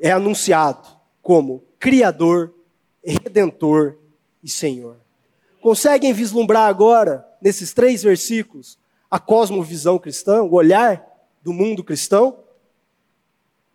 é 0.00 0.10
anunciado 0.10 0.88
como 1.20 1.62
Criador, 1.78 2.54
Redentor 3.04 3.98
e 4.42 4.48
Senhor. 4.48 4.96
Conseguem 5.60 6.12
vislumbrar 6.12 6.68
agora, 6.68 7.27
nesses 7.40 7.72
três 7.72 8.02
versículos, 8.02 8.78
a 9.10 9.18
cosmovisão 9.18 9.98
cristã, 9.98 10.42
o 10.42 10.54
olhar 10.54 11.04
do 11.42 11.52
mundo 11.52 11.84
cristão? 11.84 12.40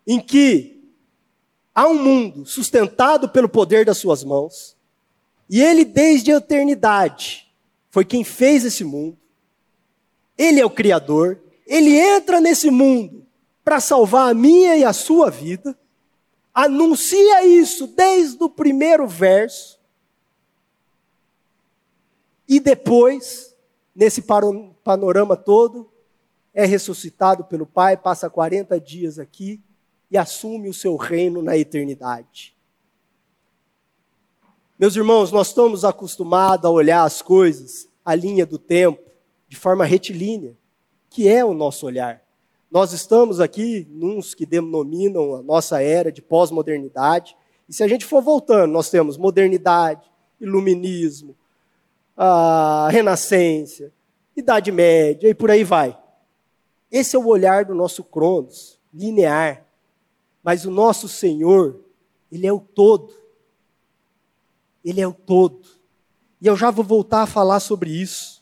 Em 0.06 0.20
que 0.20 0.82
há 1.74 1.88
um 1.88 2.00
mundo 2.02 2.46
sustentado 2.46 3.28
pelo 3.28 3.48
poder 3.48 3.84
das 3.84 3.98
suas 3.98 4.22
mãos, 4.22 4.76
e 5.48 5.60
ele, 5.60 5.84
desde 5.84 6.32
a 6.32 6.36
eternidade, 6.36 7.52
foi 7.90 8.04
quem 8.04 8.24
fez 8.24 8.64
esse 8.64 8.84
mundo, 8.84 9.18
ele 10.36 10.60
é 10.60 10.64
o 10.64 10.70
Criador, 10.70 11.40
ele 11.66 11.96
entra 11.96 12.40
nesse 12.40 12.70
mundo 12.70 13.26
para 13.64 13.80
salvar 13.80 14.30
a 14.30 14.34
minha 14.34 14.76
e 14.76 14.84
a 14.84 14.92
sua 14.92 15.30
vida, 15.30 15.76
anuncia 16.52 17.46
isso 17.46 17.86
desde 17.86 18.42
o 18.42 18.48
primeiro 18.48 19.06
verso, 19.06 19.80
e 22.48 22.60
depois, 22.60 23.53
nesse 23.94 24.22
panorama 24.22 25.36
todo, 25.36 25.90
é 26.52 26.64
ressuscitado 26.64 27.44
pelo 27.44 27.66
Pai, 27.66 27.96
passa 27.96 28.30
40 28.30 28.80
dias 28.80 29.18
aqui 29.18 29.60
e 30.10 30.16
assume 30.16 30.68
o 30.68 30.74
seu 30.74 30.96
reino 30.96 31.42
na 31.42 31.56
eternidade. 31.56 32.54
Meus 34.78 34.96
irmãos, 34.96 35.30
nós 35.30 35.48
estamos 35.48 35.84
acostumados 35.84 36.64
a 36.64 36.70
olhar 36.70 37.04
as 37.04 37.22
coisas, 37.22 37.88
a 38.04 38.14
linha 38.14 38.44
do 38.44 38.58
tempo, 38.58 39.02
de 39.48 39.56
forma 39.56 39.84
retilínea, 39.84 40.56
que 41.08 41.28
é 41.28 41.44
o 41.44 41.54
nosso 41.54 41.86
olhar. 41.86 42.22
Nós 42.70 42.92
estamos 42.92 43.38
aqui 43.38 43.86
nos 43.90 44.34
que 44.34 44.44
denominam 44.44 45.36
a 45.36 45.42
nossa 45.42 45.80
era 45.80 46.10
de 46.10 46.20
pós-modernidade, 46.20 47.36
e 47.68 47.72
se 47.72 47.84
a 47.84 47.88
gente 47.88 48.04
for 48.04 48.20
voltando, 48.20 48.72
nós 48.72 48.90
temos 48.90 49.16
modernidade, 49.16 50.10
iluminismo, 50.40 51.36
a 52.16 52.88
renascença, 52.90 53.92
idade 54.36 54.70
média 54.70 55.28
e 55.28 55.34
por 55.34 55.50
aí 55.50 55.64
vai. 55.64 55.98
Esse 56.90 57.16
é 57.16 57.18
o 57.18 57.26
olhar 57.26 57.64
do 57.64 57.74
nosso 57.74 58.04
Cronos, 58.04 58.78
linear. 58.92 59.64
Mas 60.42 60.64
o 60.64 60.70
nosso 60.70 61.08
Senhor, 61.08 61.80
ele 62.30 62.46
é 62.46 62.52
o 62.52 62.60
todo. 62.60 63.12
Ele 64.84 65.00
é 65.00 65.08
o 65.08 65.12
todo. 65.12 65.66
E 66.40 66.46
eu 66.46 66.56
já 66.56 66.70
vou 66.70 66.84
voltar 66.84 67.22
a 67.22 67.26
falar 67.26 67.60
sobre 67.60 67.90
isso 67.90 68.34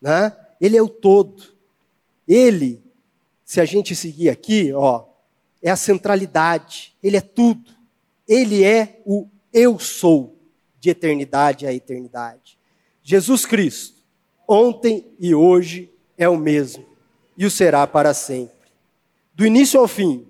né? 0.00 0.34
Ele 0.60 0.76
é 0.76 0.82
o 0.82 0.88
todo. 0.88 1.42
Ele, 2.26 2.82
se 3.44 3.60
a 3.60 3.64
gente 3.64 3.94
seguir 3.94 4.30
aqui, 4.30 4.72
ó, 4.72 5.04
é 5.62 5.70
a 5.70 5.76
centralidade, 5.76 6.94
ele 7.02 7.16
é 7.16 7.20
tudo. 7.20 7.70
Ele 8.26 8.64
é 8.64 9.00
o 9.04 9.26
eu 9.52 9.78
sou 9.78 10.36
de 10.78 10.90
eternidade 10.90 11.66
a 11.66 11.72
eternidade. 11.72 12.58
Jesus 13.02 13.44
Cristo, 13.44 13.96
ontem 14.48 15.06
e 15.18 15.34
hoje 15.34 15.90
é 16.16 16.28
o 16.28 16.36
mesmo 16.36 16.84
e 17.36 17.46
o 17.46 17.50
será 17.50 17.86
para 17.86 18.12
sempre. 18.12 18.70
Do 19.34 19.46
início 19.46 19.80
ao 19.80 19.88
fim, 19.88 20.26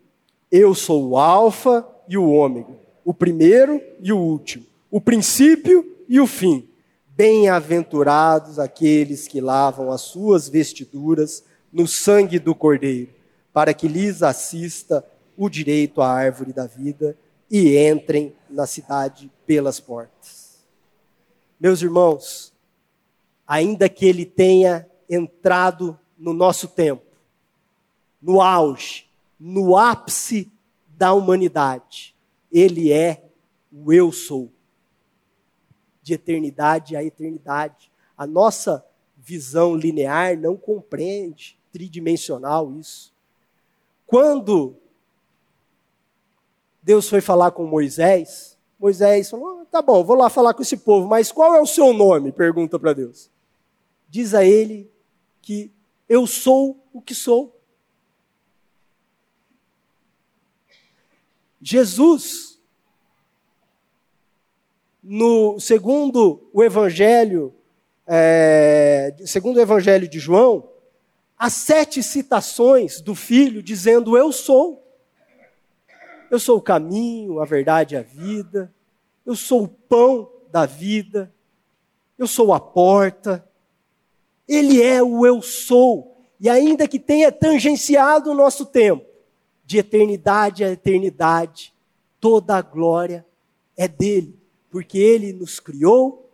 eu 0.50 0.74
sou 0.74 1.08
o 1.08 1.18
alfa 1.18 1.84
e 2.08 2.16
o 2.16 2.30
ômega, 2.30 2.78
o 3.04 3.12
primeiro 3.12 3.82
e 4.00 4.12
o 4.12 4.18
último, 4.18 4.64
o 4.90 5.00
princípio 5.00 5.96
e 6.08 6.20
o 6.20 6.26
fim. 6.26 6.68
Bem-aventurados 7.08 8.58
aqueles 8.58 9.26
que 9.26 9.40
lavam 9.40 9.90
as 9.90 10.02
suas 10.02 10.48
vestiduras 10.48 11.44
no 11.72 11.86
sangue 11.86 12.38
do 12.38 12.54
Cordeiro, 12.54 13.10
para 13.52 13.74
que 13.74 13.88
lhes 13.88 14.22
assista 14.22 15.04
o 15.36 15.48
direito 15.48 16.00
à 16.00 16.08
árvore 16.08 16.52
da 16.52 16.66
vida 16.66 17.16
e 17.50 17.76
entrem 17.76 18.32
na 18.48 18.66
cidade 18.66 19.30
pelas 19.44 19.80
portas. 19.80 20.60
Meus 21.58 21.82
irmãos, 21.82 22.52
ainda 23.50 23.88
que 23.88 24.06
ele 24.06 24.24
tenha 24.24 24.88
entrado 25.08 25.98
no 26.16 26.32
nosso 26.32 26.68
tempo, 26.68 27.02
no 28.22 28.40
auge, 28.40 29.10
no 29.40 29.76
ápice 29.76 30.48
da 30.86 31.12
humanidade, 31.12 32.14
ele 32.52 32.92
é 32.92 33.24
o 33.72 33.92
eu 33.92 34.12
sou 34.12 34.52
de 36.00 36.14
eternidade 36.14 36.94
a 36.94 37.02
eternidade. 37.02 37.90
A 38.16 38.24
nossa 38.24 38.86
visão 39.16 39.74
linear 39.74 40.38
não 40.38 40.56
compreende 40.56 41.58
tridimensional 41.72 42.72
isso. 42.78 43.12
Quando 44.06 44.76
Deus 46.80 47.08
foi 47.08 47.20
falar 47.20 47.50
com 47.50 47.66
Moisés, 47.66 48.56
Moisés 48.78 49.28
falou: 49.28 49.66
tá 49.66 49.82
bom, 49.82 50.04
vou 50.04 50.14
lá 50.14 50.30
falar 50.30 50.54
com 50.54 50.62
esse 50.62 50.76
povo, 50.76 51.08
mas 51.08 51.32
qual 51.32 51.52
é 51.56 51.60
o 51.60 51.66
seu 51.66 51.92
nome? 51.92 52.30
Pergunta 52.30 52.78
para 52.78 52.92
Deus. 52.92 53.28
Diz 54.10 54.34
a 54.34 54.44
ele 54.44 54.90
que 55.40 55.70
eu 56.08 56.26
sou 56.26 56.84
o 56.92 57.00
que 57.00 57.14
sou. 57.14 57.56
Jesus 61.62 62.58
no 65.02 65.58
segundo 65.60 66.48
o 66.52 66.62
Evangelho, 66.62 67.54
é, 68.06 69.14
segundo 69.24 69.56
o 69.56 69.60
Evangelho 69.60 70.08
de 70.08 70.18
João, 70.18 70.68
as 71.38 71.54
sete 71.54 72.02
citações 72.02 73.00
do 73.00 73.14
Filho 73.14 73.62
dizendo: 73.62 74.16
Eu 74.16 74.32
sou. 74.32 74.86
Eu 76.30 76.38
sou 76.38 76.58
o 76.58 76.62
caminho, 76.62 77.40
a 77.40 77.44
verdade 77.44 77.94
e 77.94 77.98
a 77.98 78.02
vida. 78.02 78.72
Eu 79.24 79.34
sou 79.34 79.64
o 79.64 79.68
pão 79.68 80.30
da 80.50 80.66
vida. 80.66 81.32
Eu 82.18 82.26
sou 82.26 82.52
a 82.52 82.60
porta. 82.60 83.44
Ele 84.50 84.82
é 84.82 85.00
o 85.00 85.24
eu 85.24 85.40
sou. 85.40 86.26
E 86.40 86.48
ainda 86.48 86.88
que 86.88 86.98
tenha 86.98 87.30
tangenciado 87.30 88.32
o 88.32 88.34
nosso 88.34 88.66
tempo, 88.66 89.06
de 89.64 89.78
eternidade 89.78 90.64
a 90.64 90.70
eternidade, 90.72 91.72
toda 92.18 92.56
a 92.56 92.60
glória 92.60 93.24
é 93.76 93.86
dele, 93.86 94.36
porque 94.68 94.98
ele 94.98 95.32
nos 95.32 95.60
criou, 95.60 96.28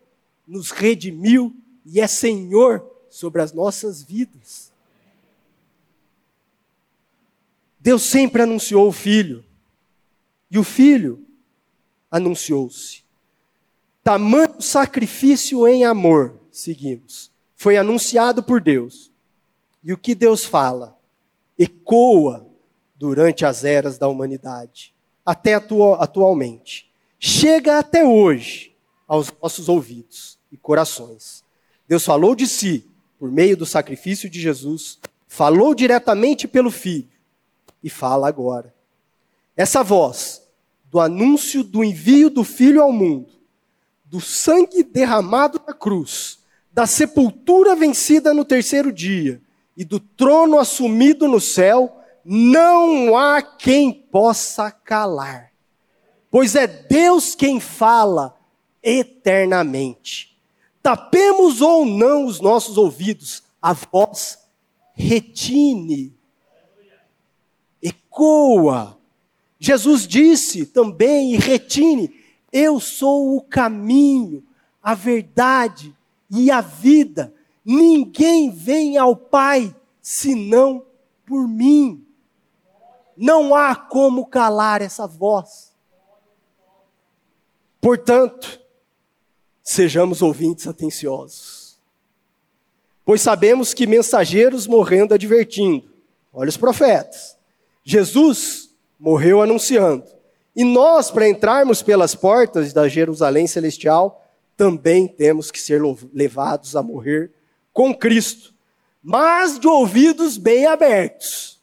nos 0.47 0.71
redimiu 0.71 1.55
e 1.85 2.01
é 2.01 2.07
Senhor 2.07 2.91
sobre 3.11 3.43
as 3.43 3.53
nossas 3.53 4.03
vidas. 4.03 4.73
Deus 7.79 8.03
sempre 8.03 8.41
anunciou 8.41 8.89
o 8.89 8.93
Filho, 8.93 9.45
e 10.51 10.59
o 10.59 10.65
Filho 10.65 11.23
anunciou-se. 12.11 13.05
Tamanho 14.03 14.63
sacrifício 14.63 15.69
em 15.69 15.85
amor, 15.85 16.41
seguimos, 16.51 17.31
foi 17.57 17.77
anunciado 17.77 18.43
por 18.43 18.61
Deus. 18.61 19.11
E 19.83 19.93
o 19.93 19.99
que 19.99 20.15
Deus 20.15 20.45
fala 20.45 20.97
ecoa 21.59 22.47
durante 22.95 23.45
as 23.45 23.65
eras 23.65 23.99
da 23.99 24.07
humanidade, 24.09 24.95
até 25.25 25.55
atualmente. 25.55 26.91
Chega 27.19 27.79
até 27.79 28.05
hoje 28.05 28.75
aos 29.09 29.33
nossos 29.43 29.69
ouvidos 29.69 30.39
e 30.53 30.57
corações. 30.57 31.43
Deus 31.89 32.05
falou 32.05 32.35
de 32.35 32.47
si 32.47 32.87
por 33.19 33.31
meio 33.31 33.57
do 33.57 33.65
sacrifício 33.65 34.29
de 34.29 34.41
Jesus, 34.41 34.99
falou 35.27 35.75
diretamente 35.75 36.47
pelo 36.47 36.71
Filho 36.71 37.09
e 37.83 37.89
fala 37.89 38.29
agora. 38.29 38.75
Essa 39.57 39.83
voz 39.83 40.43
do 40.91 41.01
anúncio 41.01 41.65
do 41.65 41.83
envio 41.83 42.29
do 42.29 42.45
Filho 42.45 42.83
ao 42.83 42.93
mundo, 42.93 43.33
do 44.05 44.21
sangue 44.21 44.83
derramado 44.83 45.61
na 45.67 45.73
cruz, 45.73 46.39
da 46.77 46.87
sepultura 46.87 47.75
vencida 47.75 48.35
no 48.35 48.45
terceiro 48.45 48.93
dia 48.93 49.41
e 49.75 49.83
do 49.83 49.99
trono 49.99 50.59
assumido 50.59 51.27
no 51.27 51.41
céu, 51.41 52.03
não 52.23 53.17
há 53.17 53.41
quem 53.41 53.91
possa 53.91 54.71
calar. 54.71 55.53
Pois 56.31 56.55
é 56.55 56.67
Deus 56.67 57.35
quem 57.35 57.59
fala 57.59 58.37
eternamente. 58.83 60.37
Tapemos 60.83 61.63
ou 61.63 61.87
não 61.87 62.27
os 62.27 62.43
nossos 62.43 62.77
ouvidos, 62.77 63.43
a 63.61 63.73
voz 63.73 64.39
retine, 64.93 66.15
ecoa 67.81 68.99
Jesus 69.59 70.07
disse 70.07 70.67
também 70.67 71.33
e 71.33 71.39
retine: 71.39 72.15
Eu 72.53 72.79
sou 72.79 73.35
o 73.35 73.41
caminho, 73.41 74.45
a 74.83 74.93
verdade 74.93 75.97
e 76.31 76.51
a 76.51 76.61
vida. 76.61 77.33
Ninguém 77.65 78.51
vem 78.51 78.97
ao 78.97 79.17
Pai 79.17 79.75
senão 80.01 80.85
por 81.27 81.49
mim. 81.49 82.07
Não 83.17 83.55
há 83.55 83.75
como 83.75 84.27
calar 84.27 84.83
essa 84.83 85.07
voz. 85.07 85.75
Portanto, 87.81 88.61
sejamos 89.63 90.23
ouvintes 90.23 90.67
atenciosos. 90.67 91.79
Pois 93.05 93.21
sabemos 93.21 93.73
que 93.73 93.87
mensageiros 93.87 94.67
morrendo 94.67 95.15
advertindo. 95.15 95.89
Olha 96.33 96.49
os 96.49 96.57
profetas. 96.57 97.37
Jesus 97.85 98.71
morreu 98.99 99.41
anunciando. 99.41 100.05
E 100.55 100.65
nós, 100.65 101.11
para 101.11 101.29
entrarmos 101.29 101.83
pelas 101.83 102.15
portas 102.15 102.73
da 102.73 102.89
Jerusalém 102.89 103.47
celestial, 103.47 104.26
também 104.57 105.07
temos 105.07 105.51
que 105.51 105.61
ser 105.61 105.83
levados 106.13 106.75
a 106.75 106.83
morrer 106.83 107.31
com 107.73 107.95
Cristo, 107.95 108.55
mas 109.03 109.59
de 109.59 109.69
ouvidos 109.69 110.39
bem 110.39 110.67
abertos, 110.67 111.61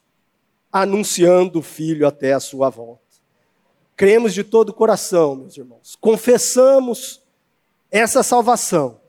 anunciando 0.72 1.58
o 1.58 1.62
Filho 1.62 2.06
até 2.06 2.32
a 2.32 2.40
sua 2.40 2.70
volta. 2.70 3.02
Cremos 3.96 4.32
de 4.32 4.42
todo 4.42 4.70
o 4.70 4.74
coração, 4.74 5.36
meus 5.36 5.56
irmãos, 5.56 5.96
confessamos 6.00 7.22
essa 7.90 8.22
salvação. 8.22 9.00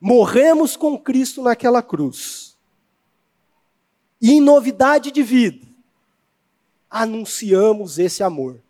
Morremos 0.00 0.76
com 0.76 0.98
Cristo 0.98 1.42
naquela 1.42 1.82
cruz. 1.82 2.56
E 4.20 4.32
em 4.32 4.40
novidade 4.40 5.10
de 5.10 5.22
vida, 5.22 5.66
anunciamos 6.90 7.98
esse 7.98 8.22
amor. 8.22 8.60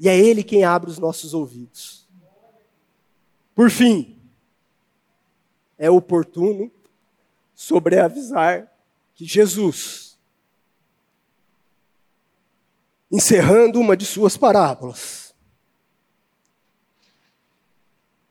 E 0.00 0.08
é 0.08 0.18
Ele 0.18 0.42
quem 0.42 0.64
abre 0.64 0.90
os 0.90 0.98
nossos 0.98 1.34
ouvidos. 1.34 2.08
Por 3.54 3.70
fim, 3.70 4.18
é 5.76 5.90
oportuno 5.90 6.72
sobreavisar 7.54 8.72
que 9.14 9.26
Jesus, 9.26 10.18
encerrando 13.10 13.78
uma 13.78 13.94
de 13.94 14.06
suas 14.06 14.38
parábolas, 14.38 15.34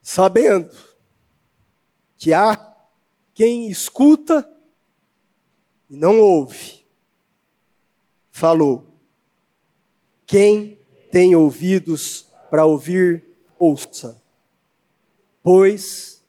sabendo 0.01 0.75
que 2.17 2.33
há 2.33 2.75
quem 3.35 3.69
escuta 3.69 4.51
e 5.87 5.95
não 5.95 6.19
ouve, 6.19 6.83
falou: 8.31 8.91
Quem 10.25 10.78
tem 11.11 11.35
ouvidos 11.35 12.27
para 12.49 12.65
ouvir, 12.65 13.23
ouça, 13.57 14.21
pois 15.43 16.21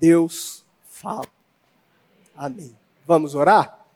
Deus 0.00 0.64
fala. 0.88 1.26
Amém. 2.34 2.74
Vamos 3.06 3.34
orar? 3.34 3.86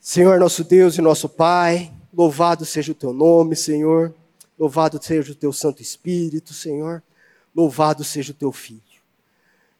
Senhor, 0.00 0.38
nosso 0.38 0.62
Deus 0.62 0.98
e 0.98 1.00
nosso 1.00 1.28
Pai, 1.28 1.92
louvado 2.12 2.64
seja 2.64 2.92
o 2.92 2.94
teu 2.94 3.12
nome, 3.12 3.56
Senhor. 3.56 4.14
Louvado 4.58 5.02
seja 5.02 5.32
o 5.32 5.34
teu 5.34 5.52
Santo 5.52 5.80
Espírito, 5.82 6.52
Senhor. 6.52 7.02
Louvado 7.54 8.04
seja 8.04 8.32
o 8.32 8.34
teu 8.34 8.52
Filho. 8.52 8.82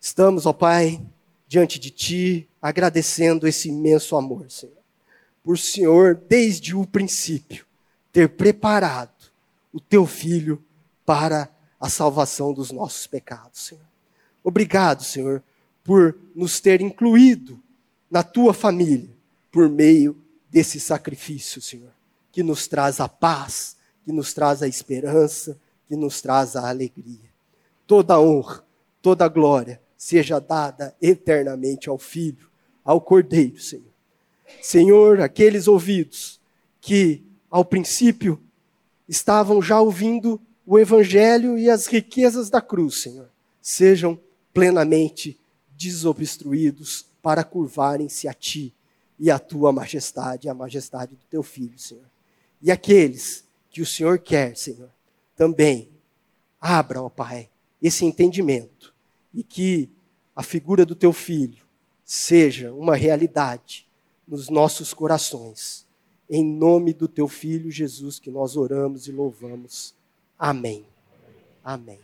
Estamos, 0.01 0.47
ó 0.47 0.53
Pai, 0.53 1.01
diante 1.47 1.79
de 1.79 1.91
Ti, 1.91 2.49
agradecendo 2.61 3.47
esse 3.47 3.69
imenso 3.69 4.17
amor, 4.17 4.51
Senhor 4.51 4.84
por 5.45 5.59
Senhor, 5.59 6.15
desde 6.27 6.75
o 6.75 6.87
princípio, 6.87 7.67
ter 8.11 8.31
preparado 8.31 9.31
o 9.71 9.79
teu 9.79 10.07
filho 10.07 10.65
para 11.05 11.55
a 11.79 11.91
salvação 11.91 12.55
dos 12.55 12.71
nossos 12.71 13.07
pecados, 13.07 13.67
Senhor. 13.67 13.85
Obrigado, 14.43 15.05
Senhor, 15.05 15.43
por 15.85 16.17
nos 16.35 16.61
ter 16.61 16.81
incluído 16.81 17.61
na 18.11 18.23
tua 18.23 18.55
família 18.55 19.15
por 19.53 19.69
meio 19.69 20.17
desse 20.51 20.81
sacrifício, 20.81 21.61
Senhor, 21.61 21.93
que 22.33 22.43
nos 22.43 22.67
traz 22.67 22.99
a 22.99 23.09
paz, 23.09 23.77
que 24.03 24.13
nos 24.13 24.33
traz 24.33 24.63
a 24.63 24.69
esperança, 24.69 25.59
que 25.87 25.95
nos 25.95 26.23
traz 26.23 26.57
a 26.57 26.71
alegria. 26.71 27.31
Toda 27.87 28.19
honra, 28.19 28.65
toda 29.03 29.29
glória 29.29 29.81
seja 29.97 30.39
dada 30.39 30.97
eternamente 31.03 31.89
ao 31.91 31.99
Filho, 31.99 32.49
ao 32.83 33.01
Cordeiro, 33.01 33.61
Senhor 33.61 33.94
Senhor, 34.63 35.21
aqueles 35.21 35.69
ouvidos 35.69 36.41
que 36.81 37.23
ao 37.51 37.65
princípio 37.65 38.41
estavam 39.09 39.61
já 39.63 39.81
ouvindo 39.81 40.41
o 40.67 40.79
Evangelho 40.79 41.59
e 41.59 41.69
as 41.69 41.87
riquezas 41.87 42.49
da 42.49 42.61
cruz, 42.61 43.03
Senhor, 43.03 43.29
sejam 43.61 44.19
plenamente 44.53 45.39
desobstruídos 45.77 47.07
para 47.23 47.45
curvarem-se 47.45 48.29
a 48.29 48.35
Ti 48.35 48.75
e 49.19 49.31
a 49.31 49.39
Tua 49.39 49.73
majestade, 49.73 50.49
a 50.49 50.55
majestade 50.55 51.15
do 51.15 51.25
Teu 51.31 51.43
Filho, 51.43 51.79
Senhor. 51.79 52.05
E 52.63 52.71
aqueles 52.71 53.45
que 53.71 53.83
o 53.83 53.87
Senhor 53.87 54.19
quer, 54.19 54.57
Senhor, 54.57 54.91
também 55.37 55.91
abra, 56.61 57.03
ó 57.03 57.09
Pai, 57.09 57.49
esse 57.83 58.05
entendimento 58.05 58.95
e 59.35 59.43
que 59.43 59.91
a 60.35 60.43
figura 60.43 60.87
do 60.87 60.95
Teu 60.95 61.13
Filho 61.13 61.63
seja 62.05 62.73
uma 62.73 62.97
realidade 62.97 63.87
nos 64.27 64.49
nossos 64.49 64.95
corações. 64.95 65.87
Em 66.29 66.45
nome 66.45 66.95
do 66.95 67.07
teu 67.07 67.29
filho 67.29 67.71
Jesus 67.71 68.19
que 68.19 68.31
nós 68.31 68.57
oramos 68.57 69.07
e 69.07 69.13
louvamos. 69.13 69.95
Amém. 70.39 70.85
Amém. 71.63 72.04